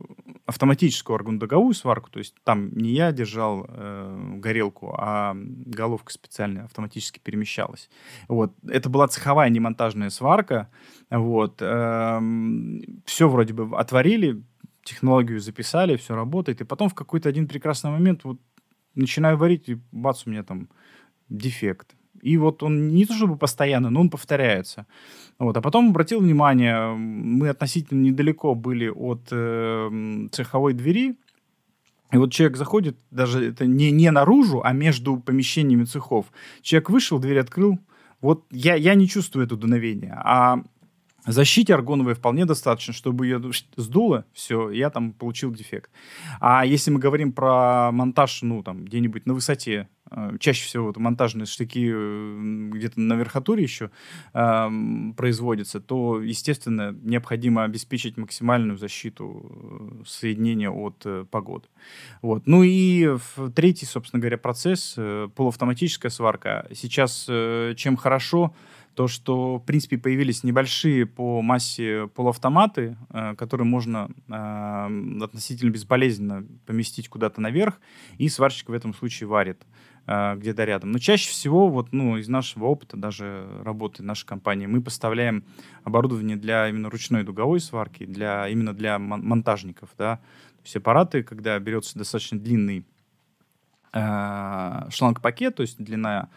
автоматическую 0.46 1.16
аргундоговую 1.16 1.74
сварку, 1.74 2.10
то 2.10 2.20
есть 2.20 2.36
там 2.44 2.72
не 2.74 2.92
я 2.92 3.12
держал 3.12 3.66
э, 3.68 4.34
горелку, 4.36 4.94
а 4.98 5.34
головка 5.36 6.12
специально 6.12 6.66
автоматически 6.66 7.20
перемещалась. 7.20 7.90
Вот. 8.28 8.54
Это 8.68 8.90
была 8.90 9.08
цеховая 9.08 9.50
немонтажная 9.50 10.10
сварка. 10.10 10.70
Вот. 11.10 11.62
Э, 11.62 12.20
все 13.06 13.30
вроде 13.30 13.54
бы 13.54 13.78
отварили, 13.78 14.44
технологию 14.84 15.40
записали, 15.40 15.96
все 15.96 16.16
работает, 16.16 16.62
и 16.62 16.66
потом 16.66 16.90
в 16.90 16.94
какой-то 16.94 17.30
один 17.30 17.48
прекрасный 17.48 17.92
момент 17.92 18.26
вот 18.26 18.40
начинаю 18.96 19.38
варить, 19.38 19.70
и 19.70 19.80
бац, 19.92 20.24
у 20.26 20.30
меня 20.30 20.44
там 20.44 20.70
дефект. 21.34 21.96
И 22.22 22.38
вот 22.38 22.64
он 22.64 22.88
не 22.88 23.06
то 23.06 23.14
чтобы 23.14 23.36
постоянно, 23.36 23.90
но 23.90 24.00
он 24.00 24.10
повторяется. 24.10 24.86
Вот. 25.40 25.58
А 25.58 25.62
потом 25.62 25.90
обратил 25.90 26.22
внимание, 26.22 26.94
мы 26.96 27.50
относительно 27.50 28.02
недалеко 28.02 28.56
были 28.56 28.88
от 28.88 29.28
э, 29.32 30.28
цеховой 30.32 30.74
двери, 30.74 31.16
и 32.14 32.18
вот 32.18 32.32
человек 32.32 32.58
заходит, 32.58 32.98
даже 33.10 33.44
это 33.44 33.66
не, 33.66 33.92
не 33.92 34.12
наружу, 34.12 34.62
а 34.64 34.72
между 34.72 35.18
помещениями 35.18 35.84
цехов. 35.84 36.28
Человек 36.62 36.92
вышел, 36.92 37.20
дверь 37.20 37.40
открыл. 37.40 37.80
Вот 38.22 38.46
я, 38.52 38.76
я 38.76 38.94
не 38.94 39.08
чувствую 39.08 39.46
это 39.48 39.56
дуновение. 39.56 40.14
А 40.24 40.62
защите 41.26 41.74
аргоновой 41.74 42.14
вполне 42.14 42.46
достаточно, 42.46 42.94
чтобы 42.94 43.26
ее 43.26 43.42
сдуло, 43.78 44.26
все, 44.32 44.70
я 44.70 44.92
там 44.92 45.12
получил 45.12 45.52
дефект. 45.52 45.90
А 46.40 46.66
если 46.66 46.92
мы 46.92 47.00
говорим 47.00 47.34
про 47.34 47.92
монтаж, 47.92 48.44
ну, 48.44 48.62
там, 48.62 48.86
где-нибудь 48.86 49.26
на 49.26 49.34
высоте 49.34 49.90
чаще 50.40 50.66
всего 50.66 50.88
вот, 50.88 50.98
монтажные 50.98 51.46
штыки 51.46 51.92
э, 51.94 52.70
где-то 52.74 53.00
на 53.00 53.14
верхотуре 53.14 53.64
еще 53.64 53.92
э, 54.34 54.70
производятся, 55.16 55.80
то, 55.80 56.22
естественно, 56.22 56.96
необходимо 57.02 57.64
обеспечить 57.64 58.18
максимальную 58.18 58.78
защиту 58.78 60.02
э, 60.02 60.04
соединения 60.06 60.70
от 60.70 61.02
э, 61.06 61.26
погоды. 61.30 61.68
Вот. 62.22 62.44
Ну 62.46 62.64
и 62.64 63.18
третий, 63.56 63.86
собственно 63.86 64.20
говоря, 64.20 64.38
процесс, 64.38 64.96
э, 64.98 65.30
полуавтоматическая 65.36 66.10
сварка. 66.10 66.68
Сейчас 66.74 67.26
э, 67.30 67.74
чем 67.76 67.98
хорошо, 67.98 68.54
то, 68.96 69.08
что, 69.08 69.58
в 69.58 69.66
принципе, 69.66 69.98
появились 69.98 70.44
небольшие 70.44 71.06
по 71.06 71.42
массе 71.42 72.08
полуавтоматы, 72.08 72.96
э, 73.10 73.36
которые 73.36 73.66
можно 73.66 74.10
э, 74.28 75.24
относительно 75.24 75.72
безболезненно 75.72 76.46
поместить 76.66 77.10
куда-то 77.10 77.42
наверх, 77.42 77.80
и 78.18 78.30
сварщик 78.30 78.70
в 78.70 78.74
этом 78.74 78.94
случае 78.94 79.28
варит. 79.28 79.64
Где-то 80.06 80.66
рядом. 80.66 80.92
Но 80.92 81.00
чаще 81.00 81.30
всего, 81.30 81.70
вот, 81.70 81.94
ну, 81.94 82.18
из 82.18 82.28
нашего 82.28 82.66
опыта, 82.66 82.98
даже 82.98 83.48
работы 83.64 84.04
нашей 84.04 84.26
компании, 84.26 84.66
мы 84.66 84.82
поставляем 84.82 85.46
оборудование 85.84 86.36
для 86.36 86.68
именно 86.68 86.90
ручной 86.90 87.24
дуговой 87.24 87.62
сварки, 87.62 88.06
для, 88.06 88.48
именно 88.50 88.74
для 88.74 89.00
монтажников, 89.00 89.90
да. 89.98 90.20
Есть 90.64 90.76
аппараты, 90.76 91.24
когда 91.24 91.58
берется 91.60 91.98
достаточно 91.98 92.38
длинный 92.38 92.86
э, 93.94 94.90
шланг-пакет, 94.90 95.56
то 95.56 95.62
есть 95.62 95.82
длина 95.82 96.30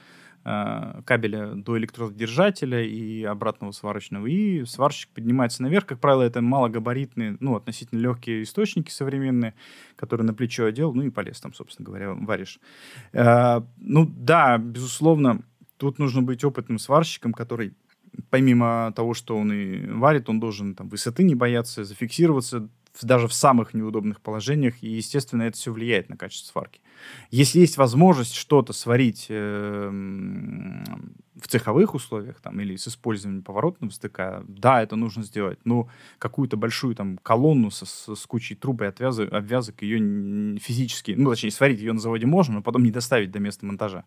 кабеля 0.47 1.55
до 1.55 1.77
электродержателя 1.77 2.85
и 2.85 3.25
обратного 3.25 3.73
сварочного, 3.73 4.27
и 4.27 4.65
сварщик 4.65 5.11
поднимается 5.11 5.63
наверх. 5.63 5.87
Как 5.87 5.99
правило, 5.99 6.23
это 6.23 6.41
малогабаритные, 6.41 7.37
ну, 7.41 7.57
относительно 7.57 7.99
легкие 7.99 8.45
источники 8.45 8.91
современные, 8.91 9.55
которые 9.97 10.25
на 10.25 10.35
плечо 10.35 10.67
одел, 10.67 10.95
ну 10.95 11.03
и 11.03 11.11
полез 11.11 11.41
там, 11.41 11.53
собственно 11.53 11.87
говоря, 11.87 12.15
варишь. 12.15 12.61
Э, 13.13 13.61
ну, 13.79 14.07
да, 14.07 14.59
безусловно, 14.59 15.43
тут 15.79 15.99
нужно 15.99 16.23
быть 16.23 16.45
опытным 16.45 16.79
сварщиком, 16.79 17.33
который 17.33 17.75
помимо 18.31 18.93
того, 18.95 19.15
что 19.15 19.37
он 19.37 19.53
и 19.53 19.91
варит, 19.91 20.29
он 20.29 20.39
должен 20.39 20.77
там 20.77 20.89
высоты 20.89 21.25
не 21.25 21.35
бояться, 21.35 21.83
зафиксироваться 21.83 22.69
даже 23.03 23.27
в 23.29 23.35
самых 23.35 23.75
неудобных 23.75 24.21
положениях, 24.21 24.83
и, 24.83 24.89
естественно, 24.89 25.43
это 25.43 25.57
все 25.57 25.73
влияет 25.73 26.09
на 26.09 26.17
качество 26.17 26.53
сварки. 26.53 26.81
Если 27.31 27.61
есть 27.61 27.77
возможность 27.77 28.35
что-то 28.35 28.73
сварить 28.73 29.27
э, 29.29 29.91
в 31.41 31.49
цеховых 31.49 31.95
условиях 31.95 32.41
там, 32.41 32.61
или 32.61 32.77
с 32.77 32.89
использованием 32.89 33.43
поворотного 33.43 33.91
стыка, 33.91 34.43
да, 34.49 34.83
это 34.83 34.97
нужно 34.97 35.23
сделать. 35.23 35.59
Но 35.65 35.89
какую-то 36.19 36.57
большую 36.57 36.95
там 36.95 37.19
колонну 37.23 37.71
со, 37.71 37.85
с, 37.85 38.15
с 38.15 38.27
кучей 38.27 38.55
труб 38.55 38.83
и 38.83 38.87
отвязок, 38.87 39.33
обвязок 39.33 39.83
ее 39.83 40.59
физически, 40.59 41.15
ну, 41.17 41.31
точнее, 41.31 41.51
сварить 41.51 41.81
ее 41.81 41.93
на 41.93 42.01
заводе 42.01 42.27
можно, 42.27 42.55
но 42.55 42.63
потом 42.63 42.85
не 42.85 42.91
доставить 42.91 43.31
до 43.31 43.39
места 43.39 43.67
монтажа. 43.67 44.05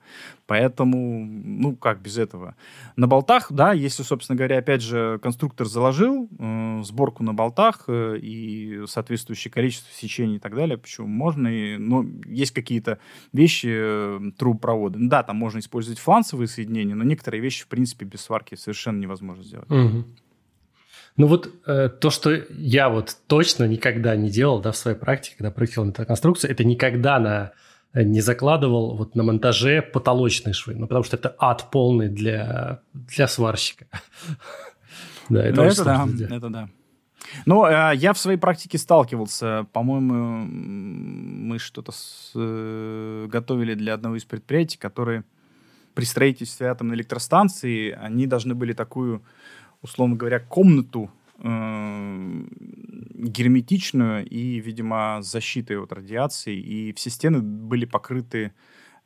Поэтому, 0.48 1.26
ну, 1.26 1.76
как 1.76 2.02
без 2.02 2.18
этого? 2.18 2.56
На 2.96 3.08
болтах, 3.08 3.52
да, 3.52 3.74
если, 3.74 4.04
собственно 4.04 4.36
говоря, 4.36 4.58
опять 4.58 4.82
же, 4.82 5.20
конструктор 5.22 5.68
заложил 5.68 6.30
э, 6.40 6.82
сборку 6.84 7.24
на 7.24 7.34
болтах 7.34 7.84
э, 7.88 8.18
и 8.18 8.84
соответствующее 8.88 9.52
количество 9.52 9.94
сечений 9.94 10.38
и 10.38 10.40
так 10.40 10.56
далее, 10.56 10.78
почему 10.78 11.08
можно, 11.08 11.48
и, 11.48 11.78
но 11.78 12.06
есть 12.26 12.52
какие-то 12.52 12.98
вещи, 13.34 13.70
э, 13.70 14.32
трубопроводы. 14.38 14.98
Да, 15.00 15.22
там 15.22 15.36
можно 15.36 15.60
использовать 15.60 16.00
фланцевые 16.00 16.48
соединения, 16.48 16.96
но 16.96 17.04
не 17.04 17.19
некоторые 17.20 17.42
вещи, 17.42 17.64
в 17.64 17.68
принципе, 17.68 18.06
без 18.06 18.22
сварки 18.22 18.56
совершенно 18.56 19.00
невозможно 19.00 19.44
сделать. 19.44 19.70
Угу. 19.70 20.06
Ну 21.18 21.28
вот 21.28 21.54
э, 21.68 21.90
то, 21.90 22.12
что 22.12 22.32
я 22.50 22.88
вот 22.88 23.18
точно 23.28 23.66
никогда 23.66 24.16
не 24.16 24.30
делал 24.30 24.62
да, 24.62 24.72
в 24.72 24.78
своей 24.78 24.96
практике, 24.96 25.36
когда 25.38 25.52
проектировал 25.52 25.90
металлоконструкцию, 25.90 26.50
это 26.52 26.64
никогда 26.64 27.20
на, 27.20 27.52
э, 27.94 28.04
не 28.04 28.22
закладывал 28.22 28.96
вот 28.96 29.16
на 29.16 29.24
монтаже 29.24 29.82
потолочные 29.82 30.54
швы, 30.54 30.76
ну 30.76 30.88
потому 30.88 31.04
что 31.04 31.18
это 31.18 31.36
ад 31.38 31.68
полный 31.72 32.08
для, 32.08 32.80
для 32.94 33.28
сварщика. 33.28 33.86
Да, 35.30 35.46
это, 35.46 35.62
это 35.62 35.84
да, 35.84 36.08
это 36.36 36.50
да. 36.50 36.70
Ну, 37.46 37.64
э, 37.64 37.96
я 37.96 38.14
в 38.14 38.18
своей 38.18 38.40
практике 38.40 38.80
сталкивался, 38.80 39.68
по-моему, 39.74 40.48
мы 40.48 41.60
что-то 41.60 41.92
э, 42.34 43.28
готовили 43.30 43.76
для 43.76 43.94
одного 43.94 44.16
из 44.16 44.26
предприятий, 44.26 44.80
которые 44.80 45.24
при 45.94 46.06
строительстве 46.06 46.68
атомной 46.68 46.96
электростанции 46.96 47.92
они 47.92 48.28
должны 48.28 48.56
были 48.56 48.74
такую, 48.74 49.24
условно 49.82 50.16
говоря, 50.16 50.40
комнату 50.40 51.12
э, 51.40 52.44
герметичную 53.14 54.26
и, 54.26 54.60
видимо, 54.60 55.20
с 55.22 55.32
защитой 55.32 55.82
от 55.82 55.92
радиации, 55.94 56.58
и 56.58 56.94
все 56.94 57.10
стены 57.10 57.40
были 57.40 57.86
покрыты 57.86 58.54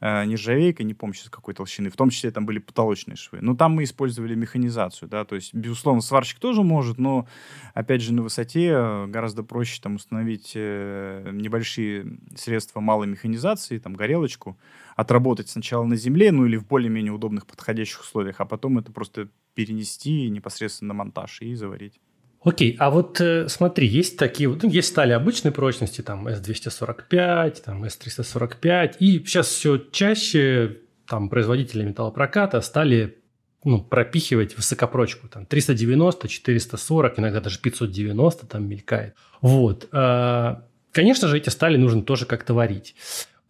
э, 0.04 0.26
нержавейкой, 0.26 0.86
не 0.86 0.94
помню 0.94 1.14
сейчас 1.14 1.30
какой 1.30 1.54
толщины, 1.54 1.90
в 1.90 1.96
том 1.96 2.10
числе 2.10 2.30
там 2.32 2.46
были 2.46 2.60
потолочные 2.60 3.16
швы. 3.16 3.40
Но 3.42 3.56
там 3.56 3.72
мы 3.72 3.86
использовали 3.86 4.36
механизацию, 4.36 5.08
да, 5.08 5.24
то 5.24 5.36
есть, 5.36 5.54
безусловно, 5.54 6.02
сварщик 6.02 6.40
тоже 6.40 6.62
может, 6.62 6.98
но, 6.98 7.26
опять 7.74 8.02
же, 8.02 8.14
на 8.14 8.22
высоте 8.22 8.72
э, 8.74 9.08
гораздо 9.08 9.44
проще 9.44 9.82
там 9.82 9.96
установить 9.96 10.52
э, 10.56 11.30
небольшие 11.32 12.20
средства 12.36 12.82
малой 12.82 13.08
механизации, 13.08 13.78
там, 13.78 13.94
горелочку, 13.94 14.58
отработать 14.98 15.48
сначала 15.48 15.86
на 15.86 15.96
земле, 15.96 16.34
ну 16.34 16.46
или 16.46 16.58
в 16.58 16.68
более-менее 16.68 17.14
удобных 17.14 17.48
подходящих 17.48 18.02
условиях, 18.02 18.42
а 18.42 18.46
потом 18.46 18.80
это 18.80 18.92
просто 18.92 19.30
перенести 19.54 20.30
непосредственно 20.30 20.90
на 20.90 20.96
монтаж 20.96 21.42
и 21.42 21.56
заварить. 21.56 22.02
Окей, 22.44 22.76
а 22.78 22.90
вот 22.90 23.22
э, 23.22 23.48
смотри, 23.48 23.88
есть 23.88 24.18
такие, 24.18 24.50
ну, 24.50 24.70
есть 24.70 24.90
стали 24.90 25.14
обычной 25.14 25.52
прочности, 25.52 26.02
там 26.02 26.28
S245, 26.28 27.64
там 27.64 27.84
S345, 27.86 28.98
и 29.00 29.20
сейчас 29.20 29.48
все 29.48 29.78
чаще 29.78 30.80
там 31.08 31.30
производители 31.30 31.84
металлопроката 31.84 32.60
стали 32.62 33.18
ну, 33.64 33.82
пропихивать 33.82 34.58
высокопрочку, 34.58 35.28
там 35.28 35.46
390, 35.46 36.28
440, 36.28 37.20
иногда 37.20 37.40
даже 37.40 37.60
590 37.60 38.48
там 38.48 38.68
мелькает. 38.68 39.16
Вот. 39.42 39.88
А, 39.92 40.66
конечно 40.92 41.28
же, 41.28 41.38
эти 41.38 41.50
стали 41.50 41.78
нужно 41.78 42.04
тоже 42.04 42.26
как-то 42.26 42.54
варить. 42.54 42.96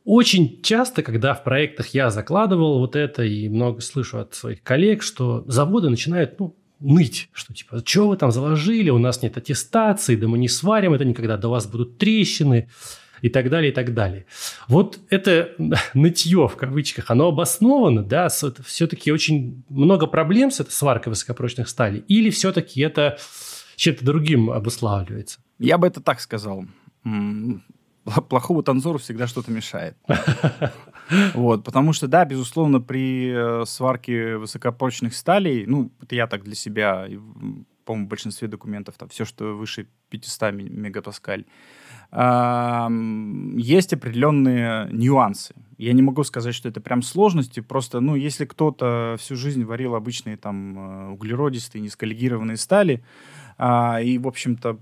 Очень 0.06 0.62
часто, 0.62 1.02
когда 1.02 1.34
в 1.34 1.44
проектах 1.44 1.88
я 1.90 2.10
закладывал 2.10 2.80
вот 2.80 2.96
это 2.96 3.24
и 3.24 3.48
много 3.48 3.82
слышу 3.82 4.20
от 4.20 4.36
своих 4.36 4.62
коллег, 4.62 5.02
что 5.02 5.44
заводы 5.48 5.90
начинают 5.90 6.40
ну, 6.40 6.56
ныть, 6.84 7.30
что 7.34 7.54
типа, 7.54 7.82
что 7.86 8.10
вы 8.10 8.18
там 8.18 8.32
заложили, 8.32 8.90
у 8.90 8.98
нас 8.98 9.22
нет 9.22 9.38
аттестации, 9.38 10.16
да 10.16 10.28
мы 10.28 10.38
не 10.38 10.50
сварим 10.50 10.94
это 10.94 11.06
никогда, 11.06 11.38
до 11.38 11.50
вас 11.50 11.66
будут 11.66 11.98
трещины 11.98 12.70
и 13.22 13.30
так 13.30 13.50
далее, 13.50 13.72
и 13.72 13.74
так 13.74 13.94
далее. 13.94 14.26
Вот 14.68 15.00
это 15.10 15.52
нытье 15.94 16.48
в 16.48 16.56
кавычках, 16.58 17.10
оно 17.10 17.30
обосновано, 17.30 18.04
да, 18.04 18.28
все-таки 18.30 19.12
очень 19.12 19.64
много 19.70 20.08
проблем 20.08 20.52
с 20.52 20.60
этой 20.60 20.72
сваркой 20.72 21.12
высокопрочных 21.12 21.70
сталей, 21.70 22.04
или 22.08 22.30
все-таки 22.30 22.82
это 22.82 23.18
чем-то 23.78 24.06
другим 24.06 24.52
обуславливается? 24.52 25.40
Я 25.60 25.78
бы 25.78 25.88
это 25.88 26.02
так 26.02 26.20
сказал 26.20 26.66
плохому 28.30 28.64
танцору 28.64 29.00
всегда 29.00 29.28
что-то 29.28 29.52
мешает. 29.52 29.96
Вот, 31.34 31.64
потому 31.64 31.94
что, 31.94 32.08
да, 32.08 32.26
безусловно, 32.26 32.82
при 32.82 33.32
э, 33.34 33.66
сварке 33.66 34.38
высокопрочных 34.38 35.16
сталей, 35.16 35.66
ну, 35.66 35.92
это 36.02 36.16
я 36.16 36.28
так 36.28 36.44
для 36.44 36.56
себя, 36.56 37.08
по-моему, 37.86 38.08
в 38.08 38.10
большинстве 38.10 38.48
документов, 38.48 38.96
там, 38.98 39.10
все, 39.10 39.26
что 39.26 39.56
выше 39.56 39.88
500 40.10 40.54
мегапаскаль, 40.54 41.46
есть 42.16 43.92
определенные 43.92 44.88
нюансы. 44.92 45.56
Я 45.80 45.94
не 45.94 46.04
могу 46.04 46.24
сказать, 46.24 46.54
что 46.54 46.70
это 46.70 46.80
прям 46.80 47.02
сложности, 47.02 47.60
просто, 47.60 48.00
ну, 48.02 48.16
если 48.16 48.46
кто-то 48.46 49.16
всю 49.20 49.36
жизнь 49.36 49.64
варил 49.64 49.96
обычные 49.96 50.38
там 50.38 50.78
э, 50.78 51.12
углеродистые, 51.14 51.82
низколегированные 51.82 52.58
стали, 52.58 53.04
а, 53.58 54.00
и, 54.00 54.20
в 54.20 54.28
общем-то, 54.28 54.78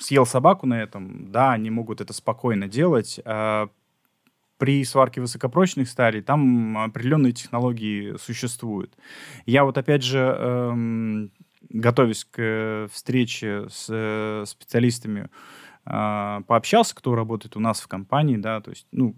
съел 0.00 0.24
собаку 0.24 0.66
на 0.66 0.80
этом, 0.80 1.30
да, 1.30 1.52
они 1.52 1.70
могут 1.70 2.00
это 2.00 2.12
спокойно 2.12 2.68
делать. 2.68 3.20
При 4.62 4.84
сварке 4.84 5.20
высокопрочных 5.20 5.88
сталей 5.88 6.22
там 6.22 6.78
определенные 6.78 7.32
технологии 7.32 8.16
существуют. 8.16 8.96
Я 9.44 9.64
вот 9.64 9.76
опять 9.76 10.04
же, 10.04 10.18
эм, 10.18 11.32
готовясь 11.68 12.24
к 12.24 12.86
встрече 12.92 13.66
с 13.68 13.88
э, 13.90 14.44
специалистами, 14.46 15.30
э, 15.84 16.40
пообщался, 16.46 16.94
кто 16.94 17.16
работает 17.16 17.56
у 17.56 17.58
нас 17.58 17.80
в 17.80 17.88
компании, 17.88 18.36
да, 18.36 18.60
то 18.60 18.70
есть, 18.70 18.86
ну, 18.92 19.16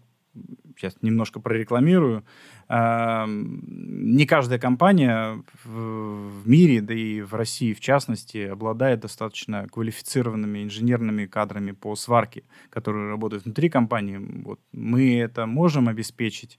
сейчас 0.77 0.97
немножко 1.03 1.41
прорекламирую. 1.41 2.25
Не 2.69 4.27
каждая 4.27 4.59
компания 4.59 5.43
в 5.65 6.49
мире, 6.49 6.81
да 6.81 6.95
и 6.95 7.21
в 7.21 7.35
России 7.35 7.73
в 7.75 7.81
частности, 7.81 8.39
обладает 8.39 9.01
достаточно 9.01 9.69
квалифицированными 9.69 10.65
инженерными 10.65 11.27
кадрами 11.27 11.73
по 11.73 11.95
сварке, 11.95 12.45
которые 12.71 13.09
работают 13.11 13.45
внутри 13.45 13.69
компании. 13.69 14.19
Вот 14.45 14.61
мы 14.73 15.19
это 15.19 15.47
можем 15.47 15.89
обеспечить. 15.89 16.59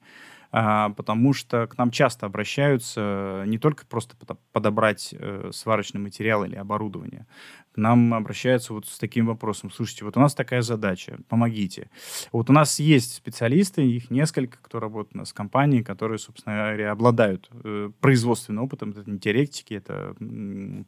А, 0.52 0.90
потому 0.92 1.34
что 1.34 1.68
к 1.68 1.78
нам 1.78 1.92
часто 1.92 2.26
обращаются 2.26 3.44
не 3.46 3.58
только 3.58 3.86
просто 3.86 4.16
подобрать 4.52 5.14
э, 5.18 5.50
сварочный 5.54 6.02
материал 6.02 6.44
или 6.46 6.56
оборудование. 6.56 7.28
К 7.74 7.78
нам 7.78 8.14
обращаются 8.14 8.74
вот 8.74 8.88
с 8.88 8.98
таким 8.98 9.26
вопросом. 9.26 9.70
Слушайте, 9.70 10.06
вот 10.06 10.16
у 10.16 10.20
нас 10.22 10.34
такая 10.34 10.62
задача, 10.62 11.20
помогите. 11.28 11.90
Вот 12.32 12.50
у 12.50 12.54
нас 12.54 12.80
есть 12.80 13.16
специалисты, 13.16 13.86
их 13.86 14.10
несколько, 14.10 14.60
кто 14.62 14.80
работает 14.80 15.16
у 15.16 15.18
нас 15.20 15.32
в 15.32 15.34
компании, 15.34 15.82
которые, 15.82 16.18
собственно 16.18 16.56
говоря, 16.56 16.92
обладают 16.92 17.50
э, 17.52 17.92
производственным 18.00 18.64
опытом. 18.64 18.92
Это 18.92 19.10
не 19.10 19.20
теоретики, 19.20 19.74
это 19.74 20.16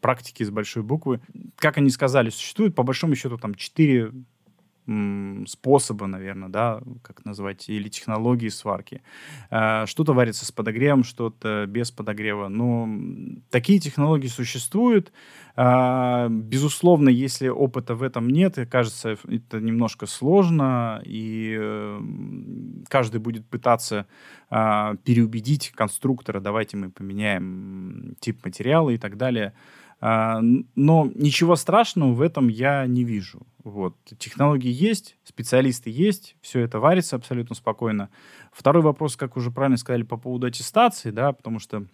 практики 0.01 0.43
с 0.43 0.49
большой 0.49 0.83
буквы. 0.83 1.19
Как 1.57 1.77
они 1.77 1.89
сказали, 1.89 2.29
существует 2.29 2.73
по 2.73 2.83
большому 2.83 3.15
счету 3.15 3.37
там 3.37 3.53
четыре 3.55 4.13
способа, 5.47 6.07
наверное, 6.07 6.49
да, 6.49 6.81
как 7.01 7.25
назвать, 7.25 7.67
или 7.67 7.89
технологии 7.89 8.47
сварки. 8.47 9.01
А, 9.49 9.85
что-то 9.85 10.13
варится 10.13 10.45
с 10.45 10.51
подогревом, 10.51 11.03
что-то 11.03 11.65
без 11.67 11.91
подогрева. 11.91 12.47
Но 12.47 12.87
такие 13.49 13.79
технологии 13.79 14.27
существуют. 14.27 15.11
А, 15.55 16.29
безусловно, 16.29 17.09
если 17.09 17.49
опыта 17.49 17.95
в 17.95 18.03
этом 18.03 18.29
нет, 18.29 18.57
кажется, 18.69 19.17
это 19.27 19.59
немножко 19.59 20.05
сложно, 20.05 21.01
и 21.03 21.57
э, 21.59 22.01
каждый 22.87 23.19
будет 23.19 23.45
пытаться 23.47 24.05
а, 24.49 24.95
переубедить 25.03 25.71
конструктора, 25.71 26.39
давайте 26.39 26.77
мы 26.77 26.91
поменяем 26.91 28.15
тип 28.19 28.45
материала 28.45 28.89
и 28.91 28.97
так 28.97 29.17
далее. 29.17 29.53
А, 29.99 30.39
но 30.41 31.11
ничего 31.15 31.55
страшного 31.55 32.13
в 32.13 32.21
этом 32.21 32.47
я 32.49 32.85
не 32.85 33.03
вижу. 33.03 33.47
Вот. 33.63 33.95
Технологии 34.17 34.71
есть, 34.71 35.17
специалисты 35.23 35.89
есть, 35.89 36.35
все 36.41 36.59
это 36.59 36.79
варится 36.79 37.15
абсолютно 37.15 37.55
спокойно. 37.55 38.09
Второй 38.51 38.83
вопрос, 38.83 39.15
как 39.15 39.37
уже 39.37 39.51
правильно 39.51 39.77
сказали, 39.77 40.03
по 40.03 40.17
поводу 40.17 40.47
аттестации, 40.47 41.11
да, 41.11 41.33
потому 41.33 41.59
что 41.59 41.85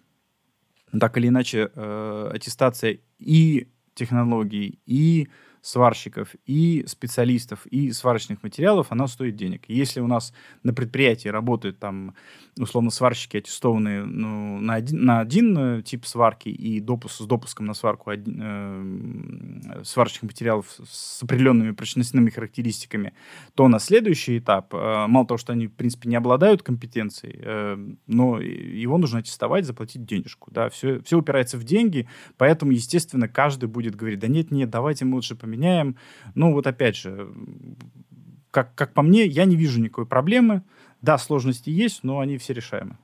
так 0.98 1.16
или 1.16 1.28
иначе 1.28 1.70
э, 1.74 2.30
аттестация 2.32 2.98
и 3.18 3.68
технологий, 3.94 4.78
и 4.86 5.28
сварщиков, 5.64 6.28
и 6.44 6.84
специалистов, 6.86 7.64
и 7.66 7.90
сварочных 7.90 8.42
материалов, 8.42 8.88
она 8.90 9.06
стоит 9.06 9.34
денег. 9.34 9.62
Если 9.66 9.98
у 10.00 10.06
нас 10.06 10.34
на 10.62 10.74
предприятии 10.74 11.28
работают 11.28 11.78
там, 11.78 12.14
условно, 12.58 12.90
сварщики 12.90 13.38
аттестованные 13.38 14.04
ну, 14.04 14.60
на, 14.60 14.74
один, 14.74 15.04
на 15.06 15.20
один 15.20 15.56
э, 15.78 15.82
тип 15.82 16.04
сварки 16.04 16.50
и 16.50 16.80
допуск, 16.80 17.14
с 17.22 17.26
допуском 17.26 17.64
на 17.64 17.72
сварку 17.72 18.10
один, 18.10 18.40
э, 18.42 19.84
сварочных 19.84 20.24
материалов 20.24 20.66
с 20.86 21.22
определенными 21.22 21.70
прочностными 21.70 22.28
характеристиками, 22.28 23.14
то 23.54 23.66
на 23.66 23.78
следующий 23.78 24.40
этап, 24.40 24.74
э, 24.74 25.06
мало 25.06 25.26
того, 25.26 25.38
что 25.38 25.54
они, 25.54 25.68
в 25.68 25.72
принципе, 25.72 26.10
не 26.10 26.16
обладают 26.16 26.62
компетенцией, 26.62 27.40
э, 27.42 27.78
но 28.06 28.38
его 28.38 28.98
нужно 28.98 29.20
аттестовать, 29.20 29.64
заплатить 29.64 30.04
денежку. 30.04 30.50
Да? 30.52 30.68
Все, 30.68 31.00
все 31.00 31.16
упирается 31.16 31.56
в 31.56 31.64
деньги, 31.64 32.06
поэтому, 32.36 32.72
естественно, 32.72 33.28
каждый 33.28 33.66
будет 33.66 33.96
говорить, 33.96 34.18
да 34.18 34.28
нет, 34.28 34.50
нет, 34.50 34.68
давайте 34.68 35.06
мы 35.06 35.14
лучше 35.14 35.34
поменяем. 35.34 35.53
Ну 36.34 36.52
вот 36.52 36.66
опять 36.66 36.96
же, 36.96 37.28
как, 38.50 38.74
как 38.74 38.92
по 38.92 39.02
мне, 39.02 39.26
я 39.26 39.44
не 39.44 39.56
вижу 39.56 39.80
никакой 39.80 40.06
проблемы. 40.06 40.62
Да, 41.02 41.18
сложности 41.18 41.70
есть, 41.70 42.04
но 42.04 42.20
они 42.20 42.38
все 42.38 42.54
решаемы. 42.54 42.96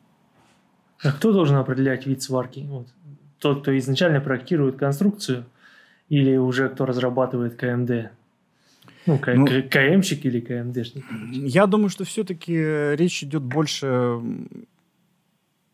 А 1.03 1.13
кто 1.13 1.33
должен 1.33 1.57
определять 1.57 2.07
вид 2.07 2.23
сварки? 2.23 2.61
Вот. 2.69 2.89
Тот, 3.39 3.63
кто 3.63 3.77
изначально 3.79 4.21
проектирует 4.21 4.77
конструкцию, 4.77 5.47
или 6.09 6.37
уже 6.37 6.69
кто 6.69 6.87
разрабатывает 6.87 7.57
КМД? 7.57 8.11
Ну, 9.07 9.19
К, 9.19 9.35
ну, 9.35 9.47
КМщик 9.47 10.27
или 10.27 10.41
КМДшник? 10.41 11.05
Я 11.33 11.67
думаю, 11.67 11.89
что 11.89 12.05
все-таки 12.05 12.55
речь 12.97 13.23
идет 13.23 13.43
больше 13.43 14.21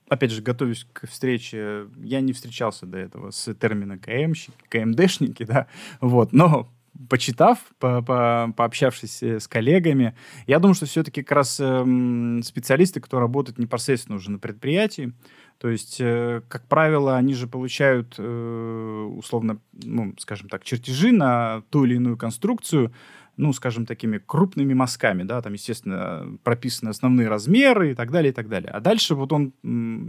опять 0.08 0.30
же, 0.30 0.42
готовясь 0.42 0.86
к 0.92 1.06
встрече, 1.06 1.86
я 1.98 2.20
не 2.20 2.32
встречался 2.32 2.86
до 2.86 2.98
этого 2.98 3.30
с 3.30 3.52
термином 3.54 3.98
КМщики, 3.98 4.52
КМДшники, 4.68 5.44
да, 5.44 5.66
вот, 6.00 6.32
но 6.32 6.68
почитав, 7.08 7.58
по 7.78 7.98
-по 7.98 8.52
пообщавшись 8.52 9.22
э, 9.22 9.40
с 9.40 9.48
коллегами, 9.48 10.14
я 10.46 10.58
думаю, 10.58 10.74
что 10.74 10.86
все-таки 10.86 11.22
как 11.22 11.36
раз 11.36 11.58
э, 11.60 12.40
специалисты, 12.42 13.00
кто 13.00 13.20
работает 13.20 13.58
непосредственно 13.58 14.16
уже 14.16 14.30
на 14.30 14.38
предприятии, 14.38 15.12
то 15.58 15.68
есть, 15.68 15.98
э, 16.00 16.42
как 16.48 16.66
правило, 16.68 17.16
они 17.16 17.34
же 17.34 17.46
получают, 17.46 18.14
э, 18.18 19.10
условно, 19.16 19.58
ну, 19.72 20.14
скажем 20.18 20.48
так, 20.48 20.64
чертежи 20.64 21.12
на 21.12 21.62
ту 21.70 21.84
или 21.84 21.94
иную 21.96 22.16
конструкцию, 22.16 22.92
ну, 23.36 23.52
скажем, 23.52 23.86
такими 23.86 24.18
крупными 24.18 24.74
мазками, 24.74 25.22
да, 25.22 25.42
там, 25.42 25.52
естественно, 25.52 26.38
прописаны 26.42 26.90
основные 26.90 27.28
размеры 27.28 27.92
и 27.92 27.94
так 27.94 28.10
далее, 28.10 28.32
и 28.32 28.34
так 28.34 28.48
далее. 28.48 28.70
А 28.70 28.80
дальше 28.80 29.14
вот 29.14 29.32
он 29.32 29.52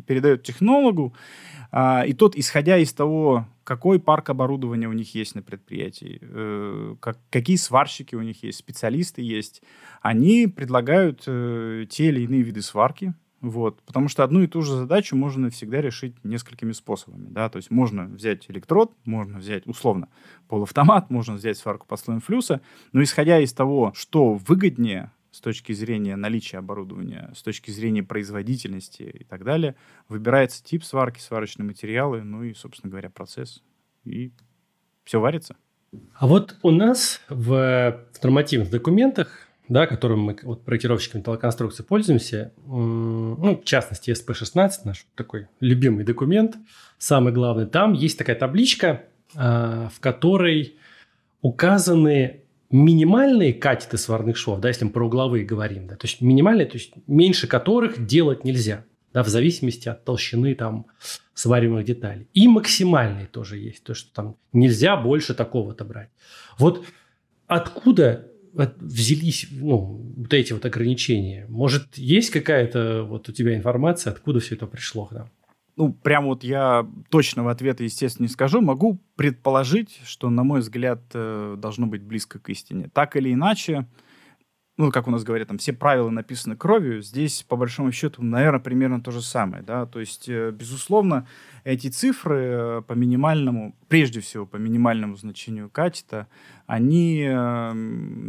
передает 0.07 0.43
технологу, 0.43 1.13
а, 1.71 2.03
и 2.07 2.13
тот, 2.13 2.36
исходя 2.36 2.78
из 2.78 2.93
того, 2.93 3.45
какой 3.63 3.99
парк 3.99 4.30
оборудования 4.30 4.88
у 4.88 4.93
них 4.93 5.13
есть 5.13 5.36
на 5.36 5.41
предприятии, 5.41 6.19
э, 6.21 6.95
как, 7.01 7.17
какие 7.30 7.57
сварщики 7.57 8.15
у 8.15 8.21
них 8.21 8.41
есть, 8.43 8.59
специалисты 8.59 9.21
есть, 9.21 9.61
они 10.01 10.47
предлагают 10.47 11.23
э, 11.28 11.86
те 11.89 12.07
или 12.07 12.21
иные 12.21 12.43
виды 12.43 12.61
сварки, 12.61 13.13
вот, 13.48 13.82
потому 13.84 14.08
что 14.10 14.24
одну 14.24 14.41
и 14.41 14.48
ту 14.48 14.62
же 14.62 14.74
задачу 14.74 15.16
можно 15.16 15.50
всегда 15.50 15.82
решить 15.82 16.16
несколькими 16.24 16.72
способами, 16.72 17.28
да, 17.30 17.50
то 17.50 17.58
есть 17.58 17.72
можно 17.72 18.06
взять 18.06 18.50
электрод, 18.50 18.93
можно 19.06 19.39
взять, 19.39 19.66
условно, 19.66 20.10
полуавтомат, 20.48 21.10
можно 21.10 21.36
взять 21.36 21.58
сварку 21.58 21.88
под 21.88 22.00
слоем 22.00 22.22
флюса, 22.22 22.62
но 22.91 23.02
исходя 23.02 23.39
из 23.39 23.54
того, 23.54 23.91
что 23.95 24.34
выгоднее 24.34 25.12
с 25.32 25.41
точки 25.41 25.72
зрения 25.74 26.16
наличия 26.16 26.58
оборудования, 26.58 27.32
с 27.36 27.43
точки 27.43 27.70
зрения 27.70 28.04
производительности 28.04 29.04
и 29.04 29.24
так 29.24 29.43
далее, 29.43 29.76
выбирается 30.10 30.64
тип 30.64 30.84
сварки, 30.84 31.20
сварочные 31.20 31.66
материалы, 31.66 32.24
ну 32.24 32.43
и, 32.43 32.54
собственно 32.54 32.89
говоря, 32.89 33.10
процесс, 33.10 33.64
и 34.04 34.32
все 35.04 35.20
варится. 35.20 35.56
А 36.16 36.28
вот 36.28 36.58
у 36.64 36.72
нас 36.72 37.22
в, 37.30 38.06
в 38.12 38.24
нормативных 38.24 38.70
документах 38.70 39.47
да, 39.70 39.88
которым 39.88 40.22
мы 40.22 40.38
вот, 40.43 40.63
проектировщиками 40.63 41.22
металлоконструкции 41.22 41.84
пользуемся, 41.84 42.53
ну, 42.65 43.59
в 43.61 43.65
частности, 43.65 44.11
SP16, 44.11 44.72
наш 44.86 45.05
такой 45.15 45.47
любимый 45.59 46.05
документ, 46.05 46.55
самый 46.97 47.34
главный, 47.34 47.65
там 47.65 47.93
есть 47.93 48.18
такая 48.18 48.36
табличка, 48.36 49.03
а, 49.36 49.89
в 49.93 49.99
которой 49.99 50.78
указаны 51.41 52.43
минимальные 52.70 53.53
катеты 53.53 53.97
сварных 53.97 54.38
швов, 54.38 54.59
да, 54.59 54.68
если 54.68 54.86
мы 54.86 54.91
про 54.91 55.05
угловые 55.05 55.45
говорим, 55.45 55.88
да, 55.88 55.95
то 55.95 56.07
есть 56.07 56.22
минимальные, 56.22 56.65
то 56.65 56.78
есть 56.78 56.93
меньше 57.07 57.47
которых 57.47 58.05
делать 58.05 58.43
нельзя, 58.43 58.86
да, 59.13 59.24
в 59.24 59.28
зависимости 59.28 59.88
от 59.88 60.03
толщины 60.03 60.53
там 60.55 60.88
свариваемых 61.34 61.86
деталей. 61.86 62.28
И 62.34 62.47
максимальные 62.47 63.28
тоже 63.28 63.57
есть, 63.57 63.84
то, 63.84 63.93
что 63.93 64.13
там 64.13 64.36
нельзя 64.53 64.97
больше 64.97 65.34
такого-то 65.34 65.86
брать. 65.86 66.09
Вот 66.57 66.84
откуда 67.47 68.28
взялись 68.80 69.47
ну, 69.51 70.14
вот 70.18 70.34
эти 70.34 70.53
вот 70.53 70.66
ограничения? 70.66 71.45
Может, 71.49 71.97
есть 71.97 72.32
какая-то 72.32 73.03
вот 73.03 73.30
у 73.30 73.32
тебя 73.32 73.55
информация, 73.55 74.12
откуда 74.12 74.39
все 74.39 74.55
это 74.55 74.68
пришло 74.68 75.05
к? 75.05 75.30
Ну, 75.76 75.93
прям 75.93 76.26
вот 76.26 76.43
я 76.43 76.88
точного 77.10 77.51
ответа, 77.51 77.84
естественно, 77.84 78.26
не 78.26 78.32
скажу. 78.32 78.62
Могу 78.62 78.99
предположить, 79.16 80.01
что, 80.05 80.32
на 80.32 80.43
мой 80.43 80.62
взгляд, 80.62 81.01
э, 81.14 81.55
должно 81.58 81.86
быть 81.86 82.01
близко 82.01 82.39
к 82.39 82.49
истине. 82.49 82.89
Так 82.91 83.16
или 83.16 83.32
иначе, 83.32 83.86
ну, 84.78 84.91
как 84.91 85.08
у 85.08 85.12
нас 85.12 85.24
говорят, 85.24 85.49
там 85.49 85.60
все 85.60 85.74
правила 85.74 86.10
написаны 86.10 86.55
кровью. 86.55 87.03
Здесь, 87.03 87.43
по 87.43 87.55
большому 87.55 87.91
счету, 87.91 88.24
наверное, 88.24 88.60
примерно 88.60 89.01
то 89.01 89.12
же 89.12 89.22
самое, 89.22 89.62
да. 89.62 89.86
То 89.86 89.99
есть, 89.99 90.28
э, 90.30 90.51
безусловно, 90.51 91.28
эти 91.68 91.89
цифры 91.89 92.38
э, 92.38 92.82
по 92.88 92.93
минимальному, 92.93 93.76
прежде 93.89 94.22
всего 94.22 94.45
по 94.45 94.55
минимальному 94.55 95.18
значению 95.18 95.70
катета, 95.70 96.28
они 96.65 97.26
э, 97.28 97.72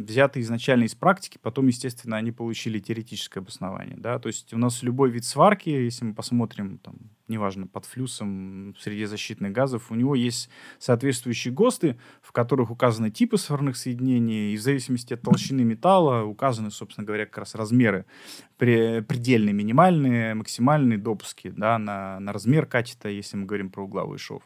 взяты 0.05 0.41
изначально 0.41 0.85
из 0.85 0.97
практики, 0.97 1.39
потом, 1.41 1.69
естественно, 1.69 2.17
они 2.17 2.33
получили 2.33 2.81
теоретическое 2.81 3.39
обоснование. 3.39 3.97
Да? 3.97 4.19
То 4.19 4.27
есть 4.27 4.53
у 4.53 4.59
нас 4.59 4.83
любой 4.83 5.11
вид 5.11 5.25
сварки, 5.25 5.69
если 5.69 6.07
мы 6.07 6.15
посмотрим, 6.15 6.79
там, 6.79 6.97
неважно, 7.29 7.69
под 7.69 7.85
флюсом, 7.85 8.75
среди 8.77 9.05
защитных 9.05 9.53
газов, 9.53 9.93
у 9.93 9.95
него 9.95 10.17
есть 10.17 10.51
соответствующие 10.81 11.55
ГОСТы, 11.55 11.97
в 12.23 12.33
которых 12.33 12.73
указаны 12.73 13.13
типы 13.13 13.39
сварных 13.39 13.77
соединений, 13.77 14.53
и 14.53 14.57
в 14.57 14.61
зависимости 14.61 15.15
от 15.15 15.23
толщины 15.23 15.63
металла 15.63 16.25
указаны, 16.25 16.73
собственно 16.73 17.07
говоря, 17.07 17.25
как 17.25 17.39
раз 17.39 17.55
размеры 17.55 18.05
предельные, 18.59 19.53
минимальные, 19.53 20.35
максимальные 20.35 20.99
допуски 20.99 21.53
да, 21.57 21.79
на, 21.79 22.19
на 22.19 22.33
размер 22.33 22.67
катета, 22.67 23.09
если 23.09 23.37
мы 23.37 23.47
говорим 23.47 23.71
про 23.71 23.85
угловой 23.85 24.19
шов, 24.19 24.43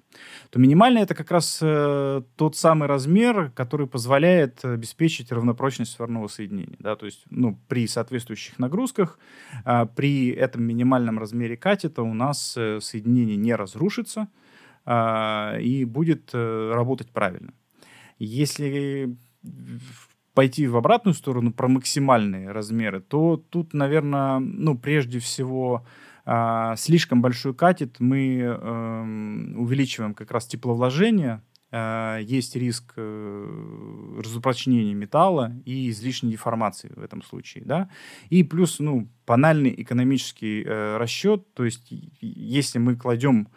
то 0.51 0.59
минимальный 0.59 1.01
это 1.01 1.15
как 1.15 1.31
раз 1.31 1.59
э, 1.63 2.23
тот 2.37 2.57
самый 2.57 2.89
размер, 2.89 3.51
который 3.55 3.87
позволяет 3.87 4.65
обеспечить 4.65 5.33
равнопрочность 5.33 5.93
сварного 5.93 6.29
соединения. 6.29 6.77
Да, 6.79 6.95
то 6.95 7.07
есть 7.07 7.25
ну, 7.31 7.59
при 7.69 7.87
соответствующих 7.87 8.59
нагрузках, 8.59 9.19
э, 9.65 9.87
при 9.97 10.29
этом 10.29 10.63
минимальном 10.63 11.19
размере 11.19 11.57
катета 11.57 12.03
у 12.03 12.13
нас 12.13 12.55
э, 12.57 12.81
соединение 12.81 13.37
не 13.37 13.55
разрушится 13.55 14.29
э, 14.85 15.61
и 15.61 15.85
будет 15.87 16.31
э, 16.35 16.73
работать 16.75 17.11
правильно. 17.11 17.55
Если 18.19 19.17
пойти 20.35 20.66
в 20.66 20.76
обратную 20.76 21.14
сторону 21.14 21.53
про 21.53 21.68
максимальные 21.68 22.51
размеры, 22.51 23.01
то 23.01 23.37
тут, 23.37 23.74
наверное, 23.74 24.39
ну, 24.39 24.78
прежде 24.78 25.18
всего, 25.18 25.85
э, 26.24 26.74
слишком 26.76 27.20
большой 27.20 27.55
катет 27.55 27.97
мы 28.01 28.39
э, 28.39 29.55
увеличиваем 29.57 30.14
как 30.14 30.30
раз 30.30 30.47
тепловложение, 30.47 31.43
э, 31.70 32.20
есть 32.22 32.57
риск 32.57 32.95
э, 32.97 34.20
разупрочнения 34.24 34.95
металла 34.95 35.53
и 35.66 35.91
излишней 35.91 36.33
деформации 36.33 36.91
в 36.95 37.03
этом 37.03 37.22
случае, 37.22 37.64
да, 37.66 37.91
и 38.30 38.43
плюс, 38.43 38.78
ну, 38.78 39.09
банальный 39.26 39.74
экономический 39.76 40.62
э, 40.64 40.97
расчет, 40.97 41.53
то 41.55 41.64
есть 41.64 41.93
если 42.20 42.78
мы 42.78 42.97
кладем 42.97 43.49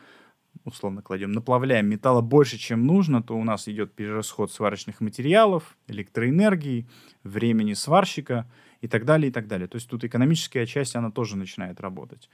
условно 0.65 1.01
кладем, 1.01 1.31
наплавляем 1.31 1.87
металла 1.87 2.21
больше, 2.21 2.57
чем 2.57 2.85
нужно, 2.85 3.21
то 3.21 3.37
у 3.37 3.43
нас 3.43 3.67
идет 3.67 3.93
перерасход 3.93 4.51
сварочных 4.51 4.99
материалов, 4.99 5.77
электроэнергии, 5.87 6.87
времени 7.23 7.73
сварщика 7.73 8.45
и 8.81 8.87
так 8.87 9.05
далее, 9.05 9.29
и 9.29 9.31
так 9.31 9.47
далее. 9.47 9.67
То 9.67 9.77
есть 9.77 9.87
тут 9.87 10.03
экономическая 10.03 10.65
часть, 10.65 10.95
она 10.95 11.11
тоже 11.11 11.37
начинает 11.37 11.79
работать. 11.79 12.29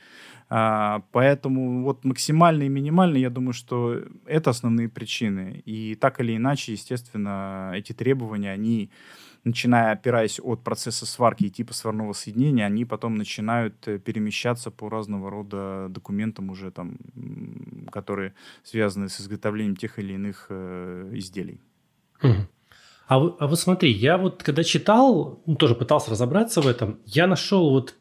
А, 0.49 1.03
поэтому 1.11 1.83
вот 1.83 2.05
максимально 2.05 2.63
и 2.63 2.69
минимально, 2.69 3.17
я 3.17 3.29
думаю, 3.29 3.53
что 3.53 4.01
это 4.25 4.49
основные 4.49 4.89
причины. 4.89 5.61
И 5.65 5.95
так 5.95 6.19
или 6.19 6.35
иначе, 6.35 6.71
естественно, 6.71 7.73
эти 7.75 7.93
требования, 7.93 8.51
они 8.51 8.89
начиная 9.43 9.91
опираясь 9.91 10.39
от 10.39 10.63
процесса 10.63 11.05
сварки 11.05 11.45
и 11.45 11.49
типа 11.49 11.73
сварного 11.73 12.13
соединения, 12.13 12.65
они 12.65 12.85
потом 12.85 13.15
начинают 13.15 13.87
э, 13.87 13.99
перемещаться 13.99 14.71
по 14.71 14.89
разного 14.89 15.29
рода 15.29 15.87
документам 15.89 16.49
уже 16.49 16.71
там, 16.71 16.97
которые 17.91 18.33
связаны 18.63 19.09
с 19.09 19.19
изготовлением 19.19 19.75
тех 19.75 19.99
или 19.99 20.13
иных 20.13 20.47
э, 20.49 21.09
изделий. 21.13 21.59
А, 22.21 23.17
а 23.17 23.47
вот 23.47 23.59
смотри, 23.59 23.91
я 23.91 24.17
вот 24.17 24.43
когда 24.43 24.63
читал, 24.63 25.41
ну, 25.45 25.55
тоже 25.55 25.75
пытался 25.75 26.11
разобраться 26.11 26.61
в 26.61 26.67
этом, 26.67 26.99
я 27.05 27.27
нашел 27.27 27.71
вот 27.71 27.95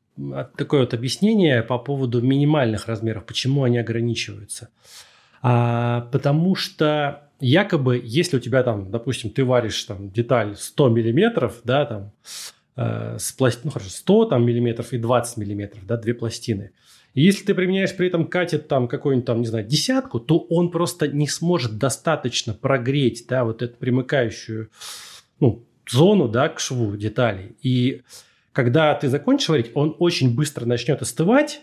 такое 0.57 0.81
вот 0.81 0.95
объяснение 0.95 1.63
по 1.63 1.79
поводу 1.79 2.21
минимальных 2.21 2.87
размеров, 2.87 3.25
почему 3.25 3.65
они 3.65 3.79
ограничиваются. 3.79 4.69
А, 5.43 6.03
потому 6.13 6.55
что 6.55 7.30
якобы, 7.41 8.01
если 8.03 8.37
у 8.37 8.41
тебя 8.41 8.63
там, 8.63 8.91
допустим, 8.91 9.31
ты 9.31 9.45
варишь 9.45 9.83
там 9.85 10.11
деталь 10.11 10.57
100 10.57 10.89
миллиметров, 10.89 11.61
да, 11.65 11.85
там, 11.87 12.13
э, 12.77 13.17
с 13.19 13.33
пласт... 13.33 13.61
ну 13.65 13.71
хорошо, 13.71 13.91
100 13.91 14.25
там, 14.27 14.45
миллиметров 14.45 14.93
и 14.93 14.99
20 14.99 15.37
миллиметров, 15.39 15.87
да, 15.87 15.97
две 15.97 16.15
пластины. 16.15 16.73
И 17.15 17.23
если 17.23 17.45
ты 17.45 17.55
применяешь 17.55 17.97
при 17.97 18.07
этом 18.07 18.27
катет 18.27 18.69
там 18.69 18.87
какую-нибудь 18.87 19.27
там, 19.27 19.41
не 19.41 19.47
знаю, 19.47 19.67
десятку, 19.67 20.21
то 20.21 20.39
он 20.39 20.71
просто 20.71 21.09
не 21.09 21.27
сможет 21.27 21.79
достаточно 21.79 22.55
прогреть, 22.55 23.25
да, 23.29 23.45
вот 23.45 23.63
эту 23.63 23.77
примыкающую, 23.77 24.71
ну, 25.41 25.65
зону, 25.89 26.29
да, 26.29 26.49
к 26.49 26.61
шву 26.61 26.97
деталей. 26.97 27.57
И 27.63 28.03
когда 28.53 28.95
ты 28.95 29.09
закончишь 29.09 29.49
варить, 29.49 29.71
он 29.75 29.97
очень 29.99 30.35
быстро 30.35 30.67
начнет 30.67 31.03
остывать, 31.03 31.63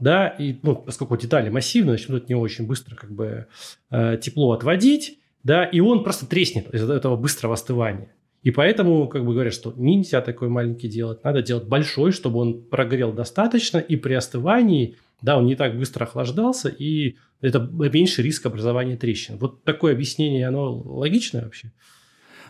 да, 0.00 0.28
и, 0.28 0.56
ну, 0.62 0.76
поскольку 0.76 1.16
детали 1.16 1.48
массивные, 1.48 1.92
начнут 1.92 2.28
не 2.28 2.34
очень 2.34 2.66
быстро 2.66 2.94
как 2.94 3.10
бы 3.10 3.46
э, 3.90 4.18
тепло 4.22 4.52
отводить, 4.52 5.18
да, 5.42 5.64
и 5.64 5.80
он 5.80 6.04
просто 6.04 6.26
треснет 6.26 6.72
из-за 6.74 6.92
этого 6.92 7.16
быстрого 7.16 7.54
остывания. 7.54 8.12
И 8.42 8.50
поэтому, 8.50 9.08
как 9.08 9.24
бы 9.24 9.32
говорят, 9.32 9.54
что 9.54 9.72
нельзя 9.76 10.20
такой 10.20 10.48
маленький 10.48 10.88
делать, 10.88 11.24
надо 11.24 11.42
делать 11.42 11.64
большой, 11.64 12.12
чтобы 12.12 12.38
он 12.38 12.62
прогрел 12.62 13.12
достаточно, 13.12 13.78
и 13.78 13.96
при 13.96 14.14
остывании, 14.14 14.96
да, 15.20 15.36
он 15.38 15.46
не 15.46 15.56
так 15.56 15.76
быстро 15.76 16.04
охлаждался, 16.04 16.68
и 16.68 17.16
это 17.40 17.58
меньше 17.58 18.22
риск 18.22 18.46
образования 18.46 18.96
трещин. 18.96 19.38
Вот 19.38 19.64
такое 19.64 19.94
объяснение, 19.94 20.46
оно 20.46 20.72
логичное 20.72 21.42
вообще? 21.42 21.72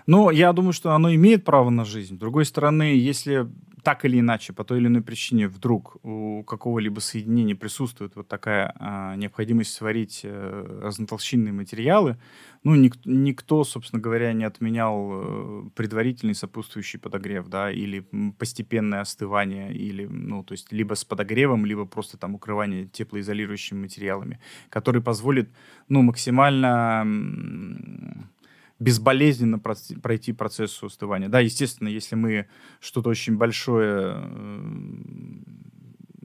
Ну, 0.07 0.30
я 0.30 0.53
думаю, 0.53 0.72
что 0.72 0.92
оно 0.92 1.12
имеет 1.14 1.44
право 1.44 1.70
на 1.70 1.84
жизнь. 1.84 2.16
С 2.16 2.18
другой 2.18 2.44
стороны, 2.44 2.94
если 2.94 3.49
так 3.87 4.05
или 4.05 4.18
иначе, 4.18 4.53
по 4.53 4.64
той 4.64 4.78
или 4.78 4.89
иной 4.89 5.01
причине, 5.01 5.47
вдруг 5.47 6.05
у 6.05 6.43
какого-либо 6.43 6.99
соединения 6.99 7.55
присутствует 7.55 8.16
вот 8.16 8.26
такая 8.26 8.74
а, 8.80 9.14
необходимость 9.14 9.74
сварить 9.74 10.22
а, 10.24 10.80
разнотолщинные 10.82 11.53
материалы, 11.53 12.16
ну, 12.64 12.74
ник- 12.74 12.99
никто, 13.05 13.62
собственно 13.62 14.03
говоря, 14.03 14.32
не 14.32 14.43
отменял 14.43 15.11
э, 15.12 15.70
предварительный 15.76 16.34
сопутствующий 16.34 16.99
подогрев, 16.99 17.47
да, 17.47 17.70
или 17.70 18.01
постепенное 18.37 19.03
остывание, 19.03 19.72
или, 19.72 20.05
ну, 20.05 20.43
то 20.43 20.55
есть 20.55 20.72
либо 20.72 20.95
с 20.95 21.05
подогревом, 21.05 21.64
либо 21.64 21.84
просто 21.84 22.16
там 22.16 22.34
укрывание 22.34 22.87
теплоизолирующими 22.87 23.82
материалами, 23.82 24.41
который 24.68 25.01
позволит, 25.01 25.49
ну, 25.89 26.03
максимально 26.03 27.05
безболезненно 28.79 29.59
пройти 29.59 30.33
процесс 30.33 30.83
остывания. 30.83 31.29
Да, 31.29 31.41
естественно, 31.41 31.89
если 31.89 32.14
мы 32.14 32.47
что-то 32.81 33.11
очень 33.11 33.37
большое 33.37 34.22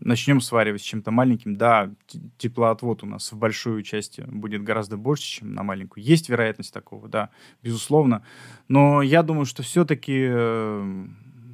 начнем 0.01 0.41
сваривать 0.41 0.81
с 0.81 0.85
чем-то 0.85 1.11
маленьким, 1.11 1.55
да, 1.55 1.91
теплоотвод 2.37 3.03
у 3.03 3.05
нас 3.05 3.31
в 3.31 3.37
большую 3.37 3.83
часть 3.83 4.19
будет 4.25 4.63
гораздо 4.63 4.97
больше, 4.97 5.23
чем 5.23 5.53
на 5.53 5.63
маленькую. 5.63 6.03
Есть 6.03 6.27
вероятность 6.27 6.73
такого, 6.73 7.07
да, 7.07 7.29
безусловно. 7.61 8.23
Но 8.67 9.01
я 9.01 9.21
думаю, 9.21 9.45
что 9.45 9.61
все-таки 9.61 10.27
э, 10.27 11.05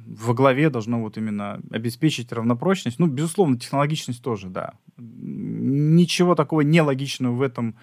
во 0.06 0.34
главе 0.34 0.70
должно 0.70 1.00
вот 1.00 1.18
именно 1.18 1.60
обеспечить 1.70 2.32
равнопрочность. 2.32 2.98
Ну, 2.98 3.06
безусловно, 3.06 3.58
технологичность 3.58 4.22
тоже, 4.22 4.48
да. 4.48 4.72
Ничего 4.96 6.34
такого 6.34 6.62
нелогичного 6.62 7.34
в 7.34 7.42
этом 7.42 7.76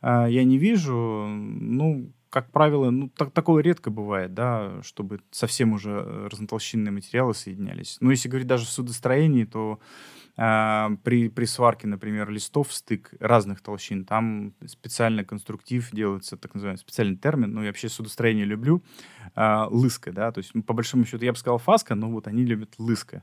э, 0.00 0.26
я 0.30 0.44
не 0.44 0.58
вижу. 0.58 1.26
Ну, 1.26 2.12
как 2.34 2.50
правило, 2.50 2.90
ну, 2.90 3.08
так, 3.10 3.30
такое 3.30 3.62
редко 3.62 3.90
бывает, 3.90 4.34
да, 4.34 4.82
чтобы 4.82 5.20
совсем 5.30 5.72
уже 5.72 5.90
э, 5.92 6.28
разнотолщинные 6.32 6.90
материалы 6.90 7.32
соединялись. 7.32 7.96
Но 8.00 8.10
если 8.10 8.28
говорить 8.28 8.48
даже 8.48 8.66
в 8.66 8.70
судостроении, 8.70 9.44
то 9.44 9.78
э, 10.36 10.88
при, 11.04 11.28
при 11.28 11.44
сварке, 11.44 11.86
например, 11.86 12.28
листов 12.30 12.72
стык 12.72 13.14
разных 13.20 13.60
толщин, 13.60 14.04
там 14.04 14.52
специальный 14.66 15.24
конструктив 15.24 15.88
делается, 15.92 16.36
так 16.36 16.54
называемый 16.54 16.78
специальный 16.78 17.16
термин, 17.16 17.52
ну, 17.54 17.60
я 17.60 17.68
вообще 17.68 17.88
судостроение 17.88 18.44
люблю, 18.44 18.82
э, 19.36 19.66
лыска, 19.70 20.10
да, 20.10 20.32
то 20.32 20.38
есть, 20.38 20.50
по 20.66 20.74
большому 20.74 21.04
счету, 21.04 21.24
я 21.24 21.30
бы 21.30 21.38
сказал 21.38 21.58
фаска, 21.58 21.94
но 21.94 22.10
вот 22.10 22.26
они 22.26 22.44
любят 22.44 22.74
лыска. 22.78 23.22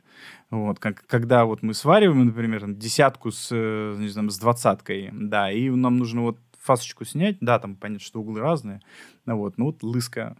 Вот, 0.51 0.79
как, 0.79 1.05
когда 1.05 1.43
вот 1.43 1.63
мы 1.63 1.73
свариваем, 1.73 2.27
например, 2.27 2.65
десятку 2.71 3.31
с, 3.31 3.49
э, 3.51 3.95
не 3.99 4.07
знаю, 4.07 4.29
с 4.29 4.39
двадцаткой, 4.39 5.09
да, 5.11 5.51
и 5.51 5.69
нам 5.69 5.97
нужно 5.97 6.21
вот 6.21 6.37
фасочку 6.61 7.05
снять, 7.05 7.37
да, 7.41 7.59
там 7.59 7.75
понятно, 7.75 8.05
что 8.05 8.21
углы 8.21 8.39
разные, 8.39 8.81
ну 9.25 9.37
вот, 9.37 9.57
ну 9.57 9.65
вот 9.65 9.83
лыска. 9.83 10.37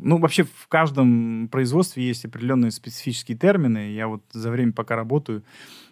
Ну, 0.00 0.18
вообще 0.18 0.42
в 0.42 0.68
каждом 0.68 1.48
производстве 1.48 2.06
есть 2.06 2.24
определенные 2.24 2.70
специфические 2.70 3.38
термины. 3.38 3.92
Я 3.92 4.08
вот 4.08 4.22
за 4.32 4.50
время, 4.50 4.72
пока 4.72 4.96
работаю, 4.96 5.44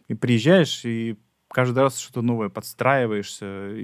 и 0.09 0.15
приезжаешь, 0.15 0.85
и 0.85 1.17
каждый 1.49 1.81
раз 1.81 1.99
что-то 1.99 2.23
новое 2.23 2.49
подстраиваешься, 2.49 3.75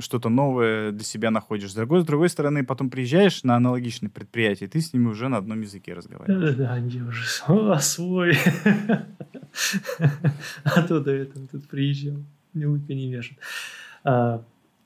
что-то 0.00 0.28
новое 0.28 0.92
для 0.92 1.04
себя 1.04 1.30
находишь. 1.30 1.72
С 1.72 1.74
другой, 1.74 2.00
с 2.02 2.04
другой 2.04 2.28
стороны, 2.28 2.64
потом 2.64 2.90
приезжаешь 2.90 3.44
на 3.44 3.56
аналогичное 3.56 4.10
предприятие, 4.10 4.68
и 4.68 4.70
ты 4.70 4.80
с 4.80 4.92
ними 4.92 5.06
уже 5.06 5.28
на 5.28 5.36
одном 5.36 5.60
языке 5.60 5.94
разговариваешь. 5.94 6.54
Да, 6.54 6.72
они 6.72 7.02
уже 7.02 7.26
свой. 7.80 8.36
А 10.62 10.82
то 10.82 11.00
до 11.00 11.10
этого 11.10 11.48
тут 11.48 11.68
приезжал, 11.68 12.18
не 12.54 12.66
лыка 12.66 12.94
не 12.94 13.12
вяжет. 13.12 13.36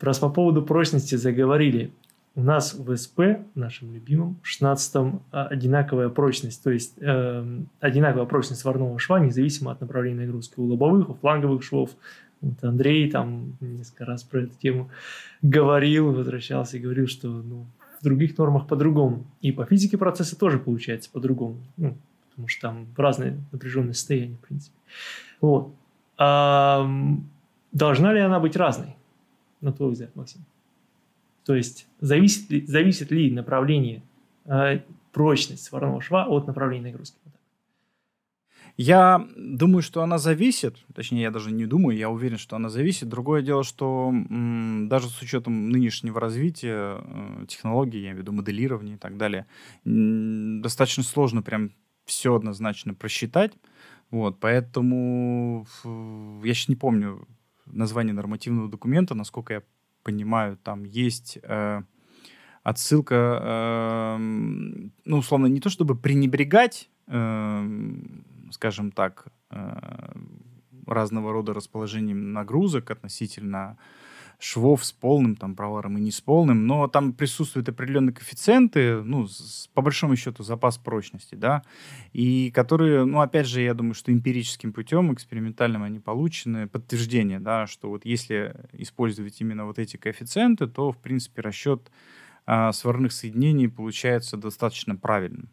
Раз 0.00 0.18
по 0.18 0.28
поводу 0.28 0.62
прочности 0.62 1.14
заговорили. 1.14 1.92
У 2.36 2.42
нас 2.42 2.74
в 2.74 2.96
СП, 2.96 3.20
нашем 3.54 3.94
любимом, 3.94 4.36
в 4.42 4.48
16 4.48 4.96
а, 5.30 5.46
одинаковая 5.46 6.08
прочность, 6.08 6.64
то 6.64 6.70
есть 6.70 6.94
э, 7.00 7.60
одинаковая 7.78 8.26
прочность 8.26 8.60
сварного 8.60 8.98
шва, 8.98 9.20
независимо 9.20 9.70
от 9.70 9.80
направления 9.80 10.26
нагрузки 10.26 10.54
у 10.58 10.64
лобовых, 10.64 11.10
у 11.10 11.14
фланговых 11.14 11.62
швов. 11.62 11.90
Вот 12.40 12.62
Андрей 12.64 13.08
там 13.08 13.56
несколько 13.60 14.04
раз 14.04 14.24
про 14.24 14.40
эту 14.40 14.54
тему 14.58 14.90
говорил, 15.42 16.12
возвращался 16.12 16.76
и 16.76 16.80
говорил, 16.80 17.06
что 17.06 17.28
ну, 17.28 17.66
в 18.00 18.04
других 18.04 18.36
нормах 18.36 18.66
по-другому. 18.66 19.24
И 19.40 19.52
по 19.52 19.64
физике 19.64 19.96
процесса 19.96 20.36
тоже 20.36 20.58
получается 20.58 21.10
по-другому. 21.10 21.58
Ну, 21.76 21.96
потому 22.30 22.48
что 22.48 22.62
там 22.62 22.86
разные 22.96 23.38
напряженные 23.52 23.94
состояния, 23.94 24.36
в 24.36 24.46
принципе. 24.46 24.76
Вот. 25.40 25.72
А, 26.18 26.86
должна 27.72 28.12
ли 28.12 28.20
она 28.20 28.40
быть 28.40 28.56
разной? 28.56 28.96
На 29.64 29.72
твой 29.72 29.90
взгляд, 29.90 30.14
Максим? 30.14 30.42
То 31.44 31.54
есть 31.54 31.88
зависит 32.00 32.50
ли, 32.50 32.66
зависит 32.66 33.10
ли 33.10 33.30
направление, 33.30 34.02
э, 34.44 34.80
прочность 35.12 35.64
сварного 35.64 36.00
шва 36.00 36.26
от 36.26 36.46
направления 36.46 36.90
нагрузки? 36.90 37.18
Я 38.76 39.28
думаю, 39.36 39.82
что 39.82 40.02
она 40.02 40.18
зависит, 40.18 40.78
точнее, 40.94 41.22
я 41.22 41.30
даже 41.30 41.52
не 41.52 41.64
думаю, 41.64 41.96
я 41.96 42.10
уверен, 42.10 42.38
что 42.38 42.56
она 42.56 42.68
зависит. 42.68 43.08
Другое 43.08 43.40
дело, 43.40 43.62
что 43.62 44.08
м, 44.10 44.88
даже 44.88 45.08
с 45.08 45.22
учетом 45.22 45.68
нынешнего 45.70 46.20
развития 46.20 46.98
э, 47.00 47.46
технологий, 47.46 47.98
я 47.98 48.06
имею 48.06 48.16
в 48.16 48.18
виду 48.20 48.32
моделирования 48.32 48.94
и 48.94 48.98
так 48.98 49.16
далее, 49.16 49.46
м, 49.84 50.60
достаточно 50.60 51.04
сложно 51.04 51.40
прям 51.40 51.70
все 52.04 52.34
однозначно 52.34 52.94
просчитать. 52.94 53.52
Вот, 54.10 54.40
поэтому 54.40 55.66
я 56.44 56.54
сейчас 56.54 56.68
не 56.68 56.76
помню, 56.76 57.26
название 57.66 58.14
нормативного 58.14 58.68
документа, 58.68 59.14
насколько 59.14 59.54
я 59.54 59.62
понимаю, 60.02 60.58
там 60.62 60.84
есть 60.84 61.38
э, 61.42 61.82
отсылка, 62.62 63.40
э, 63.42 64.16
ну, 64.18 65.16
условно, 65.18 65.46
не 65.46 65.60
то 65.60 65.70
чтобы 65.70 65.94
пренебрегать, 65.96 66.90
э, 67.06 67.68
скажем 68.50 68.92
так, 68.92 69.26
э, 69.50 70.12
разного 70.86 71.32
рода 71.32 71.54
расположением 71.54 72.32
нагрузок 72.32 72.90
относительно 72.90 73.78
швов 74.38 74.84
с 74.84 74.92
полным 74.92 75.36
там 75.36 75.54
проваром 75.56 75.98
и 75.98 76.00
не 76.00 76.10
с 76.10 76.20
полным, 76.20 76.66
но 76.66 76.88
там 76.88 77.12
присутствуют 77.12 77.68
определенные 77.68 78.12
коэффициенты, 78.12 79.02
ну, 79.02 79.26
с, 79.26 79.68
по 79.74 79.82
большому 79.82 80.16
счету, 80.16 80.42
запас 80.42 80.78
прочности, 80.78 81.34
да, 81.34 81.62
и 82.12 82.50
которые, 82.50 83.04
ну, 83.04 83.20
опять 83.20 83.46
же, 83.46 83.60
я 83.60 83.74
думаю, 83.74 83.94
что 83.94 84.12
эмпирическим 84.12 84.72
путем, 84.72 85.12
экспериментальным 85.12 85.82
они 85.82 86.00
получены, 86.00 86.68
подтверждение, 86.68 87.40
да, 87.40 87.66
что 87.66 87.88
вот 87.88 88.04
если 88.04 88.54
использовать 88.72 89.40
именно 89.40 89.66
вот 89.66 89.78
эти 89.78 89.96
коэффициенты, 89.96 90.66
то, 90.66 90.92
в 90.92 90.98
принципе, 90.98 91.42
расчет 91.42 91.90
а, 92.46 92.72
сварных 92.72 93.12
соединений 93.12 93.68
получается 93.68 94.36
достаточно 94.36 94.96
правильным. 94.96 95.50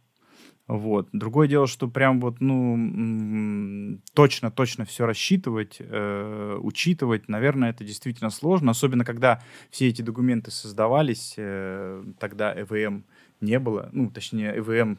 Вот. 0.71 1.09
Другое 1.11 1.49
дело, 1.49 1.67
что 1.67 1.89
прям 1.89 2.21
вот, 2.21 2.39
ну, 2.39 3.99
точно-точно 4.13 4.85
все 4.85 5.05
рассчитывать, 5.05 5.75
э, 5.79 6.57
учитывать, 6.61 7.27
наверное, 7.27 7.71
это 7.71 7.83
действительно 7.83 8.29
сложно, 8.29 8.71
особенно 8.71 9.03
когда 9.03 9.41
все 9.69 9.89
эти 9.89 10.01
документы 10.01 10.49
создавались, 10.49 11.33
э, 11.35 12.01
тогда 12.19 12.53
ЭВМ 12.53 13.03
не 13.41 13.59
было, 13.59 13.89
ну, 13.91 14.09
точнее, 14.09 14.57
ЭВМ 14.59 14.97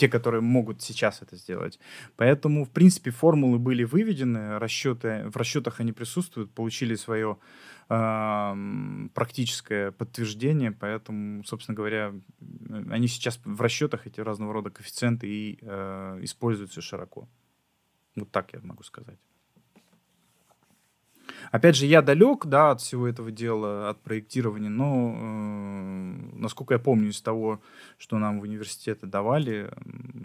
те, 0.00 0.08
которые 0.08 0.40
могут 0.40 0.80
сейчас 0.80 1.20
это 1.20 1.36
сделать. 1.36 1.78
Поэтому, 2.16 2.64
в 2.64 2.70
принципе, 2.70 3.10
формулы 3.10 3.58
были 3.58 3.84
выведены, 3.84 4.58
расчеты, 4.58 5.28
в 5.28 5.36
расчетах 5.36 5.80
они 5.80 5.92
присутствуют, 5.92 6.50
получили 6.54 6.94
свое 6.94 7.36
практическое 9.14 9.90
подтверждение, 9.90 10.70
поэтому, 10.70 11.44
собственно 11.44 11.76
говоря, 11.76 12.14
они 12.88 13.08
сейчас 13.08 13.40
в 13.44 13.60
расчетах, 13.60 14.06
эти 14.06 14.20
разного 14.20 14.52
рода 14.52 14.70
коэффициенты, 14.70 15.26
и 15.28 15.58
э, 15.60 16.18
используются 16.22 16.80
широко. 16.80 17.28
Вот 18.14 18.30
так 18.30 18.52
я 18.52 18.60
могу 18.62 18.84
сказать. 18.84 19.18
Опять 21.50 21.76
же, 21.76 21.86
я 21.86 22.02
далек, 22.02 22.46
да, 22.46 22.70
от 22.70 22.80
всего 22.80 23.08
этого 23.08 23.30
дела, 23.30 23.90
от 23.90 24.00
проектирования, 24.00 24.68
но, 24.68 25.14
э, 25.16 26.38
насколько 26.38 26.74
я 26.74 26.78
помню 26.78 27.10
из 27.10 27.20
того, 27.20 27.60
что 27.98 28.18
нам 28.18 28.40
в 28.40 28.42
университете 28.42 29.06
давали, 29.06 29.70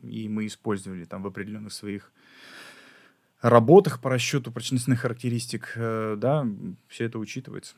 и 0.03 0.27
мы 0.29 0.47
использовали 0.47 1.05
там 1.05 1.23
в 1.23 1.27
определенных 1.27 1.73
своих 1.73 2.11
работах 3.41 4.01
по 4.01 4.09
расчету 4.09 4.51
прочностных 4.51 5.01
характеристик, 5.01 5.73
э, 5.75 6.15
да, 6.17 6.47
все 6.87 7.05
это 7.05 7.19
учитывается. 7.19 7.75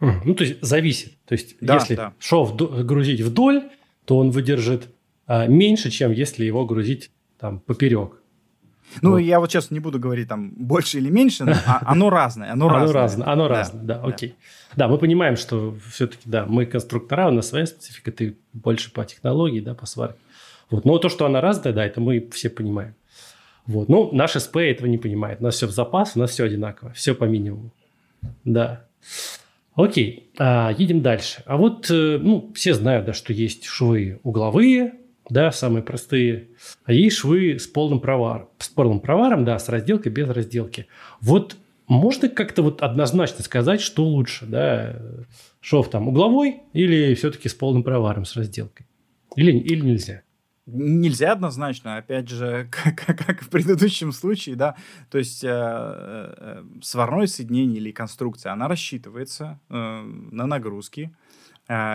Ну, 0.00 0.34
то 0.34 0.42
есть 0.42 0.60
зависит. 0.62 1.12
То 1.26 1.34
есть, 1.34 1.56
да, 1.60 1.74
если 1.74 1.94
да. 1.94 2.12
шов 2.18 2.56
грузить 2.56 3.20
вдоль, 3.20 3.70
то 4.04 4.18
он 4.18 4.30
выдержит 4.30 4.88
а, 5.26 5.46
меньше, 5.46 5.90
чем 5.90 6.10
если 6.10 6.44
его 6.44 6.66
грузить 6.66 7.12
там 7.38 7.60
поперек. 7.60 8.21
Ну, 9.00 9.12
вот. 9.12 9.18
я 9.18 9.40
вот 9.40 9.50
сейчас 9.50 9.70
не 9.70 9.80
буду 9.80 9.98
говорить 9.98 10.28
там 10.28 10.50
больше 10.50 10.98
или 10.98 11.10
меньше, 11.10 11.44
но 11.44 11.52
а, 11.66 11.82
оно 11.86 12.10
разное. 12.10 12.52
Оно, 12.52 12.68
оно 12.68 12.92
разное. 12.92 13.26
Оно 13.26 13.48
разное, 13.48 13.82
да, 13.82 14.00
окей. 14.02 14.34
Да, 14.76 14.88
мы 14.88 14.98
понимаем, 14.98 15.36
что 15.36 15.76
все-таки, 15.90 16.22
да, 16.28 16.46
мы 16.46 16.66
конструктора, 16.66 17.28
у 17.28 17.32
нас 17.32 17.48
своя 17.48 17.66
специфика, 17.66 18.12
ты 18.12 18.36
больше 18.52 18.92
по 18.92 19.04
технологии, 19.04 19.60
да, 19.60 19.74
по 19.74 19.86
сварке. 19.86 20.18
Вот. 20.70 20.84
Но 20.84 20.98
то, 20.98 21.08
что 21.08 21.26
она 21.26 21.40
разная, 21.40 21.72
да, 21.72 21.84
это 21.84 22.00
мы 22.00 22.28
все 22.32 22.48
понимаем. 22.50 22.94
Вот. 23.66 23.88
Ну, 23.88 24.10
наш 24.12 24.32
СП 24.32 24.56
этого 24.56 24.86
не 24.86 24.98
понимает. 24.98 25.40
У 25.40 25.44
нас 25.44 25.54
все 25.54 25.66
в 25.66 25.70
запас, 25.70 26.12
у 26.16 26.18
нас 26.18 26.30
все 26.30 26.44
одинаково, 26.44 26.92
все 26.92 27.14
по 27.14 27.24
минимуму. 27.24 27.70
Да. 28.44 28.84
Окей, 29.74 30.30
а, 30.38 30.72
едем 30.76 31.00
дальше. 31.00 31.42
А 31.46 31.56
вот, 31.56 31.90
э, 31.90 32.18
ну, 32.20 32.50
все 32.54 32.74
знают, 32.74 33.06
да, 33.06 33.12
что 33.12 33.32
есть 33.32 33.64
швы 33.64 34.20
угловые, 34.22 34.94
да, 35.32 35.50
самые 35.50 35.82
простые, 35.82 36.48
а 36.84 36.92
есть 36.92 37.16
швы 37.16 37.58
с 37.58 37.66
полным 37.66 38.00
проваром, 38.00 38.48
с 38.58 38.68
полным 38.68 39.00
проваром, 39.00 39.44
да, 39.44 39.58
с 39.58 39.68
разделкой, 39.68 40.12
без 40.12 40.28
разделки. 40.28 40.86
Вот 41.20 41.56
можно 41.88 42.28
как-то 42.28 42.62
вот 42.62 42.82
однозначно 42.82 43.42
сказать, 43.42 43.80
что 43.80 44.04
лучше, 44.04 44.46
да, 44.46 45.00
шов 45.60 45.90
там 45.90 46.08
угловой 46.08 46.60
или 46.74 47.14
все-таки 47.14 47.48
с 47.48 47.54
полным 47.54 47.82
проваром, 47.82 48.26
с 48.26 48.36
разделкой? 48.36 48.86
Или, 49.34 49.52
или 49.52 49.80
нельзя? 49.80 50.22
Нельзя 50.66 51.32
однозначно, 51.32 51.96
опять 51.96 52.28
же, 52.28 52.68
как, 52.70 52.96
как 53.18 53.42
в 53.42 53.48
предыдущем 53.48 54.12
случае, 54.12 54.56
да, 54.56 54.76
то 55.10 55.18
есть 55.18 55.42
э, 55.42 55.48
э, 55.50 56.64
сварное 56.82 57.26
соединение 57.26 57.78
или 57.78 57.90
конструкция, 57.90 58.52
она 58.52 58.68
рассчитывается 58.68 59.58
э, 59.70 59.74
на 59.74 60.46
нагрузки, 60.46 61.10
э, 61.10 61.21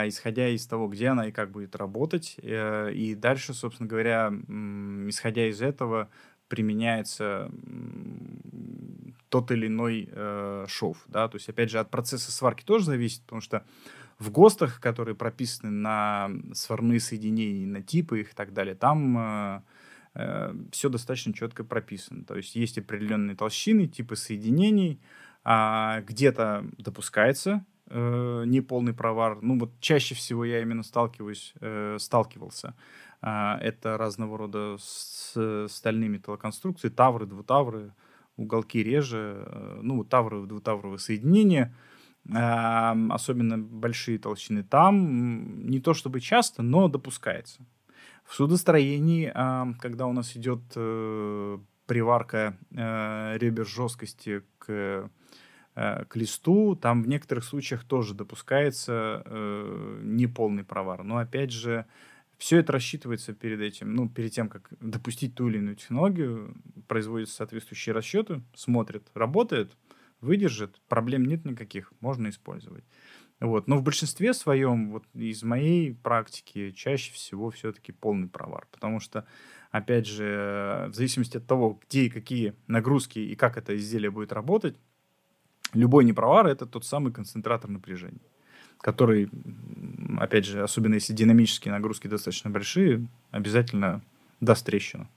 исходя 0.08 0.48
из 0.50 0.66
того, 0.66 0.88
где 0.88 1.08
она 1.08 1.28
и 1.28 1.32
как 1.32 1.52
будет 1.52 1.76
работать, 1.76 2.38
э, 2.42 2.92
и 2.94 3.16
дальше, 3.16 3.54
собственно 3.54 3.90
говоря, 3.90 4.32
исходя 5.08 5.48
из 5.48 5.62
этого, 5.62 6.10
применяется 6.48 7.52
тот 9.30 9.52
или 9.52 9.68
иной 9.68 10.10
э, 10.10 10.66
шов, 10.70 11.04
да, 11.08 11.28
то 11.28 11.36
есть, 11.36 11.50
опять 11.50 11.70
же, 11.70 11.80
от 11.80 11.92
процесса 11.92 12.32
сварки 12.32 12.64
тоже 12.64 12.86
зависит, 12.86 13.24
потому 13.24 13.42
что 13.42 13.66
в 14.20 14.32
ГОСТах, 14.32 14.80
которые 14.80 15.16
прописаны 15.16 15.70
на 15.70 16.32
сварные 16.54 17.00
соединения, 17.00 17.68
на 17.68 17.84
типы 17.84 18.22
их 18.22 18.32
и 18.32 18.36
так 18.36 18.54
далее, 18.54 18.74
там 18.74 19.62
э, 20.16 20.54
все 20.72 20.90
достаточно 20.90 21.34
четко 21.34 21.64
прописано. 21.64 22.24
То 22.24 22.36
есть 22.36 22.56
есть 22.56 22.78
определенные 22.78 23.36
толщины, 23.36 23.88
типы 23.88 24.16
соединений, 24.16 25.00
а 25.44 26.02
где-то 26.02 26.66
допускается 26.78 27.66
э, 27.90 28.44
неполный 28.46 28.94
провар. 28.94 29.40
Ну 29.42 29.60
вот 29.60 29.80
чаще 29.80 30.16
всего 30.16 30.46
я 30.46 30.62
именно 30.62 30.84
сталкиваюсь, 30.84 31.54
э, 31.62 31.98
сталкивался. 32.00 32.76
Э, 33.22 33.56
это 33.62 33.98
разного 33.98 34.38
рода 34.38 34.78
с, 34.80 35.68
стальными 35.70 36.18
металлоконструкции, 36.18 36.90
тавры, 36.90 37.26
двутавры, 37.26 37.94
уголки 38.36 38.84
реже, 38.84 39.44
э, 39.46 39.80
ну, 39.82 40.04
тавровые, 40.04 40.48
двутавровые 40.48 41.00
соединения– 41.00 41.76
особенно 42.30 43.58
большие 43.58 44.20
толщины, 44.20 44.62
там 44.62 45.66
не 45.66 45.80
то 45.80 45.94
чтобы 45.94 46.20
часто, 46.20 46.62
но 46.62 46.90
допускается. 46.90 47.62
В 48.26 48.36
судостроении, 48.36 49.32
когда 49.80 50.08
у 50.08 50.12
нас 50.12 50.36
идет 50.36 50.60
э, 50.76 51.58
приварка 51.86 52.58
э, 52.72 53.38
ребер 53.38 53.66
жесткости 53.66 54.44
к, 54.60 54.66
э, 54.68 55.08
к 55.78 56.16
листу, 56.16 56.76
там 56.76 57.04
в 57.04 57.08
некоторых 57.08 57.44
случаях 57.44 57.84
тоже 57.84 58.16
допускается 58.16 59.24
неполный 60.02 60.64
провар. 60.64 61.04
Но 61.04 61.18
опять 61.18 61.52
же, 61.52 61.86
все 62.38 62.58
это 62.58 62.74
рассчитывается 62.74 63.34
перед 63.34 63.62
этим, 63.62 63.94
ну, 63.94 64.10
перед 64.10 64.32
тем, 64.32 64.50
как 64.50 64.70
допустить 64.80 65.36
ту 65.36 65.50
или 65.50 65.58
иную 65.58 65.76
технологию, 65.76 66.56
производятся 66.88 67.36
соответствующие 67.36 67.94
расчеты, 67.94 68.42
смотрят, 68.56 69.08
работает– 69.14 69.72
выдержит, 70.22 70.82
проблем 70.88 71.26
нет 71.26 71.46
никаких, 71.46 71.92
можно 72.00 72.30
использовать. 72.30 72.84
Вот. 73.40 73.68
Но 73.68 73.78
в 73.78 73.84
большинстве 73.84 74.34
своем, 74.34 74.92
вот 74.92 75.06
из 75.14 75.44
моей 75.44 75.94
практики, 75.94 76.72
чаще 76.72 77.14
всего 77.14 77.52
все-таки 77.52 77.92
полный 77.92 78.28
провар. 78.28 78.68
Потому 78.72 79.00
что, 79.00 79.28
опять 79.70 80.08
же, 80.08 80.88
в 80.90 80.96
зависимости 80.96 81.38
от 81.38 81.46
того, 81.46 81.80
где 81.88 82.06
и 82.06 82.10
какие 82.10 82.56
нагрузки 82.66 83.20
и 83.20 83.36
как 83.36 83.58
это 83.58 83.76
изделие 83.76 84.10
будет 84.10 84.34
работать, 84.34 84.80
любой 85.74 86.06
непровар— 86.06 86.48
это 86.48 86.66
тот 86.66 86.86
самый 86.86 87.12
концентратор 87.12 87.70
напряжения, 87.70 88.22
который, 88.80 89.30
опять 90.20 90.46
же, 90.46 90.64
особенно 90.64 90.96
если 90.96 91.14
динамические 91.14 91.72
нагрузки 91.72 92.08
достаточно 92.08 92.50
большие, 92.50 93.08
обязательно 93.32 94.02
даст 94.40 94.66
трещину. 94.66 95.08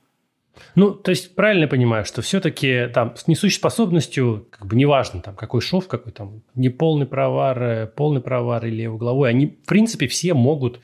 Ну, 0.74 0.90
то 0.90 1.11
есть 1.11 1.34
правильно 1.34 1.68
понимаю, 1.68 2.05
что 2.05 2.22
все-таки 2.22 2.88
там 2.92 3.16
с 3.16 3.26
несущей 3.28 3.57
способностью, 3.57 4.46
как 4.51 4.66
бы 4.66 4.76
неважно, 4.76 5.20
там 5.20 5.34
какой 5.34 5.61
шов, 5.61 5.88
какой 5.88 6.12
там 6.12 6.42
неполный 6.55 7.07
провар, 7.07 7.62
э, 7.62 7.86
полный 7.86 8.20
провар 8.20 8.66
или 8.66 8.86
угловой, 8.86 9.30
они 9.30 9.46
в 9.46 9.66
принципе 9.66 10.09
все 10.09 10.34
могут 10.34 10.80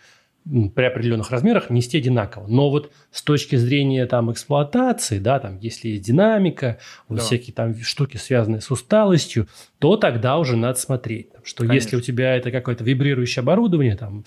при 0.75 0.85
определенных 0.85 1.31
размерах 1.31 1.71
нести 1.71 1.99
одинаково. 1.99 2.47
Но 2.47 2.71
вот 2.71 2.93
с 3.11 3.23
точки 3.23 3.57
зрения 3.57 4.07
там 4.07 4.31
эксплуатации, 4.31 5.19
да, 5.19 5.41
там 5.41 5.59
если 5.59 5.89
есть 5.89 6.05
динамика, 6.05 6.79
вот 7.09 7.19
да. 7.19 7.25
всякие 7.25 7.53
там 7.53 7.77
штуки, 7.83 8.17
связанные 8.17 8.61
с 8.61 8.71
усталостью, 8.71 9.49
то 9.79 9.97
тогда 9.97 10.39
уже 10.39 10.57
надо 10.57 10.79
смотреть, 10.79 11.31
что 11.43 11.65
Конечно. 11.65 11.75
если 11.75 11.97
у 11.97 12.01
тебя 12.01 12.37
это 12.37 12.51
какое-то 12.51 12.85
вибрирующее 12.85 13.43
оборудование, 13.43 13.97
там 13.97 14.25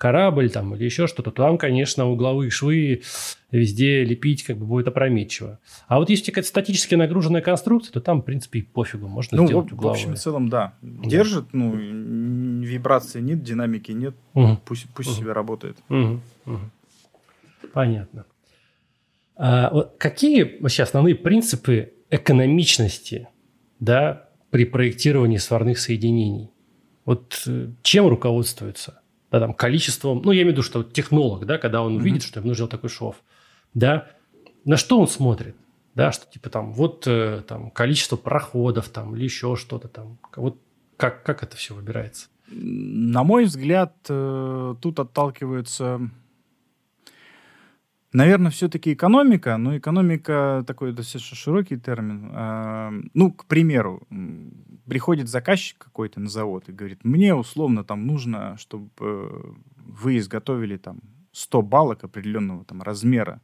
корабль 0.00 0.48
там 0.48 0.74
или 0.74 0.84
еще 0.84 1.06
что-то, 1.06 1.30
то 1.30 1.42
там, 1.42 1.58
конечно, 1.58 2.08
угловые 2.08 2.50
швы 2.50 3.02
везде 3.50 4.02
лепить 4.02 4.44
как 4.44 4.56
бы 4.56 4.64
будет 4.64 4.88
опрометчиво. 4.88 5.58
А 5.88 5.98
вот 5.98 6.08
если 6.08 6.30
какая-то 6.30 6.48
статически 6.48 6.94
нагруженная 6.94 7.42
конструкция, 7.42 7.92
то 7.92 8.00
там, 8.00 8.22
в 8.22 8.24
принципе, 8.24 8.60
и 8.60 8.62
пофигу, 8.62 9.08
можно 9.08 9.36
ну, 9.36 9.46
сделать 9.46 9.70
угловые. 9.70 9.98
в 9.98 10.00
общем 10.00 10.14
и 10.14 10.16
целом, 10.16 10.48
да. 10.48 10.72
Держит, 10.80 11.44
да. 11.44 11.50
ну, 11.52 11.74
вибрации 11.74 13.20
нет, 13.20 13.42
динамики 13.42 13.92
нет, 13.92 14.14
угу. 14.32 14.58
пусть, 14.64 14.86
пусть 14.94 15.10
угу. 15.10 15.18
себе 15.18 15.32
работает. 15.32 15.76
Угу. 15.90 16.20
Угу. 16.46 16.60
Понятно. 17.74 18.24
А, 19.36 19.68
вот 19.70 19.96
какие 19.98 20.56
вообще 20.60 20.82
основные 20.82 21.14
принципы 21.14 21.92
экономичности 22.08 23.28
да, 23.80 24.30
при 24.48 24.64
проектировании 24.64 25.36
сварных 25.36 25.78
соединений? 25.78 26.50
Вот 27.04 27.42
э, 27.46 27.68
чем 27.82 28.08
руководствуются? 28.08 28.99
Да, 29.30 29.40
там, 29.40 29.54
количеством, 29.54 30.22
ну, 30.24 30.32
я 30.32 30.42
имею 30.42 30.54
в 30.54 30.58
виду, 30.58 30.62
что 30.62 30.82
технолог, 30.82 31.46
да, 31.46 31.58
когда 31.58 31.82
он 31.82 31.98
mm-hmm. 31.98 32.02
видит, 32.02 32.22
что 32.22 32.40
ему 32.40 32.48
нужен 32.48 32.68
такой 32.68 32.90
шов, 32.90 33.16
да, 33.74 34.08
на 34.64 34.76
что 34.76 34.98
он 35.00 35.08
смотрит? 35.08 35.56
Да, 35.94 36.12
что 36.12 36.30
типа 36.30 36.50
там, 36.50 36.72
вот 36.72 37.04
э, 37.06 37.42
там 37.46 37.70
количество 37.70 38.16
проходов 38.16 38.88
там 38.88 39.16
или 39.16 39.24
еще 39.24 39.56
что-то 39.56 39.88
там. 39.88 40.18
Вот 40.36 40.56
как, 40.96 41.24
как 41.24 41.42
это 41.42 41.56
все 41.56 41.74
выбирается? 41.74 42.28
На 42.48 43.24
мой 43.24 43.44
взгляд, 43.44 43.96
э, 44.08 44.74
тут 44.80 45.00
отталкиваются 45.00 46.00
Наверное, 48.12 48.50
все-таки 48.50 48.92
экономика, 48.92 49.56
но 49.56 49.78
экономика 49.78 50.64
такой 50.66 50.92
достаточно 50.92 51.36
широкий 51.36 51.76
термин. 51.76 52.30
А, 52.32 52.92
ну, 53.14 53.30
к 53.30 53.44
примеру, 53.46 54.02
приходит 54.86 55.28
заказчик 55.28 55.78
какой-то 55.78 56.18
на 56.18 56.28
завод 56.28 56.68
и 56.68 56.72
говорит, 56.72 57.04
мне 57.04 57.34
условно 57.34 57.84
там 57.84 58.06
нужно, 58.06 58.56
чтобы 58.58 58.90
э, 59.00 59.52
вы 59.76 60.18
изготовили 60.18 60.76
там 60.76 60.98
100 61.30 61.62
балок 61.62 62.02
определенного 62.02 62.64
там 62.64 62.82
размера 62.82 63.40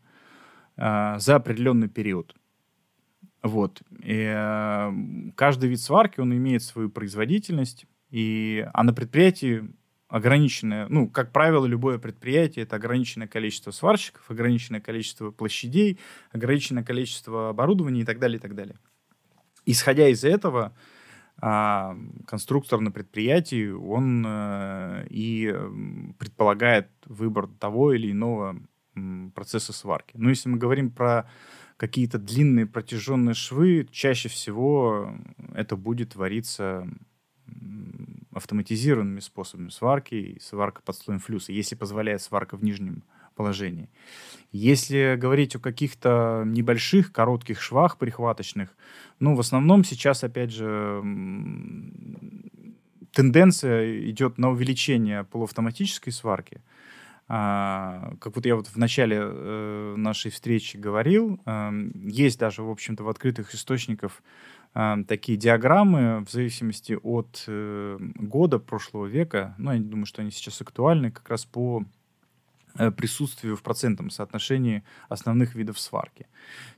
а, 0.77 1.19
за 1.21 1.37
определенный 1.37 1.89
период. 1.89 2.35
Вот. 3.45 3.83
И 4.03 4.27
а, 4.27 4.93
каждый 5.37 5.69
вид 5.69 5.81
сварки, 5.81 6.19
он 6.19 6.35
имеет 6.37 6.65
свою 6.65 6.91
производительность, 6.91 7.87
и, 8.11 8.67
а 8.75 8.83
на 8.83 8.93
предприятии 8.93 9.71
ограниченное, 10.17 10.87
ну, 10.89 11.11
как 11.11 11.31
правило, 11.31 11.67
любое 11.67 11.99
предприятие 11.99 12.63
это 12.63 12.77
ограниченное 12.77 13.29
количество 13.29 13.71
сварщиков, 13.71 14.31
ограниченное 14.31 14.81
количество 14.81 15.31
площадей, 15.31 15.99
ограниченное 16.33 16.83
количество 16.83 17.51
оборудования 17.51 18.01
и 18.01 18.05
так 18.05 18.19
далее, 18.19 18.39
и 18.39 18.41
так 18.41 18.55
далее. 18.55 18.77
Исходя 19.67 20.09
из 20.09 20.25
этого, 20.25 20.75
а, 21.39 21.99
конструктор 22.27 22.81
на 22.81 22.91
предприятии, 22.91 23.69
он 23.69 24.25
э, 24.27 25.07
и 25.11 25.55
предполагает 26.19 26.89
выбор 27.05 27.47
того 27.47 27.93
или 27.93 28.11
иного 28.11 28.57
процесса 29.35 29.75
сварки. 29.75 30.13
Но 30.17 30.31
если 30.31 30.49
мы 30.49 30.57
говорим 30.57 30.91
про 30.91 31.29
какие-то 31.77 32.19
длинные 32.19 32.65
протяженные 32.65 33.35
швы, 33.35 33.87
чаще 33.91 34.31
всего 34.31 35.15
это 35.55 35.77
будет 35.77 36.15
твориться 36.15 36.89
автоматизированными 38.37 39.21
способами 39.21 39.71
сварки 39.71 40.15
и 40.15 40.41
сварка 40.41 40.83
под 40.83 40.97
слоем 40.97 41.21
флюса, 41.21 41.53
если 41.53 41.75
позволяет 41.75 42.23
сварка 42.23 42.57
в 42.57 42.63
нижнем 42.63 43.03
положении. 43.35 43.89
Если 44.53 45.17
говорить 45.17 45.57
о 45.57 45.59
каких-то 45.59 46.43
небольших, 46.47 47.13
коротких 47.13 47.61
швах 47.61 47.99
прихваточных, 47.99 48.71
ну, 49.21 49.35
в 49.35 49.41
основном 49.41 49.85
сейчас, 49.85 50.25
опять 50.25 50.51
же, 50.51 51.03
тенденция 53.13 54.11
идет 54.11 54.39
на 54.39 54.51
увеличение 54.51 55.25
полуавтоматической 55.25 56.13
сварки. 56.13 56.61
А, 57.29 58.15
как 58.21 58.37
вот 58.37 58.47
я 58.47 58.55
вот 58.55 58.69
в 58.69 58.77
начале 58.77 59.19
э, 59.21 59.95
нашей 59.97 60.31
встречи 60.31 60.77
говорил, 60.77 61.41
э, 61.45 61.71
есть 62.05 62.39
даже, 62.39 62.63
в 62.63 62.71
общем-то, 62.71 63.03
в 63.03 63.09
открытых 63.09 63.53
источниках 63.53 64.23
такие 65.09 65.39
диаграммы 65.39 66.25
в 66.27 66.31
зависимости 66.31 66.99
от 67.03 67.45
э, 67.47 67.99
года 67.99 68.59
прошлого 68.59 69.07
века. 69.07 69.55
Ну, 69.57 69.73
я 69.73 69.81
думаю, 69.81 70.05
что 70.07 70.21
они 70.21 70.31
сейчас 70.31 70.61
актуальны 70.61 71.11
как 71.11 71.29
раз 71.31 71.47
по 71.47 71.85
присутствию 72.97 73.57
в 73.57 73.63
процентном 73.63 74.11
соотношении 74.11 74.83
основных 75.09 75.55
видов 75.55 75.79
сварки. 75.79 76.27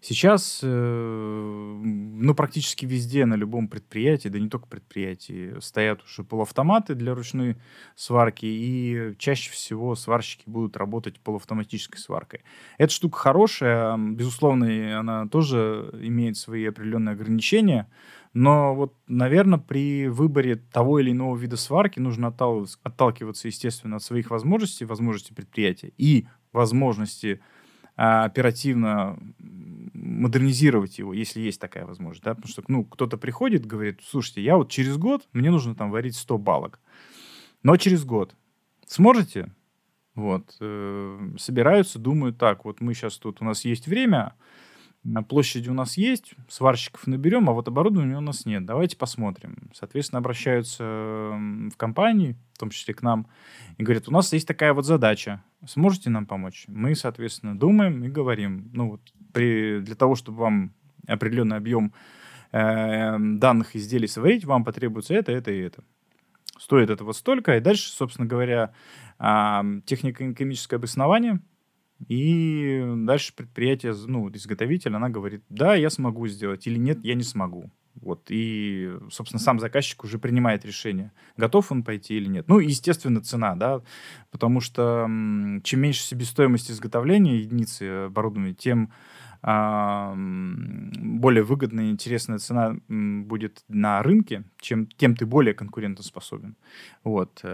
Сейчас, 0.01 0.61
э, 0.63 0.67
ну, 0.69 2.35
практически 2.35 2.87
везде, 2.87 3.27
на 3.27 3.35
любом 3.35 3.69
предприятии, 3.69 4.29
да 4.29 4.39
не 4.39 4.49
только 4.49 4.67
предприятии, 4.67 5.59
стоят 5.61 6.03
уже 6.05 6.25
полуавтоматы 6.25 6.95
для 6.95 7.15
ручной 7.15 7.57
сварки, 7.97 8.47
и 8.47 9.15
чаще 9.19 9.51
всего 9.51 9.95
сварщики 9.95 10.45
будут 10.47 10.77
работать 10.77 11.21
полуавтоматической 11.21 11.99
сваркой. 11.99 12.41
Эта 12.79 12.93
штука 12.93 13.19
хорошая, 13.19 13.97
безусловно, 13.97 14.99
она 14.99 15.27
тоже 15.27 15.91
имеет 16.01 16.37
свои 16.37 16.67
определенные 16.67 17.13
ограничения, 17.13 17.89
но 18.35 18.75
вот, 18.75 18.95
наверное, 19.07 19.59
при 19.59 20.09
выборе 20.09 20.57
того 20.57 21.01
или 21.01 21.11
иного 21.11 21.37
вида 21.37 21.57
сварки 21.57 21.99
нужно 21.99 22.29
отталкиваться, 22.29 23.49
естественно, 23.49 23.97
от 23.97 24.03
своих 24.03 24.31
возможностей, 24.31 24.85
возможностей 24.85 25.35
предприятия 25.35 25.93
и 25.97 26.27
возможности 26.53 27.41
а, 27.97 28.25
оперативно 28.25 29.19
модернизировать 29.93 30.99
его, 30.99 31.13
если 31.13 31.41
есть 31.41 31.61
такая 31.61 31.87
возможность. 31.87 32.25
Да? 32.25 32.35
Потому 32.35 32.49
что 32.51 32.63
ну, 32.69 32.85
кто-то 32.85 33.17
приходит, 33.17 33.67
говорит, 33.67 34.01
слушайте, 34.05 34.43
я 34.43 34.57
вот 34.57 34.71
через 34.71 34.97
год, 34.97 35.29
мне 35.33 35.51
нужно 35.51 35.75
там 35.75 35.91
варить 35.91 36.17
100 36.17 36.39
балок. 36.39 36.81
Но 37.63 37.77
через 37.77 38.05
год. 38.05 38.35
Сможете? 38.87 39.53
Вот. 40.15 40.57
Э, 40.61 41.31
собираются, 41.39 41.99
думают 41.99 42.39
так, 42.39 42.65
вот 42.65 42.81
мы 42.81 42.95
сейчас 42.95 43.19
тут, 43.19 43.41
у 43.41 43.45
нас 43.45 43.65
есть 43.65 43.87
время, 43.87 44.35
Площади 45.29 45.69
у 45.69 45.75
нас 45.75 45.97
есть, 45.97 46.35
сварщиков 46.49 47.07
наберем, 47.07 47.49
а 47.49 47.53
вот 47.53 47.69
оборудования 47.69 48.17
у 48.17 48.21
нас 48.21 48.47
нет. 48.47 48.65
Давайте 48.65 48.97
посмотрим. 48.97 49.71
Соответственно, 49.75 50.19
обращаются 50.19 50.85
в 50.85 51.77
компании, 51.77 52.37
в 52.55 52.59
том 52.59 52.71
числе 52.71 52.95
к 52.95 53.03
нам, 53.03 53.27
и 53.77 53.83
говорят, 53.83 54.09
у 54.09 54.13
нас 54.13 54.33
есть 54.33 54.47
такая 54.47 54.73
вот 54.73 54.85
задача. 54.85 55.43
Сможете 55.67 56.11
нам 56.11 56.27
помочь? 56.27 56.65
Мы, 56.69 56.95
соответственно, 56.95 57.59
думаем 57.59 58.05
и 58.05 58.09
говорим. 58.09 58.71
Ну 58.73 58.91
вот 58.91 59.01
при, 59.33 59.81
для 59.81 59.95
того, 59.95 60.15
чтобы 60.15 60.39
вам 60.39 60.75
определенный 61.07 61.57
объем 61.57 61.93
э, 62.53 63.17
данных 63.19 63.77
изделий 63.77 64.09
сварить, 64.09 64.45
вам 64.45 64.65
потребуется 64.65 65.15
это, 65.15 65.33
это 65.33 65.51
и 65.51 65.59
это. 65.59 65.83
Стоит 66.59 66.91
это 66.91 67.05
вот 67.05 67.17
столько. 67.17 67.57
И 67.57 67.61
дальше, 67.61 67.91
собственно 67.91 68.27
говоря, 68.27 68.73
э, 69.19 69.81
технико-экономическое 69.87 70.77
обоснование– 70.77 71.41
и 72.07 72.85
дальше 72.99 73.35
предприятие, 73.35 73.95
ну, 74.07 74.29
изготовитель, 74.31 74.95
она 74.95 75.09
говорит, 75.09 75.43
да, 75.49 75.75
я 75.75 75.91
смогу 75.91 76.27
сделать, 76.29 76.67
или 76.67 76.79
нет, 76.79 76.99
я 77.03 77.15
не 77.15 77.25
смогу. 77.25 77.71
Вот, 78.01 78.27
и, 78.29 78.93
собственно, 79.11 79.41
сам 79.41 79.59
заказчик 79.59 80.05
уже 80.05 80.21
принимает 80.21 80.65
решение, 80.65 81.11
готов 81.37 81.73
он 81.73 81.83
пойти 81.83 82.17
или 82.17 82.29
нет. 82.29 82.47
Ну, 82.47 82.61
естественно, 82.61 83.21
цена, 83.21 83.57
да, 83.57 83.83
потому 84.31 84.61
что 84.61 85.05
чем 85.65 85.81
меньше 85.81 86.03
себестоимость 86.03 86.71
изготовления 86.71 87.39
единицы 87.39 88.07
оборудования, 88.07 88.55
тем 88.55 88.93
а, 89.41 90.15
более 90.17 91.45
выгодная 91.45 91.87
и 91.87 91.91
интересная 91.91 92.39
цена 92.39 92.77
будет 92.89 93.65
на 93.69 94.03
рынке, 94.03 94.45
чем 94.61 94.87
тем 94.87 95.15
ты 95.15 95.27
более 95.27 95.55
конкурентоспособен. 95.55 96.57
Вот. 97.05 97.41
Э, 97.45 97.49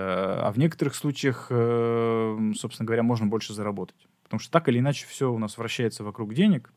а 0.44 0.52
в 0.52 0.58
некоторых 0.58 0.94
случаях, 0.94 1.48
э, 1.50 2.52
собственно 2.54 2.86
говоря, 2.86 3.02
можно 3.02 3.26
больше 3.26 3.52
заработать. 3.52 4.08
Потому 4.34 4.42
что 4.46 4.52
так 4.52 4.68
или 4.68 4.80
иначе 4.80 5.06
все 5.06 5.32
у 5.32 5.38
нас 5.38 5.56
вращается 5.56 6.02
вокруг 6.02 6.34
денег. 6.34 6.72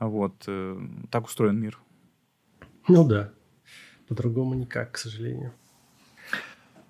Вот. 0.00 0.34
Э, 0.48 0.76
так 1.08 1.26
устроен 1.26 1.56
мир. 1.56 1.78
Ну 2.88 3.06
да. 3.06 3.30
По-другому 4.08 4.54
никак, 4.54 4.90
к 4.90 4.98
сожалению. 4.98 5.52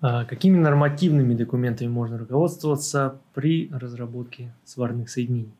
А 0.01 0.25
какими 0.25 0.57
нормативными 0.57 1.35
документами 1.35 1.87
можно 1.87 2.17
руководствоваться 2.17 3.21
при 3.35 3.69
разработке 3.71 4.55
сварных 4.63 5.11
соединений, 5.11 5.53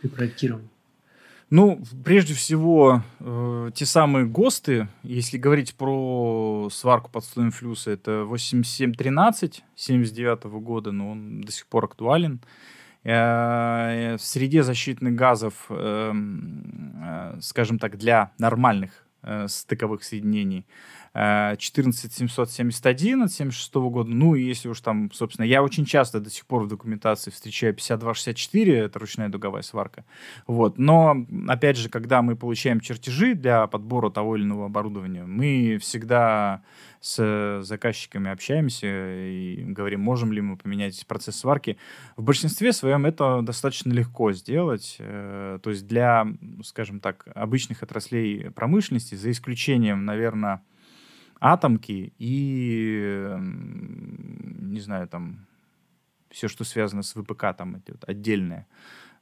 при 0.00 0.08
проектировании? 0.08 0.68
Ну, 1.48 1.80
прежде 2.04 2.34
всего, 2.34 3.04
э, 3.20 3.70
те 3.76 3.86
самые 3.86 4.26
ГОСТы, 4.26 4.88
если 5.04 5.38
говорить 5.38 5.76
про 5.76 6.68
сварку 6.72 7.12
под 7.12 7.24
слоем 7.24 7.52
флюса, 7.52 7.92
это 7.92 8.24
8713 8.24 9.62
79 9.76 10.44
года, 10.60 10.90
но 10.90 11.12
он 11.12 11.42
до 11.42 11.52
сих 11.52 11.68
пор 11.68 11.84
актуален. 11.84 12.40
Э, 12.42 12.81
в 13.04 14.18
среде 14.20 14.62
защитных 14.62 15.14
газов, 15.14 15.66
эм, 15.70 17.02
э, 17.02 17.38
скажем 17.40 17.78
так, 17.78 17.96
для 17.98 18.32
нормальных 18.38 19.06
э, 19.22 19.48
стыковых 19.48 20.04
соединений 20.04 20.66
14771 21.14 23.22
от 23.22 23.32
76 23.32 23.74
года. 23.74 24.10
Ну, 24.10 24.34
и 24.34 24.42
если 24.42 24.68
уж 24.68 24.80
там, 24.80 25.10
собственно, 25.12 25.44
я 25.44 25.62
очень 25.62 25.84
часто 25.84 26.20
до 26.20 26.30
сих 26.30 26.46
пор 26.46 26.64
в 26.64 26.68
документации 26.68 27.30
встречаю 27.30 27.74
5264, 27.74 28.78
это 28.78 28.98
ручная 28.98 29.28
дуговая 29.28 29.62
сварка. 29.62 30.04
Вот. 30.46 30.78
Но, 30.78 31.26
опять 31.48 31.76
же, 31.76 31.88
когда 31.88 32.22
мы 32.22 32.36
получаем 32.36 32.80
чертежи 32.80 33.34
для 33.34 33.66
подбора 33.66 34.10
того 34.10 34.36
или 34.36 34.44
иного 34.44 34.66
оборудования, 34.66 35.24
мы 35.24 35.78
всегда 35.80 36.62
с 37.02 37.60
заказчиками 37.62 38.30
общаемся 38.30 38.86
и 38.86 39.64
говорим, 39.64 40.00
можем 40.00 40.32
ли 40.32 40.40
мы 40.40 40.56
поменять 40.56 41.04
процесс 41.06 41.36
сварки. 41.36 41.76
В 42.16 42.22
большинстве 42.22 42.72
своем 42.72 43.06
это 43.06 43.42
достаточно 43.42 43.92
легко 43.92 44.32
сделать. 44.32 44.96
Э, 45.00 45.58
то 45.60 45.70
есть 45.70 45.86
для, 45.88 46.26
скажем 46.62 47.00
так, 47.00 47.26
обычных 47.34 47.82
отраслей 47.82 48.52
промышленности, 48.52 49.16
за 49.16 49.32
исключением, 49.32 50.04
наверное, 50.04 50.62
атомки 51.42 52.12
и, 52.18 53.36
не 54.60 54.80
знаю, 54.80 55.08
там, 55.08 55.46
все, 56.30 56.48
что 56.48 56.64
связано 56.64 57.02
с 57.02 57.14
ВПК, 57.14 57.46
там 57.56 57.78
идет 57.78 58.04
отдельное, 58.06 58.66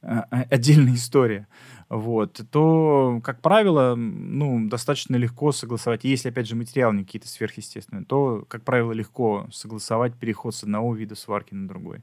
а, 0.02 0.26
а, 0.30 0.42
отдельная 0.50 0.94
история, 0.94 1.48
вот, 1.88 2.40
то, 2.50 3.20
как 3.24 3.40
правило, 3.40 3.94
ну, 3.96 4.68
достаточно 4.68 5.16
легко 5.16 5.50
согласовать. 5.52 6.04
Если, 6.04 6.28
опять 6.28 6.46
же, 6.46 6.56
материалы 6.56 6.94
не 6.96 7.04
какие-то 7.04 7.28
сверхъестественные, 7.28 8.04
то, 8.04 8.44
как 8.48 8.64
правило, 8.64 8.92
легко 8.92 9.46
согласовать 9.50 10.14
переход 10.14 10.54
с 10.54 10.62
одного 10.62 10.94
вида 10.94 11.14
сварки 11.14 11.54
на 11.54 11.66
другой. 11.66 12.02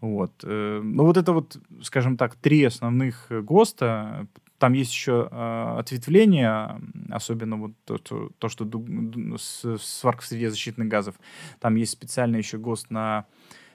Вот. 0.00 0.32
Э, 0.44 0.80
ну, 0.82 1.04
вот 1.04 1.16
это 1.16 1.32
вот, 1.32 1.56
скажем 1.82 2.16
так, 2.16 2.34
три 2.36 2.64
основных 2.64 3.28
ГОСТа, 3.30 4.26
там 4.58 4.72
есть 4.72 4.92
еще 4.92 5.28
э, 5.30 5.76
ответвления, 5.78 6.80
особенно 7.10 7.56
вот 7.56 7.72
то, 7.84 7.98
то, 7.98 8.30
то 8.38 8.48
что 8.48 8.68
с, 9.36 9.78
сварка 9.78 10.22
в 10.22 10.26
среде 10.26 10.50
защитных 10.50 10.88
газов. 10.88 11.16
Там 11.60 11.74
есть 11.76 11.92
специальный 11.92 12.38
еще 12.38 12.58
ГОСТ 12.58 12.90
на 12.90 13.26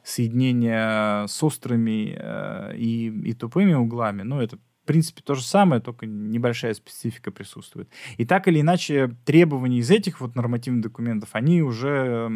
соединение 0.04 1.28
с 1.28 1.44
острыми 1.44 2.16
э, 2.18 2.76
и, 2.78 3.08
и 3.08 3.34
тупыми 3.34 3.74
углами. 3.74 4.24
Ну, 4.24 4.42
это 4.42 4.58
в 4.84 4.88
принципе, 4.88 5.22
то 5.24 5.36
же 5.36 5.44
самое, 5.44 5.82
только 5.82 6.08
небольшая 6.08 6.74
специфика 6.74 7.32
присутствует. 7.32 7.88
И 8.18 8.26
так 8.26 8.48
или 8.48 8.62
иначе, 8.62 9.16
требования 9.26 9.78
из 9.78 9.92
этих 9.92 10.22
вот 10.22 10.36
нормативных 10.36 10.82
документов, 10.82 11.30
они 11.34 11.62
уже 11.62 12.28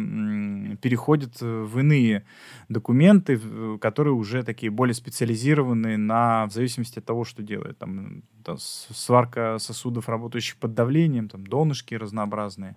переходят 0.80 1.40
в 1.40 1.78
иные 1.78 2.24
документы, 2.68 3.40
которые 3.80 4.14
уже 4.14 4.44
такие 4.44 4.70
более 4.70 4.94
специализированные 4.94 5.96
на, 5.96 6.46
в 6.46 6.52
зависимости 6.52 7.00
от 7.00 7.04
того, 7.04 7.24
что 7.24 7.42
делает. 7.42 7.78
Там, 7.78 8.22
там 8.44 8.58
сварка 8.58 9.58
сосудов, 9.58 10.08
работающих 10.08 10.56
под 10.56 10.74
давлением, 10.74 11.28
там 11.28 11.44
донышки 11.46 11.94
разнообразные. 11.94 12.76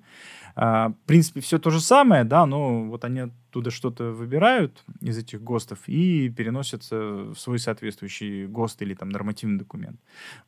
А, 0.55 0.89
в 0.89 1.07
принципе, 1.07 1.41
все 1.41 1.59
то 1.59 1.69
же 1.69 1.79
самое, 1.79 2.23
да, 2.23 2.45
но 2.45 2.85
вот 2.85 3.05
они 3.05 3.21
оттуда 3.21 3.71
что-то 3.71 4.11
выбирают 4.11 4.83
из 5.01 5.17
этих 5.17 5.41
ГОСТов 5.41 5.79
и 5.87 6.29
переносятся 6.29 6.95
в 7.33 7.35
свой 7.35 7.59
соответствующий 7.59 8.45
ГОСТ 8.47 8.81
или 8.83 8.93
там 8.93 9.09
нормативный 9.09 9.57
документ. 9.57 9.99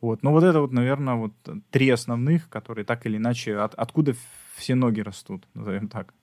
Вот. 0.02 0.24
Но 0.24 0.32
вот 0.32 0.44
это 0.44 0.62
вот, 0.62 0.72
наверное, 0.72 1.16
вот 1.16 1.34
три 1.70 1.90
основных, 1.90 2.50
которые 2.50 2.86
так 2.86 3.06
или 3.06 3.18
иначе, 3.18 3.58
от, 3.58 3.74
откуда 3.76 4.16
все 4.56 4.76
ноги 4.76 5.02
растут, 5.02 5.46
назовем 5.54 5.88
так. 5.88 6.14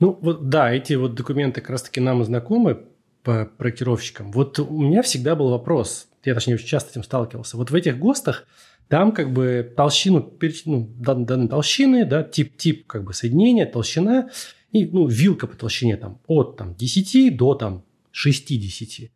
Ну 0.00 0.18
вот 0.20 0.48
да, 0.48 0.72
эти 0.72 0.94
вот 0.94 1.14
документы 1.14 1.60
как 1.60 1.70
раз-таки 1.70 2.00
нам 2.00 2.24
знакомы 2.24 2.84
по 3.22 3.46
проектировщикам. 3.46 4.32
Вот 4.32 4.58
у 4.58 4.82
меня 4.82 5.02
всегда 5.02 5.34
был 5.34 5.50
вопрос, 5.50 6.08
я 6.24 6.34
точнее 6.34 6.54
очень 6.54 6.66
часто 6.66 6.90
этим 6.90 7.02
сталкивался. 7.02 7.56
Вот 7.56 7.70
в 7.70 7.74
этих 7.74 7.98
ГОСТах 7.98 8.46
там 8.88 9.12
как 9.12 9.32
бы 9.32 9.72
толщину, 9.76 10.32
ну, 10.66 10.90
данной 10.98 11.48
толщины, 11.48 12.04
да, 12.04 12.22
тип, 12.22 12.56
тип 12.56 12.86
как 12.86 13.04
бы 13.04 13.12
соединения, 13.12 13.66
толщина 13.66 14.30
и 14.72 14.86
ну, 14.86 15.06
вилка 15.06 15.46
по 15.46 15.56
толщине 15.56 15.96
там 15.96 16.20
от 16.26 16.56
там, 16.56 16.74
10 16.74 17.36
до 17.36 17.54
там, 17.54 17.84
60. 18.12 19.10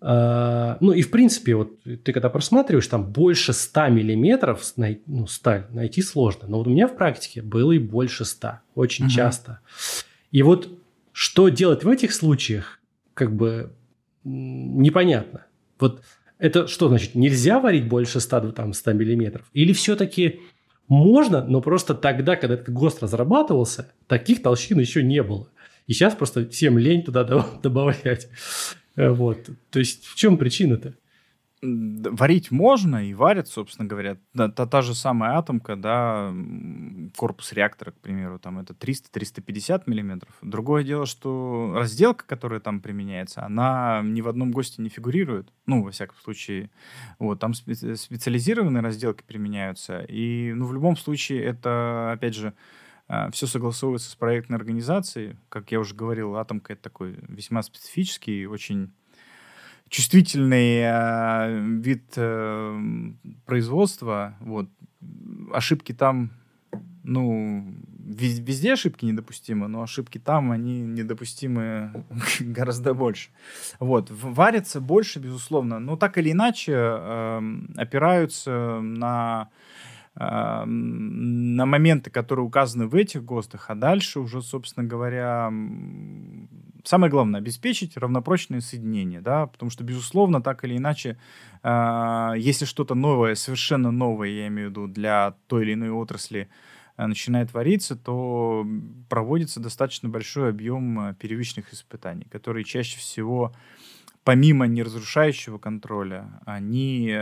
А, 0.00 0.76
ну 0.80 0.92
и 0.92 1.02
в 1.02 1.10
принципе, 1.10 1.54
вот 1.54 1.82
ты 1.82 2.12
когда 2.12 2.28
просматриваешь, 2.28 2.86
там 2.86 3.10
больше 3.10 3.52
100 3.52 3.88
миллиметров 3.88 4.62
ну, 5.06 5.26
сталь 5.26 5.66
найти 5.70 6.02
сложно. 6.02 6.48
Но 6.48 6.58
вот 6.58 6.66
у 6.66 6.70
меня 6.70 6.86
в 6.86 6.96
практике 6.96 7.42
было 7.42 7.72
и 7.72 7.78
больше 7.78 8.24
100, 8.24 8.58
очень 8.74 9.06
угу. 9.06 9.12
часто. 9.12 9.60
И 10.30 10.42
вот 10.42 10.68
что 11.12 11.48
делать 11.48 11.82
в 11.82 11.88
этих 11.88 12.12
случаях, 12.12 12.78
как 13.14 13.34
бы 13.34 13.72
непонятно. 14.22 15.46
Вот 15.78 16.02
это 16.38 16.66
что 16.66 16.88
значит? 16.88 17.14
Нельзя 17.14 17.60
варить 17.60 17.88
больше 17.88 18.20
100, 18.20 18.52
там, 18.52 18.72
100 18.72 18.92
миллиметров? 18.92 19.46
Или 19.52 19.72
все-таки 19.72 20.40
можно, 20.88 21.44
но 21.44 21.60
просто 21.60 21.94
тогда, 21.94 22.36
когда 22.36 22.54
этот 22.54 22.70
ГОСТ 22.70 23.02
разрабатывался, 23.02 23.92
таких 24.06 24.42
толщин 24.42 24.78
еще 24.78 25.02
не 25.02 25.22
было. 25.22 25.48
И 25.86 25.92
сейчас 25.92 26.14
просто 26.14 26.48
всем 26.48 26.78
лень 26.78 27.02
туда 27.02 27.24
добавлять. 27.62 28.28
Э, 28.96 29.10
вот. 29.10 29.48
То 29.70 29.78
есть 29.78 30.04
в 30.04 30.14
чем 30.16 30.36
причина-то? 30.36 30.94
Варить 31.62 32.50
можно 32.50 33.08
и 33.08 33.14
варят, 33.14 33.48
собственно 33.48 33.88
говоря. 33.88 34.18
Та, 34.36 34.48
та, 34.48 34.66
та 34.66 34.82
же 34.82 34.94
самая 34.94 35.38
атомка, 35.38 35.74
да, 35.74 36.34
корпус 37.16 37.52
реактора, 37.54 37.92
к 37.92 38.00
примеру, 38.00 38.38
там 38.38 38.58
это 38.58 38.74
300-350 38.74 39.84
миллиметров. 39.86 40.34
Другое 40.42 40.84
дело, 40.84 41.06
что 41.06 41.72
разделка, 41.74 42.26
которая 42.26 42.60
там 42.60 42.80
применяется, 42.80 43.42
она 43.42 44.02
ни 44.04 44.20
в 44.20 44.28
одном 44.28 44.50
ГОСТе 44.52 44.82
не 44.82 44.90
фигурирует. 44.90 45.50
Ну, 45.64 45.82
во 45.82 45.90
всяком 45.90 46.16
случае. 46.22 46.70
Вот, 47.18 47.40
там 47.40 47.52
спе- 47.52 47.96
специализированные 47.96 48.82
разделки 48.82 49.24
применяются. 49.26 50.00
И, 50.00 50.52
ну, 50.52 50.66
в 50.66 50.74
любом 50.74 50.96
случае, 50.96 51.42
это, 51.42 52.12
опять 52.12 52.34
же, 52.34 52.52
а, 53.08 53.30
все 53.30 53.46
согласовывается 53.46 54.10
с 54.10 54.14
проектной 54.14 54.58
организацией. 54.58 55.36
Как 55.48 55.72
я 55.72 55.80
уже 55.80 55.94
говорил, 55.94 56.36
атомка— 56.36 56.72
это 56.74 56.82
такой 56.82 57.16
весьма 57.28 57.62
специфический, 57.62 58.46
очень 58.46 58.92
чувствительный 59.88 60.80
э, 60.82 61.60
вид 61.80 62.04
э, 62.16 62.80
производства. 63.44 64.36
Вот. 64.40 64.68
Ошибки 65.52 65.92
там, 65.92 66.30
ну, 67.04 67.74
везде 68.06 68.72
ошибки 68.72 69.04
недопустимы, 69.04 69.68
но 69.68 69.82
ошибки 69.82 70.18
там, 70.18 70.52
они 70.52 70.80
недопустимы 70.80 72.04
гораздо 72.40 72.94
больше. 72.94 73.30
Вот. 73.78 74.10
Варятся 74.10 74.80
больше, 74.80 75.18
безусловно, 75.18 75.78
но 75.78 75.96
так 75.96 76.18
или 76.18 76.32
иначе 76.32 76.72
э, 76.74 77.40
опираются 77.76 78.80
на 78.80 79.48
на 80.18 81.66
моменты, 81.66 82.10
которые 82.10 82.46
указаны 82.46 82.86
в 82.86 82.94
этих 82.94 83.22
ГОСТах, 83.22 83.66
а 83.68 83.74
дальше 83.74 84.18
уже, 84.18 84.40
собственно 84.40 84.86
говоря, 84.86 85.52
самое 86.84 87.10
главное, 87.10 87.40
обеспечить 87.40 87.96
равнопрочное 87.96 88.60
соединение, 88.60 89.20
да, 89.20 89.46
потому 89.46 89.70
что, 89.70 89.84
безусловно, 89.84 90.40
так 90.40 90.64
или 90.64 90.76
иначе, 90.76 91.18
э, 91.62 92.32
если 92.38 92.64
что-то 92.64 92.94
новое, 92.94 93.34
совершенно 93.34 93.90
новое, 93.90 94.28
я 94.28 94.46
имею 94.48 94.68
в 94.68 94.70
виду, 94.70 94.86
для 94.86 95.34
той 95.48 95.64
или 95.64 95.74
иной 95.74 95.90
отрасли 95.90 96.48
э, 96.96 97.06
начинает 97.06 97.52
вариться, 97.52 97.96
то 97.96 98.66
проводится 99.08 99.60
достаточно 99.60 100.08
большой 100.08 100.50
объем 100.50 101.10
э, 101.10 101.14
первичных 101.14 101.72
испытаний, 101.72 102.26
которые 102.30 102.64
чаще 102.64 102.98
всего 102.98 103.52
помимо 104.26 104.66
неразрушающего 104.66 105.58
контроля, 105.58 106.40
они 106.46 107.16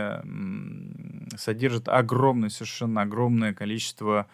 содержат 1.37 1.87
огромное, 1.87 2.49
совершенно 2.49 3.03
огромное 3.03 3.53
количество 3.53 4.25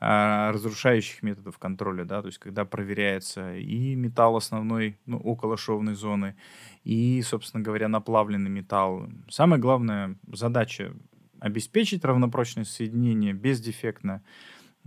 а, 0.00 0.50
разрушающих 0.50 1.22
методов 1.22 1.56
контроля, 1.58 2.04
да, 2.04 2.22
то 2.22 2.26
есть 2.26 2.38
когда 2.38 2.64
проверяется 2.64 3.54
и 3.54 3.94
металл 3.94 4.36
основной, 4.36 4.98
ну, 5.06 5.18
около 5.18 5.56
шовной 5.56 5.94
зоны, 5.94 6.34
и, 6.82 7.22
собственно 7.22 7.62
говоря, 7.62 7.86
наплавленный 7.86 8.50
металл. 8.50 9.08
Самая 9.30 9.60
главная 9.60 10.16
задача 10.26 10.92
обеспечить 11.38 12.04
равнопрочное 12.04 12.64
соединение 12.64 13.34
бездефектно, 13.34 14.24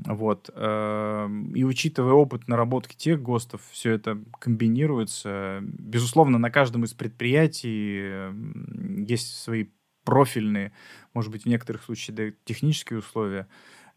вот. 0.06 0.50
Эм, 0.54 1.54
и 1.54 1.64
учитывая 1.64 2.14
опыт 2.14 2.48
наработки 2.48 2.96
тех 2.96 3.22
ГОСТов, 3.22 3.62
все 3.72 3.92
это 3.92 4.22
комбинируется. 4.40 5.60
Безусловно, 5.62 6.38
на 6.38 6.50
каждом 6.50 6.84
из 6.84 6.94
предприятий 6.94 8.00
эм, 8.02 9.04
есть 9.04 9.36
свои 9.36 9.68
профильные, 10.04 10.72
может 11.14 11.32
быть, 11.32 11.44
в 11.44 11.48
некоторых 11.48 11.84
случаях 11.84 12.18
да, 12.18 12.24
технические 12.46 13.00
условия, 13.00 13.48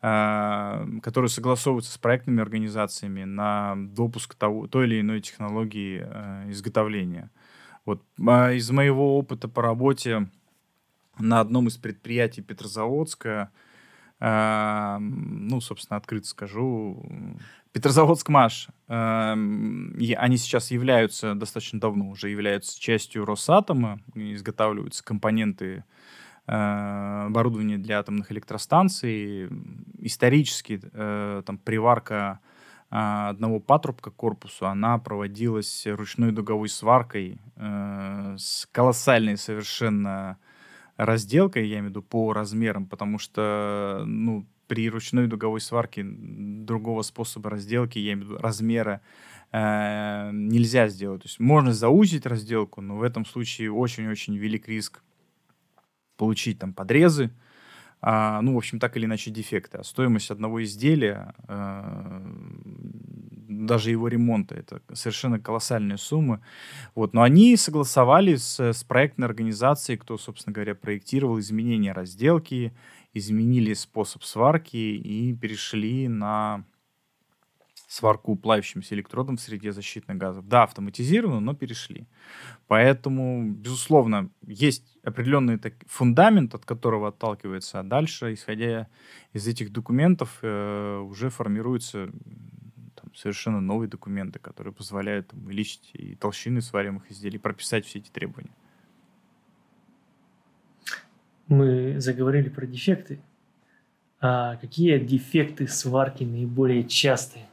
эм, 0.02 1.00
которые 1.00 1.28
согласовываются 1.28 1.92
с 1.92 1.98
проектными 1.98 2.40
организациями 2.40 3.24
на 3.24 3.74
допуск 3.76 4.34
того, 4.34 4.66
той 4.66 4.86
или 4.86 5.00
иной 5.00 5.20
технологии 5.20 6.04
э, 6.04 6.50
изготовления. 6.50 7.30
Вот. 7.84 8.02
А 8.26 8.52
из 8.52 8.70
моего 8.70 9.18
опыта 9.18 9.48
по 9.48 9.62
работе 9.62 10.28
на 11.18 11.40
одном 11.40 11.68
из 11.68 11.76
предприятий 11.76 12.42
Петрозаводска– 12.42 13.50
ну, 14.24 15.60
собственно, 15.60 15.96
открыто 15.96 16.28
скажу, 16.28 17.04
Петрозаводск 17.72 18.28
МАШ, 18.28 18.68
они 18.86 20.36
сейчас 20.36 20.70
являются, 20.70 21.34
достаточно 21.34 21.80
давно 21.80 22.08
уже 22.08 22.28
являются 22.28 22.80
частью 22.80 23.24
Росатома, 23.24 23.98
изготавливаются 24.14 25.02
компоненты 25.02 25.84
э, 26.46 27.24
оборудования 27.26 27.78
для 27.78 27.98
атомных 27.98 28.30
электростанций. 28.30 29.48
Исторически 29.98 30.80
э, 30.92 31.42
там 31.44 31.58
приварка 31.58 32.38
а, 32.94 33.30
одного 33.30 33.58
патрубка 33.58 34.10
к 34.10 34.16
корпусу, 34.16 34.66
она 34.66 34.98
проводилась 34.98 35.86
ручной 35.86 36.30
дуговой 36.30 36.68
сваркой 36.68 37.40
э, 37.56 38.36
с 38.38 38.68
колоссальной 38.70 39.38
совершенно 39.38 40.36
разделкой, 41.04 41.66
я 41.68 41.78
имею 41.78 41.86
в 41.86 41.90
виду 41.90 42.02
по 42.02 42.32
размерам, 42.32 42.86
потому 42.86 43.18
что, 43.18 44.02
ну, 44.06 44.46
при 44.66 44.88
ручной 44.88 45.26
дуговой 45.26 45.60
сварке 45.60 46.02
другого 46.04 47.02
способа 47.02 47.50
разделки, 47.50 47.98
я 47.98 48.12
имею 48.14 48.26
в 48.26 48.30
виду 48.30 48.40
размера, 48.40 49.00
э, 49.52 50.30
нельзя 50.32 50.88
сделать. 50.88 51.22
То 51.22 51.28
есть 51.28 51.40
можно 51.40 51.72
заузить 51.72 52.26
разделку, 52.26 52.80
но 52.80 52.96
в 52.96 53.02
этом 53.02 53.26
случае 53.26 53.72
очень-очень 53.72 54.36
велик 54.36 54.68
риск 54.68 55.02
получить 56.16 56.58
там 56.58 56.72
подрезы, 56.72 57.30
а, 58.00 58.40
ну, 58.42 58.54
в 58.54 58.56
общем, 58.56 58.80
так 58.80 58.96
или 58.96 59.04
иначе 59.04 59.30
дефекты. 59.30 59.78
А 59.78 59.84
стоимость 59.84 60.30
одного 60.30 60.62
изделия, 60.64 61.34
э, 61.46 62.22
даже 63.66 63.90
его 63.90 64.08
ремонта, 64.08 64.54
это 64.54 64.80
совершенно 64.92 65.38
колоссальные 65.38 65.98
суммы. 65.98 66.40
Вот. 66.94 67.14
Но 67.14 67.22
они 67.22 67.56
согласовали 67.56 68.36
с, 68.36 68.60
с 68.60 68.84
проектной 68.84 69.26
организацией, 69.26 69.98
кто, 69.98 70.18
собственно 70.18 70.54
говоря, 70.54 70.74
проектировал 70.74 71.38
изменения 71.38 71.92
разделки, 71.92 72.72
изменили 73.14 73.74
способ 73.74 74.24
сварки 74.24 74.76
и 74.76 75.34
перешли 75.34 76.08
на 76.08 76.64
сварку 77.92 78.36
плавящимся 78.36 78.94
электродом 78.94 79.36
в 79.36 79.40
среде 79.40 79.70
защитных 79.70 80.16
газов. 80.16 80.48
Да, 80.48 80.62
автоматизированно, 80.62 81.40
но 81.40 81.54
перешли. 81.54 82.06
Поэтому, 82.66 83.52
безусловно, 83.52 84.30
есть 84.46 84.96
определенный 85.04 85.58
так, 85.58 85.74
фундамент, 85.86 86.54
от 86.54 86.64
которого 86.64 87.08
отталкивается, 87.08 87.80
а 87.80 87.82
дальше, 87.82 88.32
исходя 88.32 88.88
из 89.34 89.46
этих 89.46 89.72
документов, 89.72 90.38
э, 90.40 90.98
уже 91.00 91.28
формируются 91.28 92.06
там, 92.06 92.51
совершенно 93.14 93.60
новые 93.60 93.88
документы, 93.88 94.38
которые 94.38 94.72
позволяют 94.72 95.28
там, 95.28 95.44
увеличить 95.44 95.90
и 95.92 96.14
толщины 96.14 96.60
свариваемых 96.60 97.10
изделий, 97.10 97.38
прописать 97.38 97.86
все 97.86 97.98
эти 97.98 98.10
требования. 98.10 98.54
Мы 101.48 102.00
заговорили 102.00 102.48
про 102.48 102.66
дефекты. 102.66 103.20
А 104.20 104.56
какие 104.56 104.98
дефекты 104.98 105.66
сварки 105.66 106.24
наиболее 106.24 106.84
частые? 106.84 107.48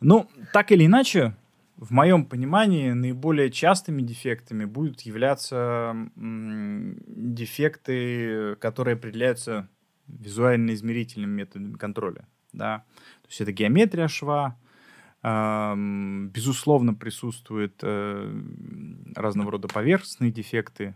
Ну, 0.00 0.28
так 0.52 0.70
или 0.70 0.86
иначе, 0.86 1.34
в 1.76 1.90
моем 1.90 2.24
понимании, 2.24 2.92
наиболее 2.92 3.50
частыми 3.50 4.02
дефектами 4.02 4.64
будут 4.64 5.00
являться 5.00 5.96
дефекты, 7.06 8.54
которые 8.56 8.94
определяются 8.94 9.68
визуально-измерительными 10.06 11.32
методами 11.32 11.74
контроля. 11.74 12.28
Да? 12.52 12.84
Есть 13.34 13.40
это 13.40 13.52
геометрия 13.52 14.06
шва, 14.06 14.56
безусловно, 15.20 16.94
присутствуют 16.94 17.80
э, 17.82 18.40
разного 19.16 19.50
рода 19.50 19.66
поверхностные 19.66 20.30
дефекты, 20.30 20.94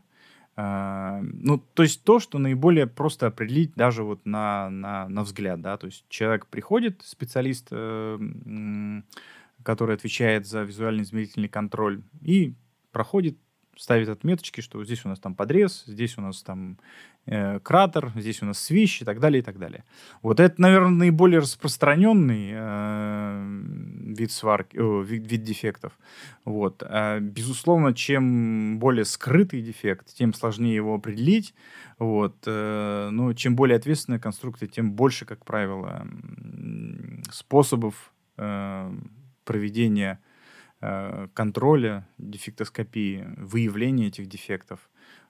а, 0.54 1.20
ну, 1.22 1.58
то 1.58 1.82
есть 1.82 2.04
то, 2.04 2.20
что 2.20 2.38
наиболее 2.38 2.86
просто 2.86 3.26
определить 3.28 3.74
даже 3.74 4.04
вот 4.04 4.24
на, 4.26 4.70
на, 4.70 5.08
на 5.08 5.22
взгляд, 5.22 5.60
да, 5.60 5.76
то 5.78 5.86
есть 5.86 6.04
человек 6.08 6.46
приходит, 6.46 7.02
специалист, 7.04 7.68
э, 7.70 8.18
который 9.64 9.94
отвечает 9.96 10.46
за 10.46 10.62
визуально-измерительный 10.62 11.48
контроль, 11.48 12.02
и 12.20 12.54
проходит 12.92 13.38
ставит 13.78 14.08
отметочки, 14.08 14.60
что 14.60 14.84
здесь 14.84 15.04
у 15.04 15.08
нас 15.08 15.20
там 15.20 15.34
подрез, 15.34 15.84
здесь 15.86 16.18
у 16.18 16.20
нас 16.20 16.42
там 16.42 16.78
э, 17.26 17.60
кратер, 17.60 18.12
здесь 18.16 18.42
у 18.42 18.46
нас 18.46 18.58
свищ 18.58 19.02
и 19.02 19.04
так 19.04 19.20
далее, 19.20 19.40
и 19.40 19.42
так 19.42 19.58
далее. 19.58 19.84
Вот 20.20 20.40
это, 20.40 20.60
наверное, 20.60 20.90
наиболее 20.90 21.38
распространенный 21.38 22.50
э, 22.52 23.58
вид 24.16 24.32
сварки, 24.32 24.76
э, 24.76 25.04
вид, 25.04 25.30
вид 25.30 25.42
дефектов. 25.44 25.96
Вот. 26.44 26.82
А, 26.84 27.20
безусловно, 27.20 27.94
чем 27.94 28.80
более 28.80 29.04
скрытый 29.04 29.62
дефект, 29.62 30.12
тем 30.12 30.34
сложнее 30.34 30.74
его 30.74 30.94
определить. 30.94 31.54
Вот. 32.00 32.36
Э, 32.46 33.10
но 33.12 33.32
чем 33.32 33.54
более 33.54 33.76
ответственная 33.76 34.18
конструкция, 34.18 34.68
тем 34.68 34.92
больше, 34.92 35.24
как 35.24 35.44
правило, 35.44 36.04
способов 37.30 38.12
э, 38.38 38.92
проведения 39.44 40.18
контроля 40.80 42.08
дефектоскопии, 42.18 43.26
выявления 43.36 44.06
этих 44.06 44.26
дефектов. 44.26 44.88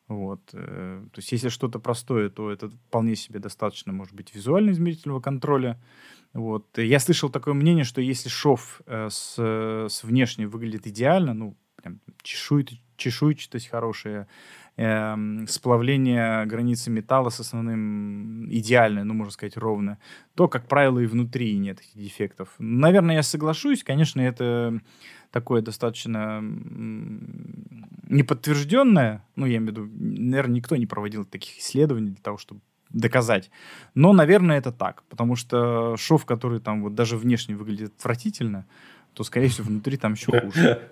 Вот. 0.09 0.41
Э, 0.55 1.05
то 1.13 1.19
есть, 1.19 1.33
если 1.33 1.51
что-то 1.51 1.79
простое, 1.79 2.31
то 2.31 2.51
это 2.51 2.71
вполне 2.71 3.15
себе 3.15 3.39
достаточно, 3.39 3.93
может 3.93 4.15
быть, 4.15 4.35
визуально-измерительного 4.35 5.21
контроля. 5.21 5.79
Вот. 6.33 6.67
Я 6.79 6.99
слышал 6.99 7.29
такое 7.29 7.55
мнение, 7.55 7.85
что 7.85 8.01
если 8.01 8.31
шов 8.31 8.81
э, 8.87 9.09
с, 9.11 9.35
с 9.37 10.03
внешне 10.03 10.47
выглядит 10.47 10.87
идеально, 10.87 11.35
ну, 11.35 11.57
прям 11.77 12.01
чешует, 12.23 12.71
чешуйчатость 12.97 13.69
хорошая, 13.69 14.29
э, 14.79 15.17
сплавление 15.49 16.47
границы 16.47 16.91
металла 16.91 17.29
с 17.29 17.41
основным 17.41 18.47
идеальное, 18.51 19.05
ну, 19.05 19.13
можно 19.13 19.33
сказать, 19.33 19.57
ровно, 19.57 19.99
то, 20.35 20.49
как 20.49 20.67
правило, 20.67 21.01
и 21.01 21.07
внутри 21.07 21.59
нет 21.59 21.81
этих 21.81 21.95
дефектов. 21.95 22.49
Наверное, 22.59 23.17
я 23.17 23.23
соглашусь. 23.23 23.85
Конечно, 23.85 24.21
это 24.21 24.81
такое 25.31 25.61
достаточно 25.61 26.41
неподтвержденное, 28.09 29.25
ну, 29.37 29.47
я 29.47 29.59
имею 29.59 29.67
в 29.67 29.77
виду, 29.77 29.91
наверное, 29.93 30.57
никто 30.57 30.77
не 30.77 30.87
проводил 30.87 31.25
таких 31.27 31.59
исследований 31.59 32.11
для 32.11 32.23
того, 32.23 32.39
чтобы 32.39 32.61
доказать. 32.89 33.51
Но, 33.95 34.15
наверное, 34.15 34.57
это 34.57 34.73
так, 34.73 35.03
потому 35.11 35.37
что 35.37 35.97
шов, 35.99 36.25
который 36.25 36.61
там 36.61 36.83
вот 36.83 36.95
даже 36.95 37.19
внешне 37.19 37.55
выглядит 37.55 37.93
отвратительно, 37.99 38.65
то, 39.13 39.25
скорее 39.25 39.49
всего, 39.49 39.67
внутри 39.67 39.99
там 39.99 40.15
еще 40.15 40.33
хуже. 40.41 40.89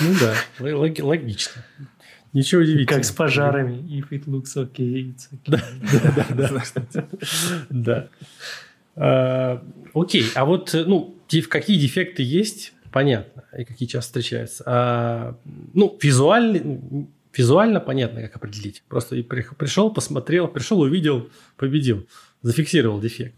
Ну 0.00 0.14
да, 0.18 0.34
логично. 1.04 1.64
Ничего 2.32 2.62
удивительного. 2.62 2.96
Как 2.96 3.04
с 3.04 3.10
пожарами. 3.10 3.76
If 3.88 4.10
it 4.10 4.24
looks 4.26 4.56
okay, 4.56 5.12
it's 5.12 5.28
okay. 5.32 5.40
Да, 5.46 6.26
да, 6.34 6.62
да. 6.92 7.08
Да. 7.70 8.08
А, 8.96 9.64
окей, 9.94 10.24
а 10.34 10.44
вот, 10.44 10.74
ну, 10.74 11.16
какие 11.48 11.78
дефекты 11.78 12.22
есть 12.22 12.72
понятно, 12.92 13.44
и 13.56 13.64
какие 13.64 13.88
часто 13.88 14.20
встречаются. 14.20 14.64
А, 14.66 15.38
ну, 15.74 15.96
визуально, 16.00 17.06
визуально 17.34 17.80
понятно, 17.80 18.22
как 18.22 18.36
определить. 18.36 18.82
Просто 18.88 19.16
и 19.16 19.22
пришел, 19.22 19.90
посмотрел, 19.90 20.48
пришел, 20.48 20.80
увидел, 20.80 21.30
победил, 21.56 22.06
зафиксировал 22.42 23.00
дефект. 23.00 23.34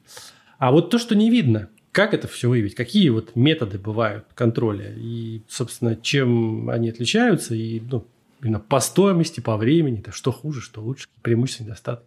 А 0.58 0.70
вот 0.70 0.90
то, 0.90 0.98
что 0.98 1.14
не 1.14 1.30
видно, 1.30 1.68
как 1.92 2.14
это 2.14 2.26
все 2.26 2.48
выявить? 2.48 2.74
Какие 2.74 3.10
вот 3.10 3.36
методы 3.36 3.78
бывают 3.78 4.24
контроля? 4.34 4.94
И, 4.96 5.42
собственно, 5.48 5.94
чем 5.96 6.70
они 6.70 6.88
отличаются? 6.88 7.54
И 7.54 7.80
ну, 7.80 8.06
именно 8.42 8.60
по 8.60 8.80
стоимости, 8.80 9.40
по 9.40 9.56
времени, 9.56 10.02
-то, 10.02 10.12
что 10.12 10.32
хуже, 10.32 10.60
что 10.60 10.82
лучше, 10.82 11.08
преимущества, 11.22 11.64
недостатки. 11.64 12.06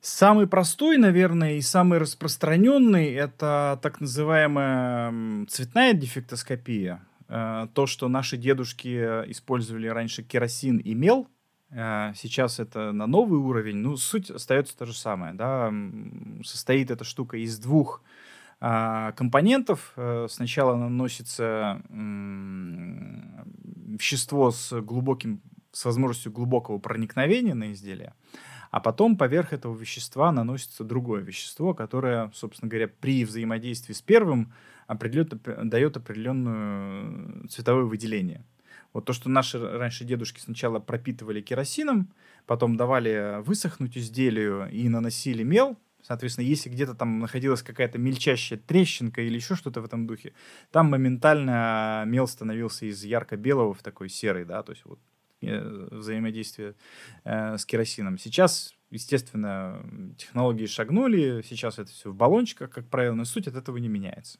Самый 0.00 0.46
простой, 0.46 0.98
наверное, 0.98 1.54
и 1.54 1.62
самый 1.62 1.98
распространенный– 1.98 3.12
это 3.14 3.78
так 3.82 4.02
называемая 4.02 5.46
цветная 5.46 5.94
дефектоскопия. 5.94 7.00
Э, 7.28 7.68
то, 7.72 7.86
что 7.86 8.08
наши 8.08 8.36
дедушки 8.36 8.88
использовали 9.30 9.86
раньше 9.88 10.22
керосин 10.22 10.76
и 10.76 10.92
мел, 10.92 11.26
э, 11.70 12.12
сейчас 12.16 12.60
это 12.60 12.92
на 12.92 13.06
новый 13.06 13.38
уровень. 13.38 13.76
Ну, 13.76 13.96
суть 13.96 14.30
остается 14.30 14.76
та 14.76 14.84
же 14.84 14.92
самая. 14.92 15.32
Да? 15.32 15.72
Состоит 16.44 16.90
эта 16.90 17.04
штука 17.04 17.38
из 17.38 17.58
двух 17.58 18.02
а, 18.60 19.12
компонентов. 19.12 19.92
Э, 19.96 20.26
сначала 20.28 20.76
наносится 20.76 21.80
вещество 23.94 24.50
с 24.50 24.80
глубоким 24.80 25.40
с 25.72 25.84
возможностью 25.84 26.32
глубокого 26.32 26.78
проникновения 26.78 27.54
на 27.54 27.72
изделие, 27.72 28.14
а 28.70 28.80
потом 28.80 29.16
поверх 29.16 29.52
этого 29.52 29.76
вещества 29.76 30.32
наносится 30.32 30.84
другое 30.84 31.22
вещество, 31.22 31.74
которое, 31.74 32.30
собственно 32.34 32.68
говоря, 32.68 32.88
при 32.88 33.24
взаимодействии 33.24 33.92
с 33.92 34.02
первым 34.02 34.52
определет, 34.86 35.34
дает 35.68 35.96
определенное 35.96 37.46
цветовое 37.48 37.84
выделение. 37.84 38.44
Вот 38.92 39.04
то, 39.04 39.12
что 39.12 39.28
наши 39.28 39.58
раньше 39.58 40.04
дедушки 40.04 40.40
сначала 40.40 40.78
пропитывали 40.78 41.40
керосином, 41.40 42.12
потом 42.46 42.76
давали 42.76 43.42
высохнуть 43.42 43.98
изделию 43.98 44.70
и 44.70 44.88
наносили 44.88 45.42
мел, 45.42 45.76
Соответственно, 46.06 46.46
если 46.46 46.68
где-то 46.68 46.94
там 46.94 47.18
находилась 47.18 47.62
какая-то 47.62 47.98
мельчайшая 47.98 48.58
трещинка 48.58 49.22
или 49.22 49.36
еще 49.36 49.56
что-то 49.56 49.80
в 49.80 49.84
этом 49.86 50.06
духе, 50.06 50.34
там 50.70 50.90
моментально 50.90 52.04
мел 52.06 52.28
становился 52.28 52.86
из 52.86 53.02
ярко-белого 53.04 53.74
в 53.74 53.82
такой 53.82 54.08
серый, 54.08 54.44
да, 54.44 54.62
то 54.62 54.72
есть 54.72 54.84
вот 54.84 55.00
Э, 55.46 55.88
взаимодействия 55.90 56.74
э, 57.24 57.56
с 57.56 57.64
керосином. 57.64 58.18
Сейчас, 58.18 58.74
естественно, 58.90 59.84
технологии 60.18 60.66
шагнули, 60.66 61.42
сейчас 61.48 61.78
это 61.78 61.90
все 61.90 62.10
в 62.10 62.14
баллончиках, 62.14 62.70
как 62.70 62.88
правило, 62.88 63.14
но 63.14 63.24
суть 63.24 63.48
от 63.48 63.56
этого 63.56 63.76
не 63.78 63.88
меняется. 63.88 64.38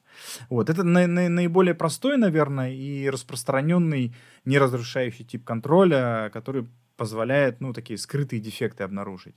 Вот. 0.48 0.70
Это 0.70 0.82
на, 0.82 1.06
на, 1.06 1.28
наиболее 1.28 1.74
простой, 1.74 2.16
наверное, 2.16 2.72
и 2.72 3.08
распространенный 3.08 4.14
неразрушающий 4.44 5.24
тип 5.24 5.44
контроля, 5.44 6.30
который 6.32 6.66
позволяет, 6.96 7.60
ну, 7.60 7.72
такие 7.72 7.98
скрытые 7.98 8.40
дефекты 8.40 8.84
обнаружить. 8.84 9.34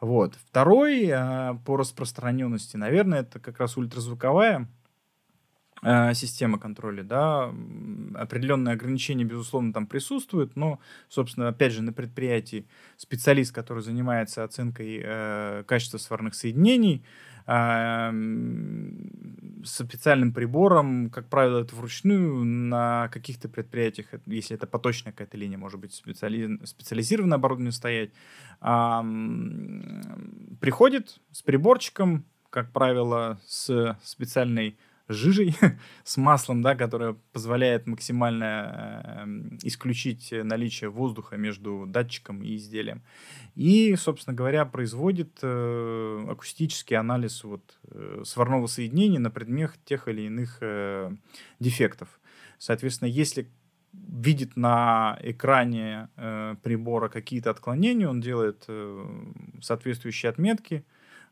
Вот. 0.00 0.34
Второй 0.34 1.06
э, 1.06 1.54
по 1.64 1.76
распространенности, 1.76 2.76
наверное, 2.76 3.20
это 3.20 3.40
как 3.40 3.58
раз 3.58 3.76
ультразвуковая 3.76 4.68
Э, 5.86 6.14
система 6.14 6.58
контроля, 6.58 7.02
да, 7.02 7.52
определенные 8.14 8.72
ограничения, 8.72 9.24
безусловно, 9.24 9.70
там 9.70 9.86
присутствуют, 9.86 10.56
но, 10.56 10.80
собственно, 11.10 11.48
опять 11.48 11.72
же, 11.72 11.82
на 11.82 11.92
предприятии 11.92 12.66
специалист, 12.96 13.54
который 13.54 13.82
занимается 13.82 14.44
оценкой 14.44 15.02
э, 15.04 15.64
качества 15.66 15.98
сварных 15.98 16.36
соединений, 16.36 17.04
с 17.46 18.12
специальным 19.64 20.32
прибором, 20.32 21.10
как 21.10 21.28
правило, 21.28 21.60
это 21.60 21.74
вручную, 21.74 22.44
на 22.44 23.08
каких-то 23.08 23.48
предприятиях, 23.48 24.08
если 24.26 24.56
это 24.56 24.66
поточная 24.66 25.12
какая-то 25.12 25.36
линия, 25.36 25.58
может 25.58 25.80
быть, 25.80 25.94
специали... 25.94 26.58
специализированное 26.64 27.36
оборудование 27.36 27.72
стоять, 27.72 28.10
приходит 30.60 31.20
с 31.32 31.42
приборчиком, 31.42 32.24
как 32.50 32.72
правило, 32.72 33.40
с 33.46 33.96
специальной 34.02 34.76
жижей, 35.08 35.54
с 36.04 36.16
маслом, 36.16 36.62
да, 36.62 36.74
которое 36.74 37.16
позволяет 37.32 37.86
максимально 37.86 38.46
э, 39.04 39.56
исключить 39.62 40.32
наличие 40.32 40.90
воздуха 40.90 41.36
между 41.36 41.84
датчиком 41.86 42.42
и 42.42 42.56
изделием. 42.56 43.02
И, 43.54 43.94
собственно 43.96 44.34
говоря, 44.34 44.64
производит 44.64 45.38
э, 45.42 46.26
акустический 46.28 46.96
анализ 46.96 47.44
вот, 47.44 47.78
э, 47.90 48.22
сварного 48.24 48.66
соединения 48.66 49.20
на 49.20 49.30
предмет 49.30 49.72
тех 49.84 50.08
или 50.08 50.22
иных 50.22 50.58
э, 50.60 51.10
дефектов. 51.60 52.08
Соответственно, 52.58 53.08
если 53.08 53.50
видит 53.92 54.56
на 54.56 55.18
экране 55.22 56.08
э, 56.16 56.56
прибора 56.62 57.08
какие-то 57.08 57.50
отклонения, 57.50 58.08
он 58.08 58.20
делает 58.20 58.64
э, 58.68 59.06
соответствующие 59.60 60.30
отметки, 60.30 60.84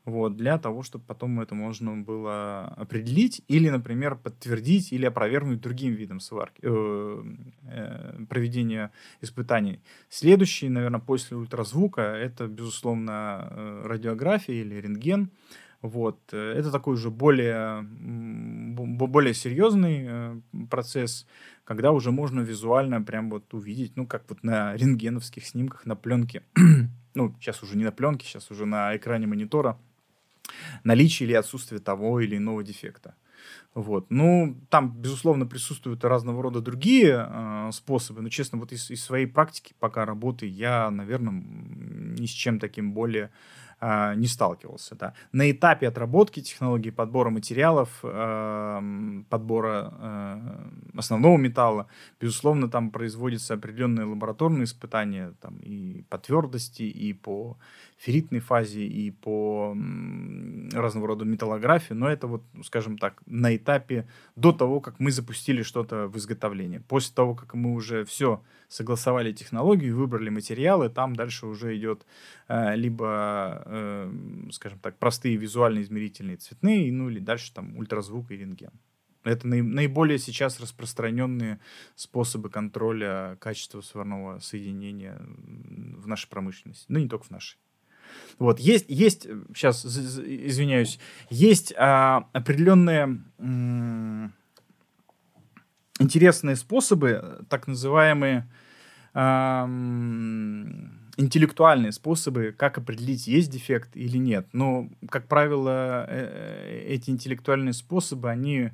вот, 0.04 0.36
для 0.36 0.58
того, 0.58 0.82
чтобы 0.82 1.04
потом 1.06 1.40
это 1.40 1.54
можно 1.54 1.96
было 1.96 2.64
определить 2.76 3.42
или, 3.46 3.68
например, 3.68 4.16
подтвердить 4.16 4.92
или 4.92 5.06
опровергнуть 5.06 5.60
другим 5.60 5.94
видом 5.94 6.18
сварки, 6.18 6.60
э, 6.62 7.22
э, 7.68 8.24
проведения 8.28 8.90
испытаний. 9.20 9.80
Следующий, 10.08 10.68
наверное, 10.68 10.98
после 10.98 11.36
ультразвука, 11.36 12.02
это, 12.02 12.48
безусловно, 12.48 13.48
э, 13.50 13.82
радиография 13.84 14.56
или 14.56 14.74
рентген. 14.74 15.30
Вот. 15.82 16.18
Э, 16.32 16.52
это 16.58 16.72
такой 16.72 16.94
уже 16.94 17.10
более, 17.10 17.82
более 17.82 19.34
серьезный 19.34 20.04
э, 20.04 20.40
процесс, 20.68 21.28
когда 21.62 21.92
уже 21.92 22.10
можно 22.10 22.40
визуально 22.40 23.00
прям 23.02 23.30
вот 23.30 23.54
увидеть, 23.54 23.92
ну, 23.94 24.08
как 24.08 24.24
вот 24.28 24.42
на 24.42 24.74
рентгеновских 24.74 25.46
снимках, 25.46 25.86
на 25.86 25.94
пленке. 25.94 26.42
ну, 27.14 27.36
сейчас 27.38 27.62
уже 27.62 27.76
не 27.76 27.84
на 27.84 27.92
пленке, 27.92 28.26
сейчас 28.26 28.50
уже 28.50 28.66
на 28.66 28.96
экране 28.96 29.28
монитора– 29.28 29.78
наличие 30.84 31.28
или 31.28 31.34
отсутствие 31.34 31.80
того 31.80 32.20
или 32.20 32.36
иного 32.36 32.62
дефекта. 32.62 33.14
Вот. 33.74 34.10
Ну, 34.10 34.60
там, 34.68 34.92
безусловно, 34.92 35.46
присутствуют 35.46 36.04
разного 36.04 36.42
рода 36.42 36.60
другие 36.60 37.26
э, 37.28 37.70
способы, 37.72 38.20
но, 38.20 38.28
честно, 38.28 38.58
вот 38.58 38.72
из, 38.72 38.90
из 38.90 39.02
своей 39.02 39.26
практики 39.26 39.74
пока 39.78 40.04
работы 40.04 40.46
я, 40.46 40.90
наверное, 40.90 41.32
ни 41.32 42.26
с 42.26 42.30
чем 42.30 42.58
таким 42.60 42.92
более 42.92 43.30
не 43.82 44.28
сталкивался. 44.28 44.94
Да. 44.94 45.14
На 45.32 45.50
этапе 45.50 45.88
отработки 45.88 46.40
технологии 46.40 46.90
подбора 46.90 47.30
материалов, 47.30 47.88
э, 48.04 49.22
подбора 49.28 49.92
э, 49.98 50.98
основного 50.98 51.36
металла, 51.36 51.88
безусловно, 52.20 52.68
там 52.68 52.90
производятся 52.90 53.54
определенные 53.54 54.06
лабораторные 54.06 54.64
испытания 54.64 55.34
там, 55.40 55.58
и 55.58 56.04
по 56.08 56.18
твердости, 56.18 56.84
и 56.84 57.12
по 57.12 57.56
ферритной 57.98 58.40
фазе, 58.40 58.84
и 58.86 59.10
по 59.10 59.74
разного 60.72 61.08
рода 61.08 61.24
металлографии, 61.24 61.94
но 61.94 62.08
это 62.08 62.26
вот, 62.26 62.42
скажем 62.64 62.98
так, 62.98 63.22
на 63.26 63.54
этапе 63.56 64.08
до 64.36 64.52
того, 64.52 64.80
как 64.80 64.98
мы 65.00 65.10
запустили 65.10 65.62
что-то 65.62 66.08
в 66.08 66.16
изготовление. 66.16 66.80
После 66.80 67.14
того, 67.14 67.34
как 67.34 67.54
мы 67.54 67.74
уже 67.74 68.04
все 68.04 68.42
согласовали 68.68 69.32
технологию, 69.32 69.96
выбрали 69.96 70.30
материалы, 70.30 70.88
там 70.88 71.14
дальше 71.14 71.46
уже 71.46 71.76
идет 71.76 72.06
э, 72.48 72.74
либо, 72.76 73.62
э, 73.66 74.12
скажем 74.52 74.78
так, 74.78 74.98
простые 74.98 75.36
визуальные 75.36 75.84
измерительные 75.84 76.36
цветные, 76.36 76.92
ну 76.92 77.10
или 77.10 77.18
дальше 77.18 77.52
там 77.52 77.76
ультразвук 77.76 78.30
и 78.30 78.36
рентген. 78.36 78.72
Это 79.24 79.46
наиболее 79.46 80.18
сейчас 80.18 80.58
распространенные 80.58 81.60
способы 81.94 82.50
контроля 82.50 83.36
качества 83.40 83.80
сварного 83.80 84.40
соединения 84.40 85.20
в 85.22 86.08
нашей 86.08 86.28
промышленности. 86.28 86.86
Ну, 86.88 86.98
не 86.98 87.08
только 87.08 87.24
в 87.26 87.30
нашей. 87.30 87.58
Вот, 88.38 88.58
есть, 88.58 88.86
есть 88.88 89.26
сейчас, 89.54 89.84
извиняюсь, 89.84 90.98
есть 91.30 91.72
а, 91.76 92.28
определенные 92.32 93.20
м- 93.38 94.32
интересные 95.98 96.56
способы, 96.56 97.44
так 97.48 97.66
называемые 97.66 98.48
интеллектуальные 101.18 101.92
способы, 101.92 102.54
как 102.56 102.78
определить, 102.78 103.26
есть 103.26 103.50
дефект 103.50 103.94
или 103.94 104.16
нет. 104.16 104.46
Но, 104.52 104.88
как 105.10 105.28
правило, 105.28 106.06
э, 106.08 106.84
эти 106.88 107.10
интеллектуальные 107.10 107.74
способы, 107.74 108.30
они 108.30 108.70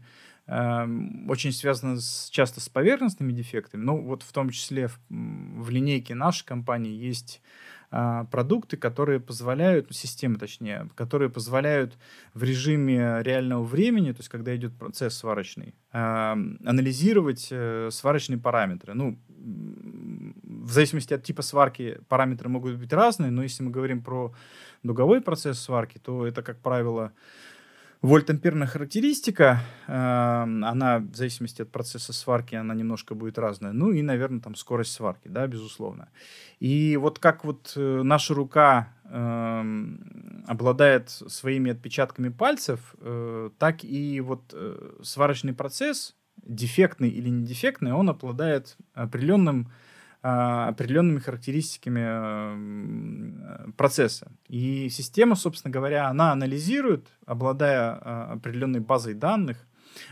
очень 0.50 1.52
связаны 1.52 2.00
с, 2.00 2.30
часто 2.30 2.62
с 2.62 2.70
поверхностными 2.70 3.32
дефектами. 3.32 3.82
Ну, 3.82 4.00
вот 4.00 4.22
в 4.22 4.32
том 4.32 4.48
числе 4.48 4.88
в, 4.88 4.98
в 5.10 5.68
линейке 5.68 6.14
нашей 6.14 6.46
компании 6.46 6.94
есть 6.94 7.42
а, 7.90 8.24
продукты, 8.24 8.76
которые 8.76 9.18
позволяют, 9.18 9.86
ну, 9.88 9.94
системы 9.94 10.36
точнее, 10.36 10.90
которые 10.94 11.30
позволяют 11.30 11.96
в 12.34 12.42
режиме 12.42 13.22
реального 13.22 13.62
времени, 13.62 14.12
то 14.12 14.18
есть 14.18 14.28
когда 14.28 14.54
идет 14.54 14.76
процесс 14.76 15.16
сварочный, 15.16 15.74
анализировать 15.90 17.48
э, 17.50 17.88
сварочные 17.90 18.38
параметры. 18.38 18.92
Ну, 18.92 19.18
в 19.38 20.70
зависимости 20.70 21.14
от 21.14 21.22
типа 21.22 21.40
сварки 21.40 21.98
параметры 22.08 22.50
могут 22.50 22.76
быть 22.76 22.92
разные, 22.92 23.30
но 23.30 23.42
если 23.42 23.62
мы 23.62 23.70
говорим 23.70 24.02
про 24.02 24.34
дуговой 24.82 25.22
процесс 25.22 25.58
сварки, 25.58 25.98
то 25.98 26.26
это, 26.26 26.42
как 26.42 26.60
правило, 26.60 27.12
Вольтамперная 28.00 28.68
характеристика, 28.68 29.60
э, 29.88 29.92
она 29.92 31.00
в 31.00 31.16
зависимости 31.16 31.62
от 31.62 31.72
процесса 31.72 32.12
сварки, 32.12 32.54
она 32.54 32.72
немножко 32.72 33.16
будет 33.16 33.38
разная. 33.38 33.72
Ну 33.72 33.90
и, 33.90 34.02
наверное, 34.02 34.40
там 34.40 34.54
скорость 34.54 34.92
сварки, 34.92 35.26
да, 35.26 35.48
безусловно. 35.48 36.08
И 36.60 36.96
вот 36.96 37.18
как 37.18 37.44
вот 37.44 37.72
э, 37.74 38.02
наша 38.04 38.34
рука 38.34 38.94
э, 39.04 39.84
обладает 40.46 41.10
своими 41.10 41.72
отпечатками 41.72 42.28
пальцев, 42.28 42.94
э, 43.00 43.50
так 43.58 43.82
и 43.82 44.20
вот 44.20 44.54
сварочный 45.02 45.52
процесс, 45.52 46.14
дефектный 46.36 47.10
или 47.10 47.28
не 47.28 47.44
дефектный, 47.44 47.92
он 47.92 48.10
обладает 48.10 48.76
определенным 48.94 49.72
определенными 50.20 51.20
характеристиками 51.20 52.02
э, 52.04 53.70
процесса. 53.76 54.32
И 54.48 54.88
система, 54.88 55.36
собственно 55.36 55.72
говоря, 55.72 56.08
она 56.08 56.32
анализирует, 56.32 57.06
обладая 57.24 57.98
а, 58.00 58.32
определенной 58.32 58.80
базой 58.80 59.14
данных, 59.14 59.64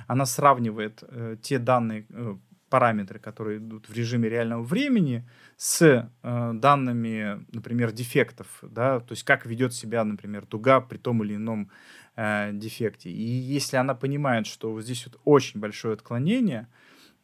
она 0.07 0.25
сравнивает 0.25 1.03
э, 1.09 1.37
те 1.43 1.59
данные, 1.59 2.07
э, 2.11 2.37
параметры, 2.69 3.19
которые 3.19 3.59
идут 3.59 3.89
в 3.89 3.95
режиме 3.95 4.29
реального 4.29 4.63
времени, 4.63 5.29
с 5.57 6.11
данными, 6.23 7.47
например, 7.53 7.93
дефектов, 7.93 8.59
да, 8.63 8.99
то 8.99 9.13
есть 9.13 9.23
как 9.23 9.47
ведет 9.47 9.73
себя, 9.73 10.03
например, 10.03 10.47
дуга 10.47 10.81
при 10.81 10.99
том 10.99 11.23
или 11.23 11.37
ином 11.37 11.71
дефекте. 12.17 13.09
И 13.09 13.23
если 13.23 13.77
она 13.77 13.95
понимает, 13.95 14.49
что 14.49 14.73
вот 14.73 14.83
здесь 14.83 15.07
вот 15.07 15.21
очень 15.25 15.61
большое 15.61 15.95
отклонение, 15.95 16.67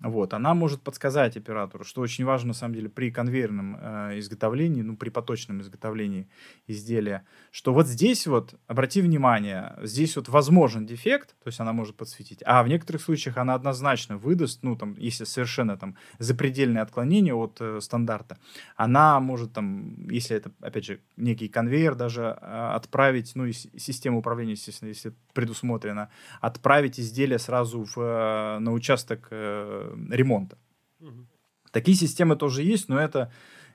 вот, 0.03 0.35
она 0.35 0.55
может 0.55 0.83
подсказать 0.83 1.37
оператору, 1.37 1.85
что 1.85 2.01
очень 2.01 2.25
важно 2.25 2.49
на 2.49 2.55
самом 2.55 2.75
деле 2.75 2.89
при 2.89 3.11
конвейерном 3.11 3.79
э, 3.81 4.19
изготовлении, 4.19 4.83
ну 4.83 4.97
при 4.97 5.11
поточном 5.11 5.61
изготовлении 5.61 6.29
изделия, 6.67 7.25
что 7.51 7.73
вот 7.73 7.87
здесь 7.87 8.27
вот, 8.27 8.55
обрати 8.67 9.01
внимание, 9.01 9.77
здесь 9.83 10.17
вот 10.17 10.29
возможен 10.29 10.87
дефект, 10.87 11.37
то 11.43 11.49
есть 11.49 11.61
она 11.61 11.73
может 11.73 11.97
подсветить, 11.97 12.41
а 12.45 12.63
в 12.63 12.69
некоторых 12.69 13.03
случаях 13.03 13.37
она 13.37 13.55
однозначно 13.55 14.17
выдаст, 14.17 14.63
ну 14.63 14.77
там, 14.77 14.97
если 14.99 15.25
совершенно 15.25 15.77
там 15.77 15.97
запредельное 16.19 16.83
отклонение 16.83 17.35
от 17.35 17.59
э, 17.61 17.81
стандарта, 17.81 18.39
она 18.77 19.21
может 19.21 19.53
там, 19.53 20.09
если 20.09 20.37
это, 20.37 20.51
опять 20.61 20.85
же, 20.85 21.01
некий 21.17 21.49
конвейер 21.49 21.95
даже 21.95 22.37
э, 22.41 22.71
отправить, 22.75 23.33
ну 23.37 23.47
и 23.47 23.53
система 23.53 24.19
управления, 24.19 24.53
естественно, 24.53 24.89
если 24.89 25.13
предусмотрено, 25.33 26.11
отправить 26.41 26.99
изделие 26.99 27.39
сразу 27.39 27.85
в, 27.85 27.99
э, 27.99 28.59
на 28.59 28.73
участок 28.73 29.29
э, 29.31 29.92
ремонта. 30.11 30.59
Угу. 31.01 31.27
Такие 31.71 31.97
системы 31.97 32.37
тоже 32.37 32.63
есть, 32.63 32.89
но 32.89 32.99
это 32.99 33.33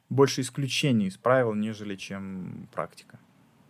больше 0.09 0.41
исключений 0.41 1.07
из 1.07 1.17
правил, 1.17 1.53
нежели 1.53 1.95
чем 1.95 2.67
практика. 2.73 3.19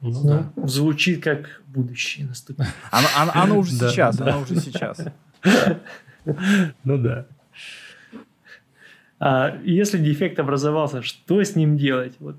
Ну, 0.01 0.23
да. 0.23 0.53
Звучит 0.67 1.23
как 1.23 1.61
будущее 1.67 2.27
наступит. 2.27 2.67
Оно, 2.91 3.07
оно, 3.15 3.31
оно 3.33 3.57
уже 3.57 3.71
сейчас, 3.71 4.21
оно 4.21 4.41
уже 4.41 4.55
сейчас. 4.59 5.01
Ну 6.83 6.97
да. 6.97 7.25
А 9.17 9.57
если 9.63 9.97
дефект 9.97 10.37
образовался, 10.39 11.01
что 11.01 11.41
с 11.41 11.55
ним 11.55 11.77
делать? 11.77 12.17
Вот 12.19 12.35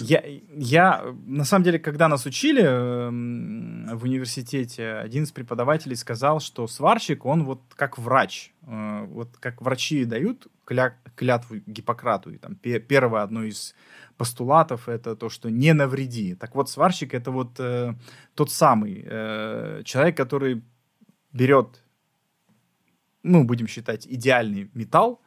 я, 0.00 0.22
я, 0.56 1.14
на 1.26 1.44
самом 1.44 1.64
деле, 1.64 1.78
когда 1.78 2.06
нас 2.08 2.26
учили 2.26 2.62
в 2.62 4.04
университете, 4.04 4.92
один 4.92 5.24
из 5.24 5.32
преподавателей 5.32 5.96
сказал, 5.96 6.40
что 6.40 6.66
сварщик, 6.66 7.24
он 7.24 7.44
вот 7.44 7.62
как 7.74 7.96
врач. 7.98 8.52
Э, 8.66 9.06
вот 9.06 9.36
как 9.38 9.62
врачи 9.62 10.04
дают 10.04 10.48
кля, 10.66 10.98
клятву 11.16 11.56
Гиппократу, 11.66 12.30
и 12.30 12.36
там 12.36 12.56
первое 12.56 13.22
одно 13.22 13.44
из 13.44 13.74
постулатов 14.18 14.88
это 14.88 15.16
то, 15.16 15.30
что 15.30 15.50
не 15.50 15.72
навреди. 15.72 16.34
Так 16.34 16.54
вот, 16.54 16.68
сварщик 16.68 17.14
это 17.14 17.30
вот 17.30 17.58
э, 17.58 17.94
тот 18.34 18.50
самый 18.50 19.02
э, 19.06 19.82
человек, 19.84 20.16
который 20.16 20.62
берет 21.32 21.82
ну, 23.22 23.44
будем 23.44 23.66
считать, 23.66 24.06
идеальный 24.06 24.70
металл, 24.74 25.20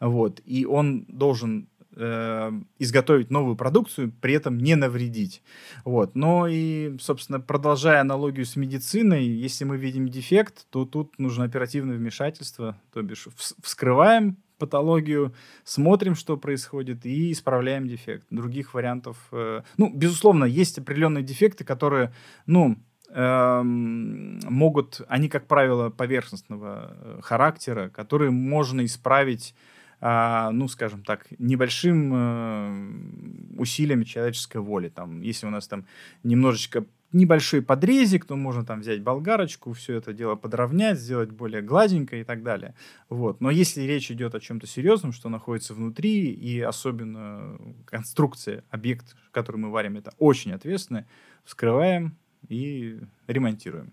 вот, 0.00 0.40
и 0.44 0.66
он 0.66 1.06
должен 1.08 1.68
э, 1.98 2.52
изготовить 2.78 3.30
новую 3.30 3.56
продукцию, 3.56 4.12
при 4.20 4.34
этом 4.34 4.58
не 4.58 4.76
навредить. 4.76 5.42
Вот. 5.84 6.14
Но 6.14 6.46
и, 6.46 6.96
собственно, 7.00 7.40
продолжая 7.40 8.00
аналогию 8.00 8.46
с 8.46 8.56
медициной, 8.56 9.26
если 9.26 9.64
мы 9.64 9.76
видим 9.76 10.08
дефект, 10.08 10.66
то 10.70 10.84
тут 10.84 11.18
нужно 11.18 11.44
оперативное 11.44 11.96
вмешательство, 11.96 12.80
то 12.92 13.02
бишь 13.02 13.26
вскрываем 13.62 14.38
патологию, 14.58 15.34
смотрим, 15.64 16.14
что 16.14 16.36
происходит, 16.36 17.06
и 17.06 17.32
исправляем 17.32 17.86
дефект. 17.86 18.26
Других 18.30 18.74
вариантов... 18.74 19.16
Э, 19.32 19.62
ну, 19.76 19.92
безусловно, 19.94 20.44
есть 20.44 20.78
определенные 20.78 21.24
дефекты, 21.24 21.64
которые, 21.64 22.12
ну, 22.46 22.76
эм, 23.10 24.40
могут, 24.40 25.00
они, 25.08 25.28
как 25.28 25.46
правило, 25.46 25.90
поверхностного 25.90 26.90
э, 26.90 27.20
характера, 27.22 27.88
которые 27.88 28.30
можно 28.30 28.84
исправить 28.84 29.54
ну, 30.00 30.68
скажем 30.68 31.02
так, 31.02 31.26
небольшим 31.38 32.12
э, 32.14 33.58
усилием 33.58 34.04
человеческой 34.04 34.58
воли. 34.58 34.88
Там, 34.88 35.22
если 35.22 35.46
у 35.46 35.50
нас 35.50 35.66
там 35.66 35.86
немножечко 36.22 36.84
небольшой 37.12 37.62
подрезик, 37.62 38.24
то 38.26 38.36
можно 38.36 38.64
там 38.64 38.80
взять 38.80 39.02
болгарочку, 39.02 39.72
все 39.72 39.94
это 39.94 40.12
дело 40.12 40.36
подровнять, 40.36 40.98
сделать 40.98 41.30
более 41.30 41.62
гладенько 41.62 42.16
и 42.16 42.24
так 42.24 42.42
далее. 42.42 42.74
Вот. 43.08 43.40
Но 43.40 43.50
если 43.50 43.82
речь 43.82 44.10
идет 44.10 44.34
о 44.34 44.40
чем-то 44.40 44.66
серьезном, 44.66 45.12
что 45.12 45.28
находится 45.28 45.74
внутри, 45.74 46.30
и 46.30 46.60
особенно 46.60 47.58
конструкция, 47.86 48.64
объект, 48.70 49.16
который 49.30 49.56
мы 49.56 49.70
варим, 49.70 49.96
это 49.96 50.12
очень 50.18 50.52
ответственно, 50.52 51.06
вскрываем 51.44 52.16
и 52.48 53.00
ремонтируем. 53.26 53.92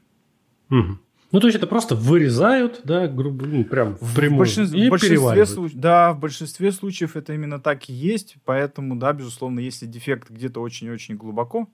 Угу. 0.69 0.99
Ну, 1.31 1.39
то 1.39 1.47
есть 1.47 1.57
это 1.57 1.67
просто 1.67 1.95
вырезают, 1.95 2.81
да, 2.83 3.07
грубо, 3.07 3.45
ну, 3.45 3.63
прям 3.63 3.97
в 3.99 4.15
прямую, 4.15 4.39
большинстве, 4.39 4.83
и 4.83 4.87
в 4.87 4.89
большинстве 4.89 5.45
случаев, 5.45 5.79
Да, 5.79 6.13
в 6.13 6.19
большинстве 6.19 6.71
случаев 6.71 7.15
это 7.15 7.33
именно 7.33 7.59
так 7.59 7.89
и 7.89 7.93
есть, 7.93 8.35
поэтому, 8.45 8.95
да, 8.95 9.11
безусловно, 9.11 9.59
если 9.59 9.85
дефект 9.85 10.29
где-то 10.29 10.61
очень-очень 10.61 11.17
глубоко, 11.17 11.67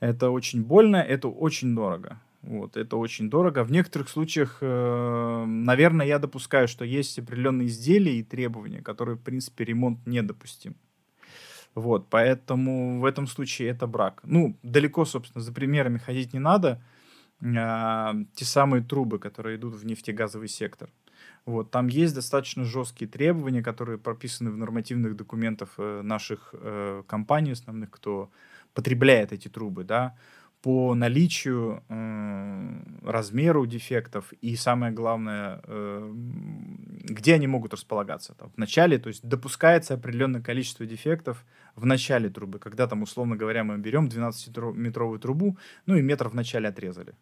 это 0.00 0.30
очень 0.30 0.62
больно, 0.62 0.96
это 0.96 1.28
очень 1.28 1.74
дорого. 1.74 2.20
Вот, 2.42 2.76
это 2.76 2.98
очень 2.98 3.30
дорого. 3.30 3.64
В 3.64 3.72
некоторых 3.72 4.10
случаях, 4.10 4.58
э, 4.60 5.44
наверное, 5.46 6.06
я 6.06 6.18
допускаю, 6.18 6.68
что 6.68 6.84
есть 6.84 7.18
определенные 7.18 7.68
изделия 7.68 8.18
и 8.18 8.22
требования, 8.22 8.82
которые, 8.82 9.16
в 9.16 9.22
принципе, 9.22 9.64
ремонт 9.64 10.06
недопустим. 10.06 10.76
Вот, 11.74 12.08
поэтому 12.10 13.00
в 13.00 13.04
этом 13.06 13.26
случае 13.26 13.70
это 13.70 13.86
брак. 13.86 14.20
Ну, 14.24 14.56
далеко, 14.62 15.04
собственно, 15.06 15.42
за 15.42 15.52
примерами 15.52 15.98
ходить 15.98 16.34
не 16.34 16.38
надо. 16.38 16.82
А, 17.44 18.14
те 18.34 18.44
самые 18.44 18.82
трубы, 18.82 19.18
которые 19.18 19.56
идут 19.56 19.74
в 19.74 19.84
нефтегазовый 19.84 20.48
сектор. 20.48 20.90
Вот, 21.44 21.70
там 21.70 21.88
есть 21.88 22.14
достаточно 22.14 22.64
жесткие 22.64 23.10
требования, 23.10 23.62
которые 23.62 23.98
прописаны 23.98 24.50
в 24.50 24.56
нормативных 24.56 25.14
документах 25.14 25.74
э, 25.76 26.00
наших 26.02 26.54
э, 26.54 27.02
компаний 27.06 27.52
основных, 27.52 27.90
кто 27.90 28.30
потребляет 28.72 29.32
эти 29.32 29.48
трубы, 29.48 29.84
да, 29.84 30.14
по 30.62 30.94
наличию, 30.94 31.82
э, 31.90 32.82
размеру 33.02 33.66
дефектов 33.66 34.32
и 34.40 34.56
самое 34.56 34.90
главное, 34.92 35.60
э, 35.64 36.12
где 37.04 37.34
они 37.34 37.46
могут 37.46 37.74
располагаться. 37.74 38.34
Там, 38.34 38.50
в 38.50 38.56
начале, 38.56 38.98
то 38.98 39.08
есть 39.08 39.22
допускается 39.28 39.92
определенное 39.92 40.40
количество 40.40 40.86
дефектов 40.86 41.44
в 41.76 41.84
начале 41.84 42.30
трубы, 42.30 42.58
когда 42.58 42.86
там, 42.86 43.02
условно 43.02 43.36
говоря, 43.36 43.64
мы 43.64 43.76
берем 43.76 44.08
12-метровую 44.08 45.18
трубу, 45.18 45.58
ну 45.84 45.96
и 45.96 46.00
метр 46.00 46.28
в 46.28 46.34
начале 46.34 46.68
отрезали. 46.68 47.14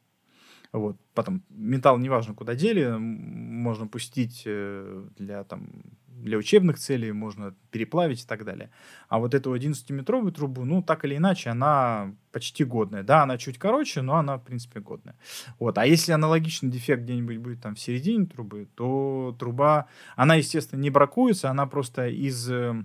Вот. 0.73 0.97
Потом 1.15 1.43
металл 1.51 1.99
неважно 1.99 2.35
куда 2.35 2.55
дели, 2.55 2.97
можно 2.99 3.87
пустить 3.87 4.43
э, 4.47 5.05
для, 5.19 5.45
там, 5.45 5.69
для 6.07 6.39
учебных 6.39 6.79
целей, 6.79 7.13
можно 7.13 7.55
переплавить 7.71 8.23
и 8.23 8.27
так 8.27 8.45
далее. 8.45 8.71
А 9.09 9.19
вот 9.19 9.35
эту 9.35 9.55
11-метровую 9.55 10.33
трубу, 10.33 10.65
ну, 10.65 10.83
так 10.83 11.05
или 11.05 11.17
иначе, 11.17 11.51
она 11.51 12.15
почти 12.33 12.65
годная. 12.65 13.03
Да, 13.03 13.23
она 13.23 13.37
чуть 13.37 13.59
короче, 13.59 14.01
но 14.01 14.17
она, 14.17 14.39
в 14.39 14.45
принципе, 14.45 14.81
годная. 14.81 15.15
Вот. 15.59 15.77
А 15.77 15.85
если 15.85 16.13
аналогичный 16.13 16.71
дефект 16.71 17.03
где-нибудь 17.03 17.37
будет 17.37 17.61
там 17.61 17.75
в 17.75 17.81
середине 17.81 18.25
трубы, 18.25 18.67
то 18.75 19.37
труба, 19.39 19.89
она, 20.17 20.37
естественно, 20.37 20.81
не 20.81 20.89
бракуется, 20.89 21.51
она 21.51 21.67
просто 21.67 22.09
из 22.09 22.51
э, 22.51 22.83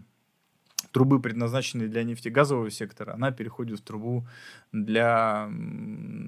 трубы, 0.91 1.21
предназначенной 1.21 1.87
для 1.87 2.03
нефтегазового 2.03 2.69
сектора, 2.69 3.13
она 3.13 3.31
переходит 3.31 3.79
в 3.79 3.83
трубу 3.83 4.27
для 4.73 5.49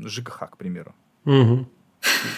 ЖКХ, 0.06 0.52
к 0.52 0.58
примеру. 0.58 0.96
Угу. 1.26 1.68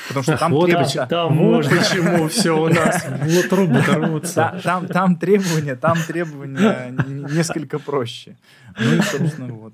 Потому 0.08 0.24
что 0.24 0.38
там 0.38 0.52
вот, 0.52 0.66
требуется... 0.66 1.08
Там 1.10 1.38
вот 1.38 1.70
почему 1.70 2.28
все 2.28 2.60
у 2.60 2.68
нас 2.68 3.06
в 3.06 3.50
трубы 3.50 3.82
рвутся. 3.82 4.60
Там, 4.64 4.88
там 4.88 5.16
требования, 5.16 5.76
там 5.76 5.98
требования 6.08 6.96
несколько 7.08 7.80
проще. 7.80 8.38
Ну 8.80 8.96
и, 8.96 9.02
собственно, 9.02 9.54
вот. 9.54 9.74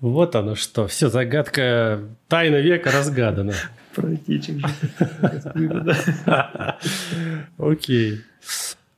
Вот 0.00 0.36
оно 0.36 0.54
что. 0.54 0.86
Все, 0.86 1.08
загадка 1.08 2.00
тайна 2.28 2.56
века 2.56 2.90
разгадана. 2.90 3.54
Протечек 3.94 4.66
Окей. 7.58 8.20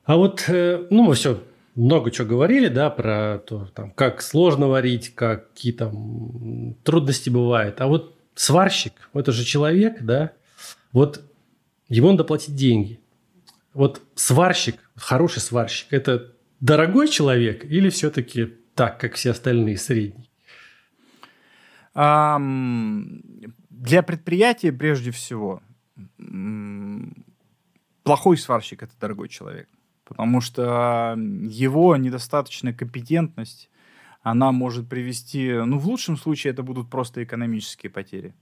А 0.03 0.17
вот, 0.17 0.43
э, 0.49 0.85
ну, 0.89 1.03
мы 1.03 1.15
все 1.15 1.41
много 1.75 2.11
чего 2.11 2.27
говорили, 2.27 2.67
да, 2.67 2.89
про 2.89 3.39
то, 3.45 3.69
там, 3.73 3.91
как 3.91 4.21
сложно 4.21 4.67
варить, 4.67 5.15
какие 5.15 5.71
там 5.71 6.75
трудности 6.83 7.29
бывают. 7.29 7.79
А 7.79 7.87
вот 7.87 8.18
сварщик, 8.39 8.93
это 9.13 9.33
же 9.33 9.43
человек, 9.43 10.01
да, 10.01 10.31
вот 10.93 11.21
ему 11.89 12.11
надо 12.11 12.23
платить 12.23 12.55
деньги. 12.55 13.01
Вот 13.73 14.01
сварщик, 14.15 14.77
хороший 14.95 15.41
сварщик, 15.41 15.91
это 15.91 16.33
дорогой 16.61 17.09
человек 17.09 17.65
или 17.65 17.89
все-таки 17.89 18.53
так, 18.75 18.97
как 18.97 19.15
все 19.15 19.31
остальные, 19.31 19.77
средний? 19.77 20.31
Для 21.93 22.39
предприятия 24.03 24.71
прежде 24.71 25.11
всего 25.11 25.61
плохой 28.03 28.37
сварщик– 28.37 28.83
это 28.83 28.93
дорогой 29.01 29.27
человек, 29.27 29.67
потому 30.05 30.39
что 30.39 31.17
его 31.17 31.97
недостаточная 31.97 32.71
компетентность 32.71 33.68
она 34.21 34.51
может 34.51 34.89
привести, 34.89 35.51
ну, 35.51 35.79
в 35.79 35.87
лучшем 35.87 36.17
случае 36.17 36.51
это 36.51 36.61
будут 36.61 36.89
просто 36.89 37.23
экономические 37.23 37.89
потери. 37.89 38.33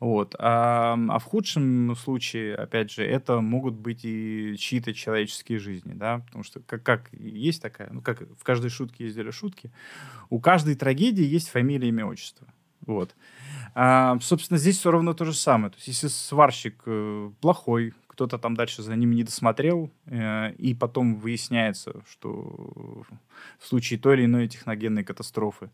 Вот. 0.00 0.34
А, 0.38 0.98
а 1.08 1.18
в 1.18 1.24
худшем 1.24 1.94
случае, 1.96 2.54
опять 2.54 2.90
же, 2.90 3.04
это 3.04 3.40
могут 3.40 3.74
быть 3.74 4.04
и 4.04 4.56
чьи-то 4.58 4.94
человеческие 4.94 5.58
жизни, 5.58 5.92
да, 5.92 6.20
потому 6.20 6.44
что 6.44 6.60
как, 6.60 6.82
как 6.82 7.12
есть 7.12 7.60
такая, 7.60 7.90
ну, 7.92 8.00
как 8.00 8.22
в 8.22 8.42
каждой 8.42 8.70
шутке 8.70 9.04
ездили 9.04 9.30
шутки, 9.30 9.70
у 10.30 10.40
каждой 10.40 10.76
трагедии 10.76 11.24
есть 11.24 11.50
фамилия, 11.50 11.88
имя, 11.88 12.06
отчество. 12.06 12.46
Вот. 12.86 13.14
А, 13.74 14.18
собственно, 14.20 14.56
здесь 14.56 14.78
все 14.78 14.90
равно 14.90 15.12
то 15.12 15.26
же 15.26 15.34
самое. 15.34 15.70
То 15.70 15.76
есть, 15.76 15.88
если 15.88 16.08
сварщик 16.08 16.82
э, 16.86 17.30
плохой, 17.40 17.92
кто-то 18.18 18.36
там 18.36 18.56
дальше 18.56 18.82
за 18.82 18.96
ними 18.96 19.14
не 19.14 19.22
досмотрел, 19.22 19.92
э, 20.06 20.52
и 20.54 20.74
потом 20.74 21.14
выясняется, 21.14 22.02
что 22.10 23.04
в 23.60 23.64
случае 23.64 24.00
той 24.00 24.16
или 24.16 24.24
иной 24.24 24.48
техногенной 24.48 25.04
катастрофы 25.04 25.70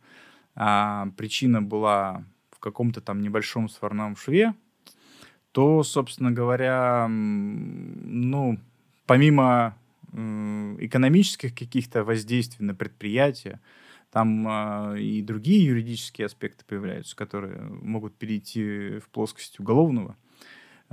а, 0.55 1.09
причина 1.17 1.63
была 1.63 2.23
в 2.51 2.59
каком-то 2.59 3.01
там 3.01 3.23
небольшом 3.23 3.71
сварном 3.71 4.15
шве, 4.15 4.53
то, 5.53 5.83
собственно 5.85 6.33
говоря, 6.33 7.07
ну, 7.09 8.59
помимо 9.07 9.79
экономических 10.13 11.55
каких-то 11.55 12.05
воздействий 12.05 12.67
на 12.67 12.75
предприятие, 12.75 13.59
там 14.11 14.47
э, 14.47 15.01
и 15.01 15.23
другие 15.23 15.65
юридические 15.65 16.27
аспекты 16.27 16.63
появляются, 16.67 17.17
которые 17.17 17.63
могут 17.63 18.15
перейти 18.17 18.99
в 18.99 19.09
плоскость 19.09 19.59
уголовного 19.59 20.15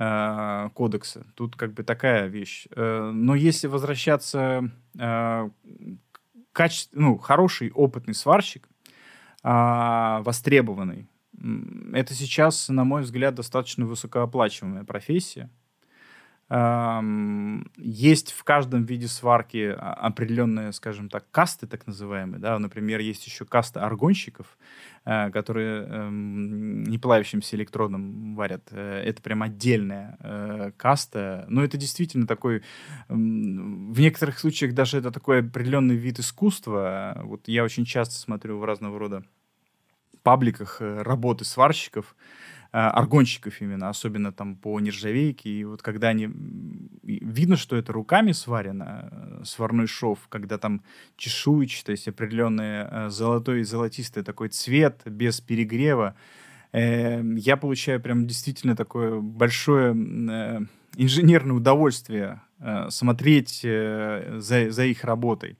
э, 0.01 0.69
кодекса. 0.73 1.25
Тут 1.35 1.55
как 1.55 1.73
бы 1.73 1.83
такая 1.83 2.27
вещь. 2.27 2.67
Э, 2.75 3.11
но 3.13 3.35
если 3.35 3.67
возвращаться 3.67 4.71
э, 4.97 5.49
качеств, 6.51 6.91
ну, 6.93 7.17
хороший 7.17 7.71
опытный 7.71 8.15
сварщик, 8.15 8.67
э, 9.43 10.21
востребованный, 10.23 11.07
это 11.93 12.13
сейчас, 12.13 12.69
на 12.69 12.83
мой 12.83 13.01
взгляд, 13.01 13.35
достаточно 13.35 13.85
высокооплачиваемая 13.85 14.83
профессия. 14.83 15.49
Есть 17.77 18.33
в 18.33 18.43
каждом 18.43 18.83
виде 18.83 19.07
сварки 19.07 19.73
определенные, 19.73 20.73
скажем 20.73 21.07
так, 21.07 21.23
касты, 21.31 21.65
так 21.65 21.87
называемые. 21.87 22.41
Да? 22.41 22.59
Например, 22.59 22.99
есть 22.99 23.25
еще 23.25 23.45
каста 23.45 23.85
аргонщиков, 23.85 24.57
э, 25.05 25.29
которые 25.31 25.85
эм, 25.85 26.83
не 26.83 26.97
плавящимся 26.97 27.55
электродом 27.55 28.35
варят. 28.35 28.67
Э, 28.71 29.01
это 29.01 29.21
прям 29.21 29.43
отдельная 29.43 30.17
э, 30.19 30.71
каста. 30.75 31.45
Но 31.47 31.63
это 31.63 31.77
действительно 31.77 32.27
такой... 32.27 32.63
В 33.07 33.99
некоторых 33.99 34.37
случаях 34.37 34.73
даже 34.73 34.97
это 34.97 35.11
такой 35.11 35.39
определенный 35.39 35.95
вид 35.95 36.19
искусства. 36.19 37.21
Вот 37.23 37.47
я 37.47 37.63
очень 37.63 37.85
часто 37.85 38.15
смотрю 38.15 38.57
в 38.57 38.65
разного 38.65 38.99
рода 38.99 39.23
пабликах 40.21 40.81
работы 40.81 41.45
сварщиков, 41.45 42.13
Э, 42.13 42.50
аргонщиков 42.71 43.61
именно, 43.61 43.89
особенно 43.89 44.31
там 44.31 44.55
по 44.55 44.79
нержавейке. 44.79 45.49
И 45.49 45.63
вот 45.65 45.81
когда 45.81 46.09
они... 46.09 46.29
Видно, 47.03 47.57
что 47.57 47.75
это 47.75 47.91
руками 47.91 48.31
сварено, 48.31 49.09
э, 49.11 49.43
сварной 49.43 49.87
шов, 49.87 50.19
когда 50.29 50.57
там 50.57 50.81
чешуйчатость, 51.17 52.07
определенный 52.07 52.85
э, 52.89 53.09
золотой 53.09 53.61
и 53.61 53.63
золотистый 53.63 54.23
такой 54.23 54.49
цвет, 54.49 55.01
без 55.05 55.41
перегрева, 55.41 56.15
я 56.73 57.57
получаю 57.59 57.99
прям 57.99 58.25
действительно 58.27 58.77
такое 58.77 59.19
большое 59.19 59.91
инженерное 60.95 61.57
удовольствие 61.57 62.41
смотреть 62.87 63.59
за, 63.59 64.71
за 64.71 64.85
их 64.85 65.03
работой. 65.03 65.57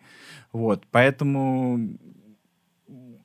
Вот. 0.54 0.88
Поэтому 0.90 1.98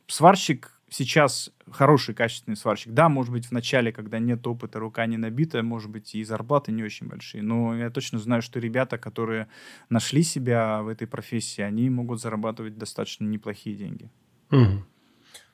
сварщик 0.08 0.80
сейчас 0.90 1.52
хороший, 1.76 2.14
качественный 2.14 2.56
сварщик. 2.56 2.92
Да, 2.92 3.08
может 3.08 3.32
быть, 3.32 3.46
в 3.46 3.52
начале, 3.52 3.92
когда 3.92 4.18
нет 4.18 4.46
опыта, 4.46 4.78
рука 4.78 5.06
не 5.06 5.16
набита, 5.16 5.62
может 5.62 5.90
быть, 5.90 6.14
и 6.14 6.24
зарплаты 6.24 6.72
не 6.72 6.82
очень 6.82 7.06
большие. 7.06 7.42
Но 7.42 7.76
я 7.76 7.90
точно 7.90 8.18
знаю, 8.18 8.42
что 8.42 8.58
ребята, 8.58 8.98
которые 8.98 9.48
нашли 9.88 10.22
себя 10.22 10.82
в 10.82 10.88
этой 10.88 11.06
профессии, 11.06 11.62
они 11.62 11.90
могут 11.90 12.20
зарабатывать 12.20 12.76
достаточно 12.78 13.24
неплохие 13.24 13.76
деньги. 13.76 14.10
Угу. 14.50 14.84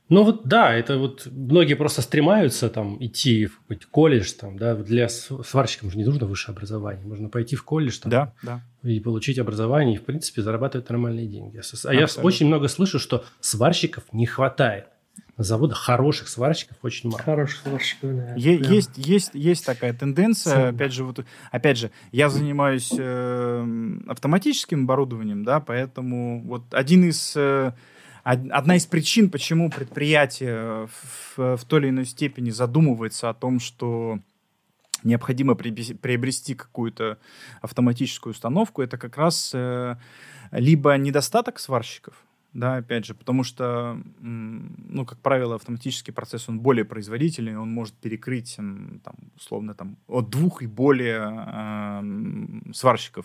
Ну 0.09 0.25
вот 0.25 0.47
да, 0.47 0.75
это 0.75 0.99
вот 0.99 1.27
многие 1.31 1.73
просто 1.73 2.03
стремаются 2.03 2.69
там 2.69 3.03
идти 3.03 3.47
в 3.47 3.61
какой-то 3.61 3.87
колледж, 3.91 4.33
там, 4.39 4.59
да, 4.59 4.75
для 4.75 5.09
сварщикам 5.09 5.91
же 5.91 5.97
не 5.97 6.05
нужно 6.05 6.27
высшее 6.27 6.55
образование, 6.55 7.07
можно 7.07 7.31
пойти 7.31 7.57
в 7.57 7.65
колледж 7.65 7.99
там, 7.99 8.11
да, 8.11 8.35
да. 8.43 8.61
и 8.83 9.01
получить 9.01 9.39
образование, 9.39 9.95
и 9.95 9.99
в 9.99 10.05
принципе 10.05 10.43
зарабатывать 10.43 10.89
нормальные 10.91 11.29
деньги. 11.29 11.57
А 11.57 11.61
Абсолютно. 11.61 11.99
я 11.99 12.25
очень 12.27 12.47
много 12.47 12.69
слышу, 12.69 12.99
что 12.99 13.25
сварщиков 13.41 14.05
не 14.13 14.27
хватает 14.27 14.87
на 15.37 15.45
заводах 15.45 15.79
хороших 15.79 16.29
сварщиков 16.29 16.77
очень 16.83 17.11
мало. 17.11 17.23
Хороших 17.23 17.63
сварщиков, 17.63 18.17
да. 18.17 18.35
Е- 18.37 18.63
есть, 18.63 18.91
есть, 18.97 19.31
есть 19.35 19.65
такая 19.65 19.93
тенденция. 19.93 20.55
Ценно. 20.55 20.69
Опять 20.69 20.93
же, 20.93 21.05
вот, 21.05 21.25
опять 21.51 21.79
же, 21.79 21.91
я 22.13 22.29
занимаюсь 22.29 22.93
э, 22.97 23.99
автоматическим 24.07 24.85
оборудованием, 24.85 25.45
да, 25.45 25.61
поэтому 25.61 26.43
вот 26.43 26.73
один 26.75 27.09
из 27.09 27.35
э, 27.35 27.73
одна 28.23 28.77
из 28.77 28.87
причин, 28.87 29.31
почему 29.31 29.71
предприятие 29.71 30.87
в, 30.87 31.57
в 31.57 31.65
той 31.65 31.81
или 31.81 31.89
иной 31.89 32.05
степени 32.05 32.51
задумывается 32.51 33.29
о 33.29 33.35
том, 33.35 33.59
что 33.59 34.21
необходимо 35.03 35.55
приобрести 35.55 36.55
какую-то 36.55 37.19
автоматическую 37.61 38.33
установку, 38.33 38.83
это 38.83 38.99
как 38.99 39.17
раз 39.17 39.51
э, 39.55 39.97
либо 40.53 40.95
недостаток 40.97 41.59
сварщиков, 41.59 42.15
да, 42.55 42.77
опять 42.77 43.07
же, 43.07 43.15
потому 43.15 43.45
что, 43.45 43.99
ну, 44.21 45.07
как 45.07 45.19
правило, 45.21 45.55
автоматический 45.55 46.13
процесс, 46.13 46.51
он 46.51 46.61
более 46.61 46.85
производительный, 46.85 47.57
он 47.57 47.71
может 47.71 47.95
перекрыть, 47.95 48.57
там, 48.57 49.17
условно, 49.37 49.73
там, 49.73 49.97
от 50.07 50.29
двух 50.29 50.63
и 50.63 50.67
более 50.67 51.23
э, 51.47 52.73
сварщиков. 52.75 53.25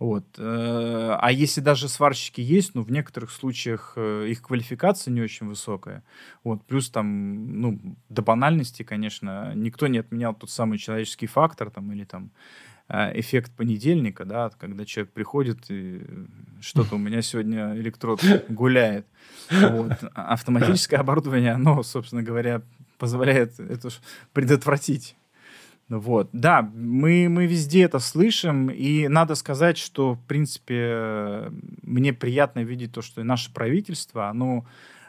Вот. 0.00 0.24
Э, 0.38 1.16
а 1.20 1.30
если 1.30 1.60
даже 1.60 1.88
сварщики 1.88 2.40
есть, 2.40 2.74
ну, 2.74 2.82
в 2.82 2.90
некоторых 2.90 3.30
случаях 3.30 3.92
э, 3.94 4.26
их 4.28 4.42
квалификация 4.42 5.12
не 5.12 5.20
очень 5.20 5.46
высокая. 5.46 6.02
Вот. 6.42 6.64
Плюс 6.64 6.90
там, 6.90 7.60
ну, 7.60 7.96
до 8.08 8.22
банальности, 8.22 8.82
конечно, 8.82 9.54
никто 9.54 9.86
не 9.86 9.98
отменял 9.98 10.34
тот 10.34 10.50
самый 10.50 10.78
человеческий 10.78 11.28
фактор, 11.28 11.70
там, 11.70 11.92
или 11.92 12.04
там, 12.04 12.32
эффект 12.88 13.52
понедельника, 13.52 14.24
да, 14.24 14.50
когда 14.58 14.84
человек 14.84 15.12
приходит 15.12 15.70
и 15.70 16.02
что-то 16.60 16.94
у 16.94 16.98
меня 16.98 17.20
сегодня 17.22 17.74
электрод 17.76 18.22
гуляет. 18.48 19.06
Вот. 19.50 19.92
А 20.14 20.32
автоматическое 20.32 21.00
оборудование, 21.00 21.52
оно, 21.52 21.82
собственно 21.82 22.22
говоря, 22.22 22.62
позволяет 22.98 23.58
это 23.58 23.88
предотвратить. 24.32 25.16
Вот. 25.88 26.30
Да, 26.32 26.62
мы, 26.62 27.28
мы 27.28 27.46
везде 27.46 27.82
это 27.82 28.00
слышим, 28.00 28.70
и 28.70 29.06
надо 29.06 29.36
сказать, 29.36 29.78
что, 29.78 30.14
в 30.14 30.22
принципе, 30.24 31.52
мне 31.82 32.12
приятно 32.12 32.60
видеть 32.60 32.92
то, 32.92 33.02
что 33.02 33.22
наше 33.22 33.52
правительство, 33.52 34.28
оно 34.28 34.66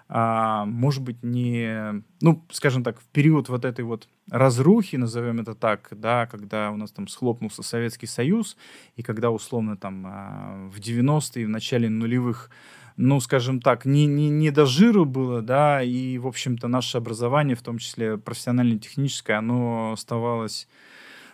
а, 0.10 0.66
может 0.66 1.04
быть, 1.04 1.22
не, 1.24 2.04
ну, 2.22 2.46
скажем 2.52 2.84
так, 2.84 3.00
в 3.00 3.06
период 3.08 3.50
вот 3.50 3.66
этой 3.66 3.84
вот 3.84 4.08
разрухи, 4.30 4.96
назовем 4.96 5.40
это 5.40 5.54
так, 5.54 5.90
да, 5.92 6.26
когда 6.28 6.72
у 6.72 6.78
нас 6.78 6.92
там 6.92 7.08
схлопнулся 7.08 7.64
Советский 7.64 8.08
Союз, 8.08 8.58
и 8.96 9.04
когда 9.04 9.32
условно 9.32 9.76
там 9.76 10.06
а, 10.08 10.70
в 10.70 10.80
90-е, 10.80 11.46
в 11.46 11.50
начале 11.50 11.90
нулевых 11.90 12.50
ну, 13.00 13.20
скажем 13.20 13.62
так, 13.62 13.86
не, 13.86 14.08
не, 14.08 14.30
не 14.30 14.50
до 14.50 14.66
жиру 14.66 15.06
было, 15.06 15.44
да, 15.44 15.84
и, 15.84 16.18
в 16.18 16.26
общем-то, 16.26 16.68
наше 16.68 16.98
образование, 16.98 17.56
в 17.56 17.62
том 17.62 17.78
числе 17.78 18.18
профессионально-техническое, 18.18 19.38
оно 19.38 19.92
оставалось 19.94 20.68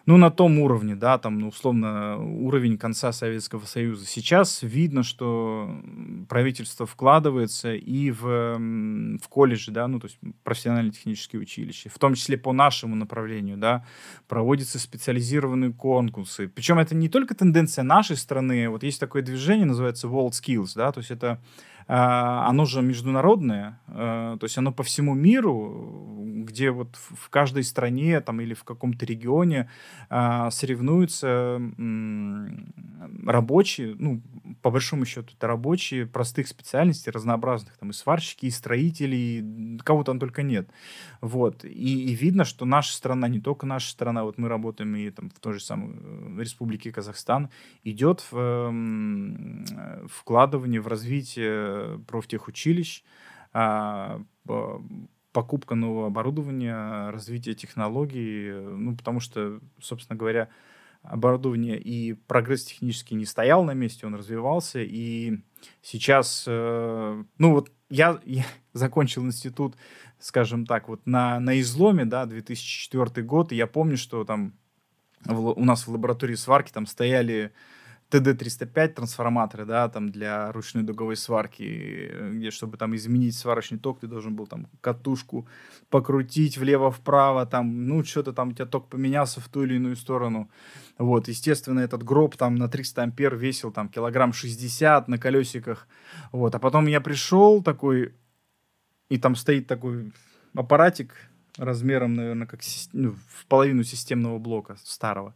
ну, 0.06 0.18
на 0.18 0.30
том 0.30 0.60
уровне, 0.60 0.96
да, 0.96 1.18
там, 1.18 1.40
ну, 1.40 1.48
условно, 1.48 2.18
уровень 2.18 2.78
конца 2.78 3.14
Советского 3.14 3.66
Союза. 3.66 4.06
Сейчас 4.06 4.62
видно, 4.62 5.04
что 5.04 5.82
правительство 6.28 6.86
вкладывается 6.86 7.74
и 7.74 8.12
в, 8.12 8.58
в 8.58 9.28
колледжи, 9.30 9.72
да, 9.72 9.88
ну, 9.88 10.00
то 10.00 10.08
есть 10.08 10.20
профессионально-технические 10.44 11.42
училища, 11.42 11.90
в 11.90 11.98
том 12.00 12.16
числе 12.16 12.38
по 12.38 12.52
нашему 12.52 12.96
направлению, 12.96 13.58
да, 13.58 13.86
проводятся 14.28 14.78
специализированные 14.78 15.72
конкурсы. 15.72 16.50
Причем 16.50 16.80
это 16.80 16.96
не 16.96 17.08
только 17.08 17.34
тенденция 17.34 17.84
нашей 17.84 18.18
страны, 18.18 18.68
вот 18.70 18.84
есть 18.84 19.00
такое 19.00 19.22
движение, 19.22 19.66
называется 19.66 20.08
World 20.08 20.32
Skills, 20.32 20.74
да, 20.76 20.92
то 20.92 21.00
есть 21.00 21.12
это 21.12 21.42
оно 21.88 22.66
же 22.66 22.82
международное, 22.82 23.80
а, 23.88 24.38
то 24.38 24.46
есть 24.46 24.58
оно 24.58 24.72
по 24.72 24.84
всему 24.84 25.14
миру, 25.14 26.24
где 26.44 26.72
вот 26.72 26.96
в 26.96 27.30
каждой 27.30 27.64
стране 27.64 28.20
там 28.22 28.42
или 28.42 28.54
в 28.54 28.64
каком-то 28.64 29.06
регионе 29.06 29.70
а, 30.10 30.52
соревнуются 30.52 31.62
рабочие, 33.26 33.96
ну, 33.98 34.22
по 34.62 34.72
большому 34.72 35.06
счету, 35.06 35.34
это 35.36 35.48
рабочие 35.48 36.06
простых 36.06 36.48
специальностей, 36.48 37.12
разнообразных, 37.12 37.78
там 37.78 37.90
и 37.90 37.94
сварщики, 37.94 38.46
и 38.46 38.52
строители, 38.52 39.16
и 39.16 39.78
кого 39.84 40.04
там 40.04 40.20
только 40.20 40.44
нет. 40.44 40.70
Вот. 41.22 41.66
И, 41.66 42.12
и 42.12 42.16
видно, 42.16 42.46
что 42.46 42.66
наша 42.66 42.94
страна, 42.94 43.28
не 43.28 43.40
только 43.40 43.66
наша 43.66 43.90
страна, 43.90 44.24
вот 44.24 44.38
мы 44.38 44.48
работаем 44.50 44.96
и 44.96 45.10
там 45.10 45.30
в 45.30 45.40
той 45.40 45.54
же 45.54 45.60
самой 45.60 45.96
э, 45.96 46.40
Республике 46.40 46.92
Казахстан, 46.92 47.50
идет 47.84 48.26
в 48.32 48.38
э, 48.38 50.08
вкладывание 50.08 50.82
в 50.82 50.88
развитие 50.88 51.73
профтехучилищ, 52.08 53.04
а, 53.54 54.22
покупка 55.32 55.76
нового 55.76 56.08
оборудования, 56.08 57.10
развитие 57.10 57.56
технологий, 57.56 58.52
ну, 58.52 58.96
потому 58.96 59.20
что, 59.20 59.60
собственно 59.82 60.18
говоря, 60.18 60.50
оборудование 61.02 61.78
и 61.80 62.14
прогресс 62.14 62.64
технический 62.64 63.16
не 63.16 63.26
стоял 63.26 63.64
на 63.64 63.74
месте, 63.74 64.08
он 64.08 64.16
развивался, 64.16 64.80
и 64.82 65.40
сейчас, 65.82 66.46
э, 66.48 67.24
ну, 67.38 67.52
вот 67.52 67.72
я, 67.90 68.20
я 68.26 68.46
закончил 68.74 69.26
институт, 69.26 69.76
скажем 70.20 70.66
так, 70.66 70.88
вот 70.88 71.06
на, 71.06 71.40
на 71.40 71.60
изломе, 71.60 72.06
да, 72.06 72.26
2004 72.26 73.26
год, 73.26 73.52
и 73.52 73.56
я 73.56 73.68
помню, 73.68 73.98
что 73.98 74.24
там 74.24 74.54
в, 75.26 75.50
у 75.52 75.66
нас 75.66 75.88
в 75.88 75.92
лаборатории 75.92 76.36
сварки 76.36 76.72
там 76.72 76.86
стояли 76.86 77.52
TD305 78.14 78.88
трансформаторы, 78.90 79.66
да, 79.66 79.90
там 79.90 80.10
для 80.10 80.52
ручной 80.52 80.84
дуговой 80.84 81.16
сварки, 81.16 82.12
где, 82.32 82.52
чтобы 82.52 82.78
там 82.78 82.96
изменить 82.96 83.36
сварочный 83.36 83.80
ток, 83.80 84.00
ты 84.00 84.08
должен 84.08 84.36
был 84.36 84.46
там 84.46 84.68
катушку 84.82 85.48
покрутить 85.90 86.58
влево-вправо, 86.58 87.46
там, 87.46 87.88
ну, 87.88 88.04
что-то 88.04 88.34
там 88.34 88.50
у 88.50 88.52
тебя 88.54 88.66
ток 88.66 88.90
поменялся 88.90 89.42
в 89.42 89.50
ту 89.50 89.64
или 89.64 89.76
иную 89.76 89.96
сторону. 89.96 90.50
Вот, 90.98 91.28
естественно, 91.28 91.80
этот 91.80 92.04
гроб 92.04 92.38
там 92.38 92.56
на 92.56 92.68
300 92.68 93.04
ампер 93.04 93.36
весил 93.36 93.72
там 93.72 93.90
килограмм 93.90 94.34
60 94.34 95.08
на 95.08 95.18
колесиках. 95.18 95.88
Вот, 96.32 96.54
а 96.54 96.60
потом 96.60 96.86
я 96.88 97.02
пришел 97.02 97.64
такой, 97.64 98.14
и 99.10 99.18
там 99.18 99.36
стоит 99.36 99.68
такой 99.68 100.12
аппаратик 100.56 101.14
размером, 101.58 102.14
наверное, 102.14 102.48
как 102.48 102.62
ну, 102.94 103.16
в 103.28 103.46
половину 103.48 103.84
системного 103.84 104.38
блока 104.38 104.78
старого, 104.84 105.36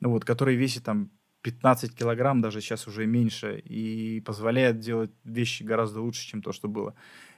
вот, 0.00 0.24
который 0.24 0.56
весит 0.56 0.84
там 0.84 1.10
15 1.46 1.94
килограмм, 1.94 2.40
даже 2.40 2.60
сейчас 2.60 2.88
уже 2.88 3.06
меньше, 3.06 3.62
и 3.64 4.20
позволяет 4.26 4.80
делать 4.80 5.12
вещи 5.22 5.62
гораздо 5.62 6.00
лучше, 6.00 6.26
чем 6.26 6.42
то, 6.42 6.50
что 6.50 6.66
было. 6.66 6.94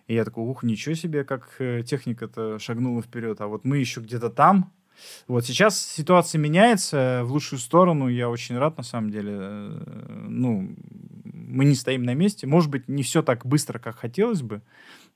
И 0.07 0.15
я 0.15 0.25
такой, 0.25 0.45
ух, 0.45 0.63
ничего 0.63 0.95
себе, 0.95 1.25
как 1.25 1.57
э, 1.59 1.83
техника-то 1.83 2.59
шагнула 2.59 3.03
вперед, 3.03 3.39
а 3.43 3.49
вот 3.49 3.67
мы 3.67 3.77
еще 3.77 4.01
где-то 4.01 4.31
там. 4.31 4.73
Вот 5.27 5.45
сейчас 5.45 5.79
ситуация 5.79 6.39
меняется 6.39 7.21
в 7.25 7.33
лучшую 7.33 7.59
сторону, 7.59 8.09
я 8.09 8.31
очень 8.31 8.57
рад, 8.57 8.79
на 8.79 8.83
самом 8.83 9.11
деле. 9.11 9.35
Э, 9.37 10.25
ну, 10.27 10.75
мы 11.25 11.67
не 11.67 11.75
стоим 11.75 12.05
на 12.05 12.15
месте. 12.15 12.47
Может 12.47 12.71
быть, 12.71 12.89
не 12.89 13.03
все 13.03 13.21
так 13.21 13.45
быстро, 13.45 13.79
как 13.79 13.97
хотелось 13.97 14.41
бы, 14.41 14.63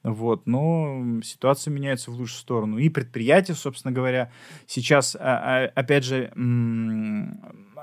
вот, 0.02 0.46
но 0.46 1.20
ситуация 1.22 1.70
меняется 1.70 2.10
в 2.10 2.14
лучшую 2.14 2.40
сторону. 2.40 2.78
И 2.78 2.88
предприятия, 2.88 3.54
собственно 3.54 3.92
говоря, 3.92 4.30
сейчас, 4.66 5.16
а, 5.18 5.20
а, 5.20 5.72
опять 5.74 6.04
же, 6.04 6.30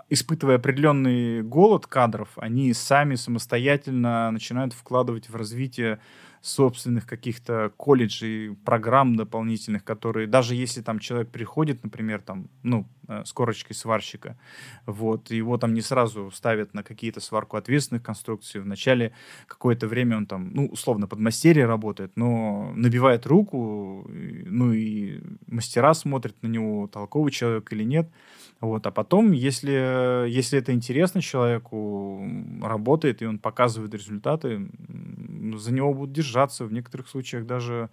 испытывая 0.10 0.56
определенный 0.56 1.44
голод 1.44 1.88
кадров, 1.88 2.30
они 2.38 2.73
сами 2.73 3.15
самостоятельно 3.15 4.31
начинают 4.31 4.73
вкладывать 4.73 5.30
в 5.30 5.36
развитие 5.36 5.99
собственных 6.41 7.06
каких-то 7.06 7.72
колледжей, 7.76 8.56
программ 8.64 9.15
дополнительных, 9.15 9.84
которые, 9.84 10.26
даже 10.26 10.56
если 10.56 10.81
там 10.81 10.99
человек 10.99 11.30
приходит, 11.30 11.84
например, 11.84 12.22
там, 12.22 12.49
ну, 12.64 12.88
э, 13.10 13.23
с 13.26 13.34
корочкой 13.34 13.76
сварщика, 13.76 14.38
вот, 14.86 15.31
его 15.31 15.57
там 15.57 15.73
не 15.73 15.81
сразу 15.81 16.31
ставят 16.31 16.73
на 16.73 16.81
какие-то 16.81 17.19
сварку 17.19 17.57
ответственных 17.57 18.03
конструкций, 18.03 18.61
вначале 18.61 19.11
какое-то 19.48 19.88
время 19.88 20.15
он 20.15 20.27
там, 20.27 20.52
ну, 20.53 20.68
условно, 20.68 21.07
под 21.07 21.19
мастерье 21.19 21.65
работает, 21.65 22.14
но 22.15 22.72
набивает 22.73 23.26
руку, 23.27 24.07
ну, 24.10 24.72
и 24.72 25.19
мастера 25.45 25.94
смотрят 25.94 26.41
на 26.41 26.48
него, 26.48 26.88
толковый 26.88 27.34
человек 27.34 27.72
или 27.73 27.84
нет, 27.84 28.10
вот, 28.61 28.86
а 28.88 28.91
потом, 28.91 29.31
если, 29.31 30.27
если 30.27 30.60
это 30.60 30.73
интересно 30.73 31.22
человеку, 31.22 32.22
работает, 32.61 33.22
и 33.22 33.26
он 33.26 33.40
показывает 33.40 33.94
результаты, 33.94 34.69
за 35.56 35.73
него 35.73 35.94
будут 35.94 36.14
держаться, 36.14 36.65
в 36.65 36.73
некоторых 36.73 37.07
случаях 37.07 37.45
даже 37.45 37.90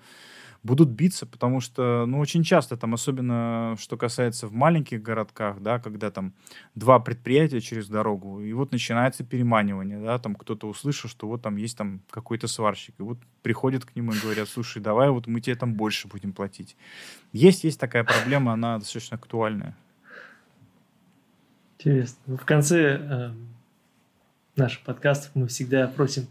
будут 0.63 0.89
биться, 0.89 1.27
потому 1.27 1.61
что, 1.61 2.05
ну, 2.07 2.19
очень 2.19 2.43
часто 2.43 2.77
там, 2.77 2.95
особенно 2.95 3.77
что 3.79 3.97
касается 3.97 4.49
в 4.49 4.53
маленьких 4.53 5.01
городках, 5.01 5.61
да, 5.61 5.79
когда 5.79 6.11
там 6.11 6.33
два 6.75 6.99
предприятия 6.99 7.61
через 7.61 7.89
дорогу, 7.89 8.41
и 8.41 8.53
вот 8.53 8.73
начинается 8.73 9.23
переманивание, 9.23 10.01
да, 10.01 10.19
там 10.19 10.35
кто-то 10.35 10.69
услышал, 10.69 11.09
что 11.09 11.29
вот 11.29 11.43
там 11.43 11.57
есть 11.57 11.79
там 11.79 12.01
какой-то 12.11 12.49
сварщик, 12.49 12.97
и 12.99 13.03
вот 13.03 13.19
приходят 13.43 13.85
к 13.85 13.95
нему 13.95 14.13
и 14.13 14.21
говорят, 14.21 14.49
слушай, 14.49 14.83
давай 14.83 15.11
вот 15.11 15.29
мы 15.29 15.41
тебе 15.41 15.55
там 15.55 15.75
больше 15.75 16.09
будем 16.09 16.33
платить. 16.33 16.77
Есть, 17.33 17.63
есть 17.63 17.79
такая 17.79 18.03
проблема, 18.03 18.53
она 18.53 18.79
достаточно 18.79 19.17
актуальная. 19.17 19.77
Интересно. 21.79 22.37
В 22.37 22.45
конце 22.45 22.99
э, 22.99 23.31
наших 24.57 24.81
подкастов 24.83 25.33
мы 25.35 25.47
всегда 25.47 25.87
просим 25.89 26.27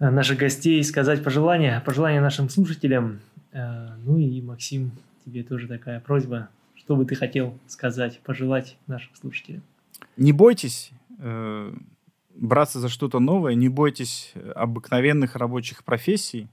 э, 0.00 0.10
наших 0.10 0.38
гостей 0.38 0.82
сказать 0.82 1.22
пожелания, 1.22 1.80
пожелания 1.84 2.20
нашим 2.20 2.48
слушателям. 2.48 3.20
Э, 3.52 3.90
ну 4.04 4.18
и, 4.18 4.42
Максим, 4.42 4.90
тебе 5.24 5.44
тоже 5.44 5.68
такая 5.68 6.00
просьба. 6.00 6.48
Что 6.74 6.96
бы 6.96 7.04
ты 7.04 7.14
хотел 7.14 7.56
сказать, 7.68 8.20
пожелать 8.20 8.76
нашим 8.86 9.14
слушателям? 9.14 9.62
Не 10.16 10.32
бойтесь 10.32 10.90
э, 11.18 11.72
браться 12.34 12.80
за 12.80 12.88
что-то 12.88 13.20
новое, 13.20 13.54
не 13.54 13.68
бойтесь 13.68 14.34
обыкновенных 14.54 15.36
рабочих 15.36 15.84
профессий, 15.84 16.48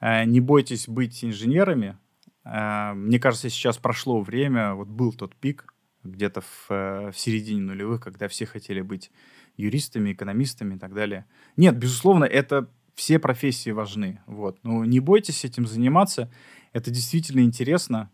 э, 0.00 0.24
не 0.24 0.40
бойтесь 0.40 0.88
быть 0.88 1.22
инженерами. 1.24 1.98
Э, 2.44 2.94
мне 2.94 3.18
кажется, 3.18 3.50
сейчас 3.50 3.76
прошло 3.76 4.22
время, 4.22 4.74
вот 4.74 4.88
был 4.88 5.12
тот 5.12 5.34
пик, 5.36 5.71
где-то 6.04 6.40
в, 6.40 6.66
э, 6.70 7.10
в 7.10 7.18
середине 7.18 7.60
нулевых, 7.60 8.00
когда 8.00 8.28
все 8.28 8.46
хотели 8.46 8.80
быть 8.80 9.10
юристами, 9.56 10.12
экономистами 10.12 10.76
и 10.76 10.78
так 10.78 10.94
далее. 10.94 11.26
Нет, 11.56 11.76
безусловно, 11.76 12.24
это 12.24 12.68
все 12.94 13.18
профессии 13.18 13.70
важны. 13.70 14.20
Вот. 14.26 14.58
Ну, 14.62 14.84
не 14.84 15.00
бойтесь 15.00 15.44
этим 15.44 15.66
заниматься. 15.66 16.30
Это 16.72 16.90
действительно 16.90 17.40
интересно. 17.40 18.10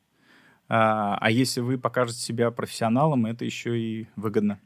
А, 0.68 1.16
а 1.20 1.30
если 1.30 1.60
вы 1.60 1.78
покажете 1.78 2.20
себя 2.20 2.50
профессионалом, 2.50 3.26
это 3.26 3.44
еще 3.44 3.78
и 3.78 4.08
выгодно. 4.16 4.60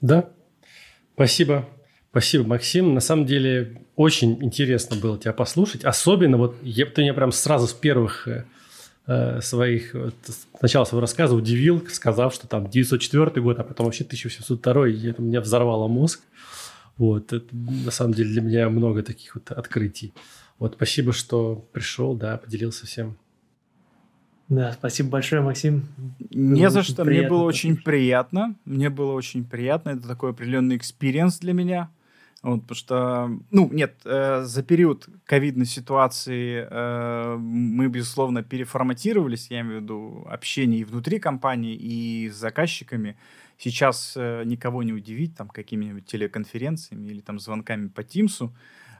Да. 0.00 0.30
Спасибо. 1.14 1.68
Спасибо, 2.10 2.46
Максим. 2.46 2.94
На 2.94 3.00
самом 3.00 3.26
деле 3.26 3.86
очень 3.96 4.42
интересно 4.44 4.96
было 4.96 5.18
тебя 5.18 5.32
послушать. 5.32 5.84
Особенно 5.84 6.36
вот 6.36 6.56
я, 6.62 6.86
ты 6.86 7.02
меня 7.02 7.14
прям 7.14 7.32
сразу 7.32 7.66
с 7.66 7.72
первых 7.72 8.28
э 8.28 8.44
своих 9.40 9.94
вот, 9.94 10.14
начала 10.60 10.84
своего 10.84 11.00
рассказа 11.00 11.34
удивил, 11.34 11.84
сказав, 11.88 12.32
что 12.34 12.46
там 12.46 12.68
904 12.68 13.40
год, 13.40 13.58
а 13.58 13.64
потом 13.64 13.86
вообще 13.86 14.04
1702, 14.04 14.88
и 14.88 15.08
это 15.08 15.22
меня 15.22 15.40
взорвало 15.40 15.88
мозг. 15.88 16.20
Вот, 16.96 17.32
это, 17.32 17.46
на 17.52 17.90
самом 17.90 18.14
деле 18.14 18.30
для 18.30 18.42
меня 18.42 18.68
много 18.68 19.02
таких 19.02 19.34
вот 19.34 19.50
открытий. 19.50 20.12
Вот, 20.58 20.74
спасибо, 20.74 21.12
что 21.12 21.68
пришел, 21.72 22.14
да, 22.14 22.36
поделился 22.36 22.86
всем. 22.86 23.16
Да, 24.48 24.72
спасибо 24.72 25.08
большое, 25.08 25.40
Максим. 25.40 25.88
Не 26.30 26.68
за 26.68 26.82
что. 26.82 27.04
Мне 27.04 27.26
было 27.26 27.44
очень 27.44 27.76
приятно. 27.76 28.54
Мне 28.66 28.90
было 28.90 29.12
очень 29.12 29.44
приятно. 29.44 29.90
Это 29.90 30.06
такой 30.06 30.30
определенный 30.30 30.76
experience 30.76 31.38
для 31.38 31.54
меня. 31.54 31.90
Вот, 32.42 32.62
потому 32.62 32.76
что, 32.76 33.30
ну, 33.52 33.70
нет, 33.72 34.00
э, 34.04 34.42
за 34.42 34.62
период 34.64 35.06
ковидной 35.26 35.66
ситуации 35.66 36.66
э, 36.68 37.36
мы, 37.36 37.86
безусловно, 37.86 38.42
переформатировались, 38.42 39.48
я 39.48 39.60
имею 39.60 39.78
в 39.78 39.82
виду 39.84 40.26
общение 40.28 40.80
и 40.80 40.84
внутри 40.84 41.20
компании, 41.20 41.76
и 41.76 42.28
с 42.28 42.34
заказчиками. 42.34 43.16
Сейчас 43.58 44.14
э, 44.16 44.42
никого 44.44 44.82
не 44.82 44.92
удивить 44.92 45.36
там 45.36 45.48
какими-нибудь 45.48 46.06
телеконференциями 46.06 47.06
или 47.06 47.20
там 47.20 47.38
звонками 47.38 47.86
по 47.86 48.02
Тимсу 48.02 48.52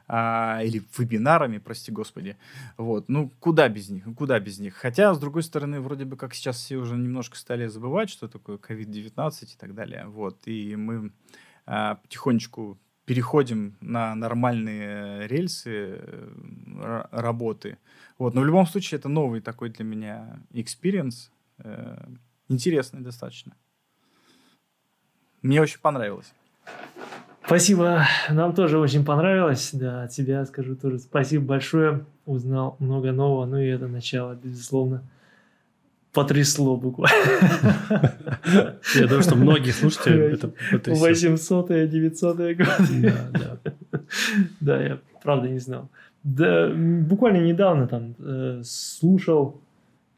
а, 0.07 0.61
или 0.63 0.81
вебинарами, 0.97 1.57
прости 1.57 1.91
господи. 1.91 2.37
Вот, 2.77 3.09
ну 3.09 3.29
куда 3.41 3.67
без 3.67 3.89
них, 3.89 4.05
куда 4.17 4.39
без 4.39 4.59
них. 4.59 4.75
Хотя, 4.75 5.13
с 5.13 5.19
другой 5.19 5.43
стороны, 5.43 5.81
вроде 5.81 6.05
бы 6.05 6.15
как 6.15 6.33
сейчас 6.33 6.57
все 6.57 6.77
уже 6.77 6.95
немножко 6.95 7.37
стали 7.37 7.67
забывать, 7.67 8.09
что 8.09 8.29
такое 8.29 8.57
COVID-19 8.57 9.43
и 9.43 9.57
так 9.57 9.73
далее. 9.73 10.05
Вот, 10.07 10.37
и 10.45 10.77
мы 10.77 11.11
а, 11.65 11.95
потихонечку 11.95 12.77
переходим 13.05 13.75
на 13.81 14.15
нормальные 14.15 15.27
рельсы 15.27 15.99
э, 15.99 17.05
работы. 17.11 17.77
Вот. 18.17 18.33
Но 18.33 18.41
в 18.41 18.45
любом 18.45 18.65
случае 18.65 18.99
это 18.99 19.09
новый 19.09 19.41
такой 19.41 19.69
для 19.69 19.83
меня 19.83 20.39
experience. 20.51 21.29
Э, 21.57 22.05
интересный 22.47 23.01
достаточно. 23.01 23.55
Мне 25.41 25.61
очень 25.61 25.79
понравилось. 25.79 26.33
Спасибо. 27.45 28.05
Нам 28.29 28.55
тоже 28.55 28.79
очень 28.79 29.03
понравилось. 29.03 29.71
Да, 29.73 30.03
от 30.03 30.13
себя 30.13 30.45
скажу 30.45 30.75
тоже 30.75 30.99
спасибо 30.99 31.45
большое. 31.45 32.05
Узнал 32.25 32.77
много 32.79 33.11
нового. 33.11 33.45
Ну 33.45 33.57
и 33.57 33.67
это 33.67 33.87
начало, 33.87 34.35
безусловно, 34.35 35.03
потрясло 36.13 36.77
буквально. 36.77 37.15
Я 38.95 39.07
думаю, 39.07 39.23
что 39.23 39.35
многие 39.35 39.71
слушатели 39.71 40.33
это 40.33 40.51
потрясет. 40.71 41.01
800 41.01 41.67
900 41.89 42.37
год. 42.37 42.67
Да, 43.01 43.29
да. 43.33 43.99
Да, 44.59 44.81
я 44.81 44.99
правда 45.23 45.49
не 45.49 45.59
знал. 45.59 45.89
Да, 46.23 46.69
буквально 46.69 47.37
недавно 47.37 47.87
там 47.87 48.15
э, 48.19 48.61
слушал 48.63 49.59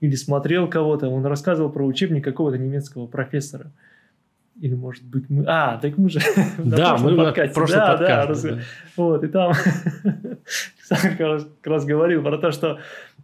или 0.02 0.16
смотрел 0.16 0.68
кого-то, 0.68 1.08
он 1.10 1.26
рассказывал 1.26 1.72
про 1.72 1.86
учебник 1.86 2.24
какого-то 2.24 2.58
немецкого 2.58 3.08
профессора. 3.08 3.72
Или, 4.60 4.73
может 4.73 5.03
быть, 5.03 5.30
мы... 5.30 5.44
А, 5.48 5.77
так 5.77 5.98
мы 5.98 6.10
же 6.10 6.19
да, 6.57 6.98
мы 6.98 7.15
подкасте. 7.15 7.53
прошлый 7.53 7.80
да, 7.80 7.98
подкаст. 7.98 8.07
Да, 8.07 8.26
раз... 8.26 8.41
да. 8.44 8.60
Вот, 8.95 9.23
и 9.23 9.27
там 9.27 9.53
как 10.90 11.68
раз 11.68 11.86
говорил 11.86 12.23
про 12.23 12.38
то, 12.38 12.52
что 12.52 12.80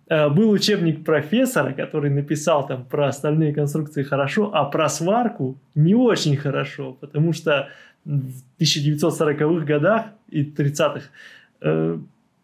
э, 0.09 0.29
был 0.29 0.49
учебник 0.49 1.05
профессора, 1.05 1.71
который 1.71 2.09
написал 2.09 2.67
там 2.67 2.83
про 2.83 3.07
остальные 3.07 3.53
конструкции 3.53 4.03
хорошо, 4.03 4.51
а 4.53 4.65
про 4.65 4.89
сварку 4.89 5.57
не 5.73 5.95
очень 5.95 6.35
хорошо, 6.35 6.93
потому 6.99 7.31
что 7.31 7.69
в 8.03 8.43
1940-х 8.59 9.65
годах 9.65 10.05
и 10.27 10.43
30-х 10.43 11.01
э, 11.61 11.97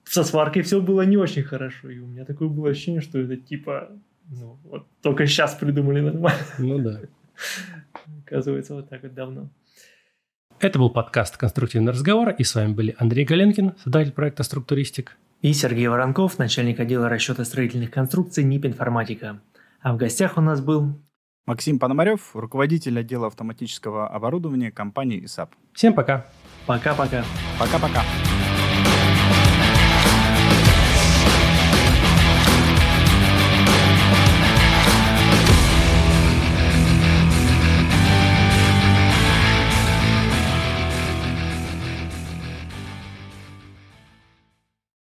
со 0.05 0.23
сваркой 0.23 0.61
все 0.61 0.81
было 0.81 1.01
не 1.01 1.17
очень 1.17 1.43
хорошо. 1.43 1.89
И 1.89 1.99
у 1.99 2.05
меня 2.05 2.23
такое 2.23 2.47
было 2.47 2.69
ощущение, 2.69 3.01
что 3.01 3.19
это 3.19 3.35
типа, 3.35 3.89
ну, 4.29 4.57
вот 4.63 4.85
только 5.01 5.27
сейчас 5.27 5.55
придумали 5.55 5.99
нормально. 5.99 6.39
Ну 6.57 6.79
да. 6.79 7.01
Оказывается, 8.25 8.75
вот 8.75 8.89
так 8.89 9.03
вот 9.03 9.13
давно. 9.13 9.49
Это 10.59 10.79
был 10.79 10.89
подкаст 10.89 11.37
«Конструктивный 11.37 11.91
разговор», 11.91 12.29
и 12.29 12.43
с 12.43 12.55
вами 12.55 12.73
были 12.73 12.95
Андрей 12.97 13.25
Галенкин, 13.25 13.75
создатель 13.83 14.11
проекта 14.11 14.43
«Структуристик». 14.43 15.17
И 15.41 15.53
Сергей 15.53 15.87
Воронков, 15.87 16.39
начальник 16.39 16.79
отдела 16.79 17.09
расчета 17.09 17.45
строительных 17.45 17.91
конструкций 17.91 18.43
НИП 18.43 18.65
«Информатика». 18.65 19.39
А 19.81 19.93
в 19.93 19.97
гостях 19.97 20.37
у 20.37 20.41
нас 20.41 20.61
был... 20.61 20.99
Максим 21.45 21.79
Пономарев, 21.79 22.35
руководитель 22.35 22.99
отдела 22.99 23.27
автоматического 23.27 24.09
оборудования 24.09 24.71
компании 24.71 25.23
ИСАП. 25.23 25.55
Всем 25.73 25.93
пока. 25.93 26.25
Пока-пока. 26.65 27.23
Пока-пока. 27.57 28.01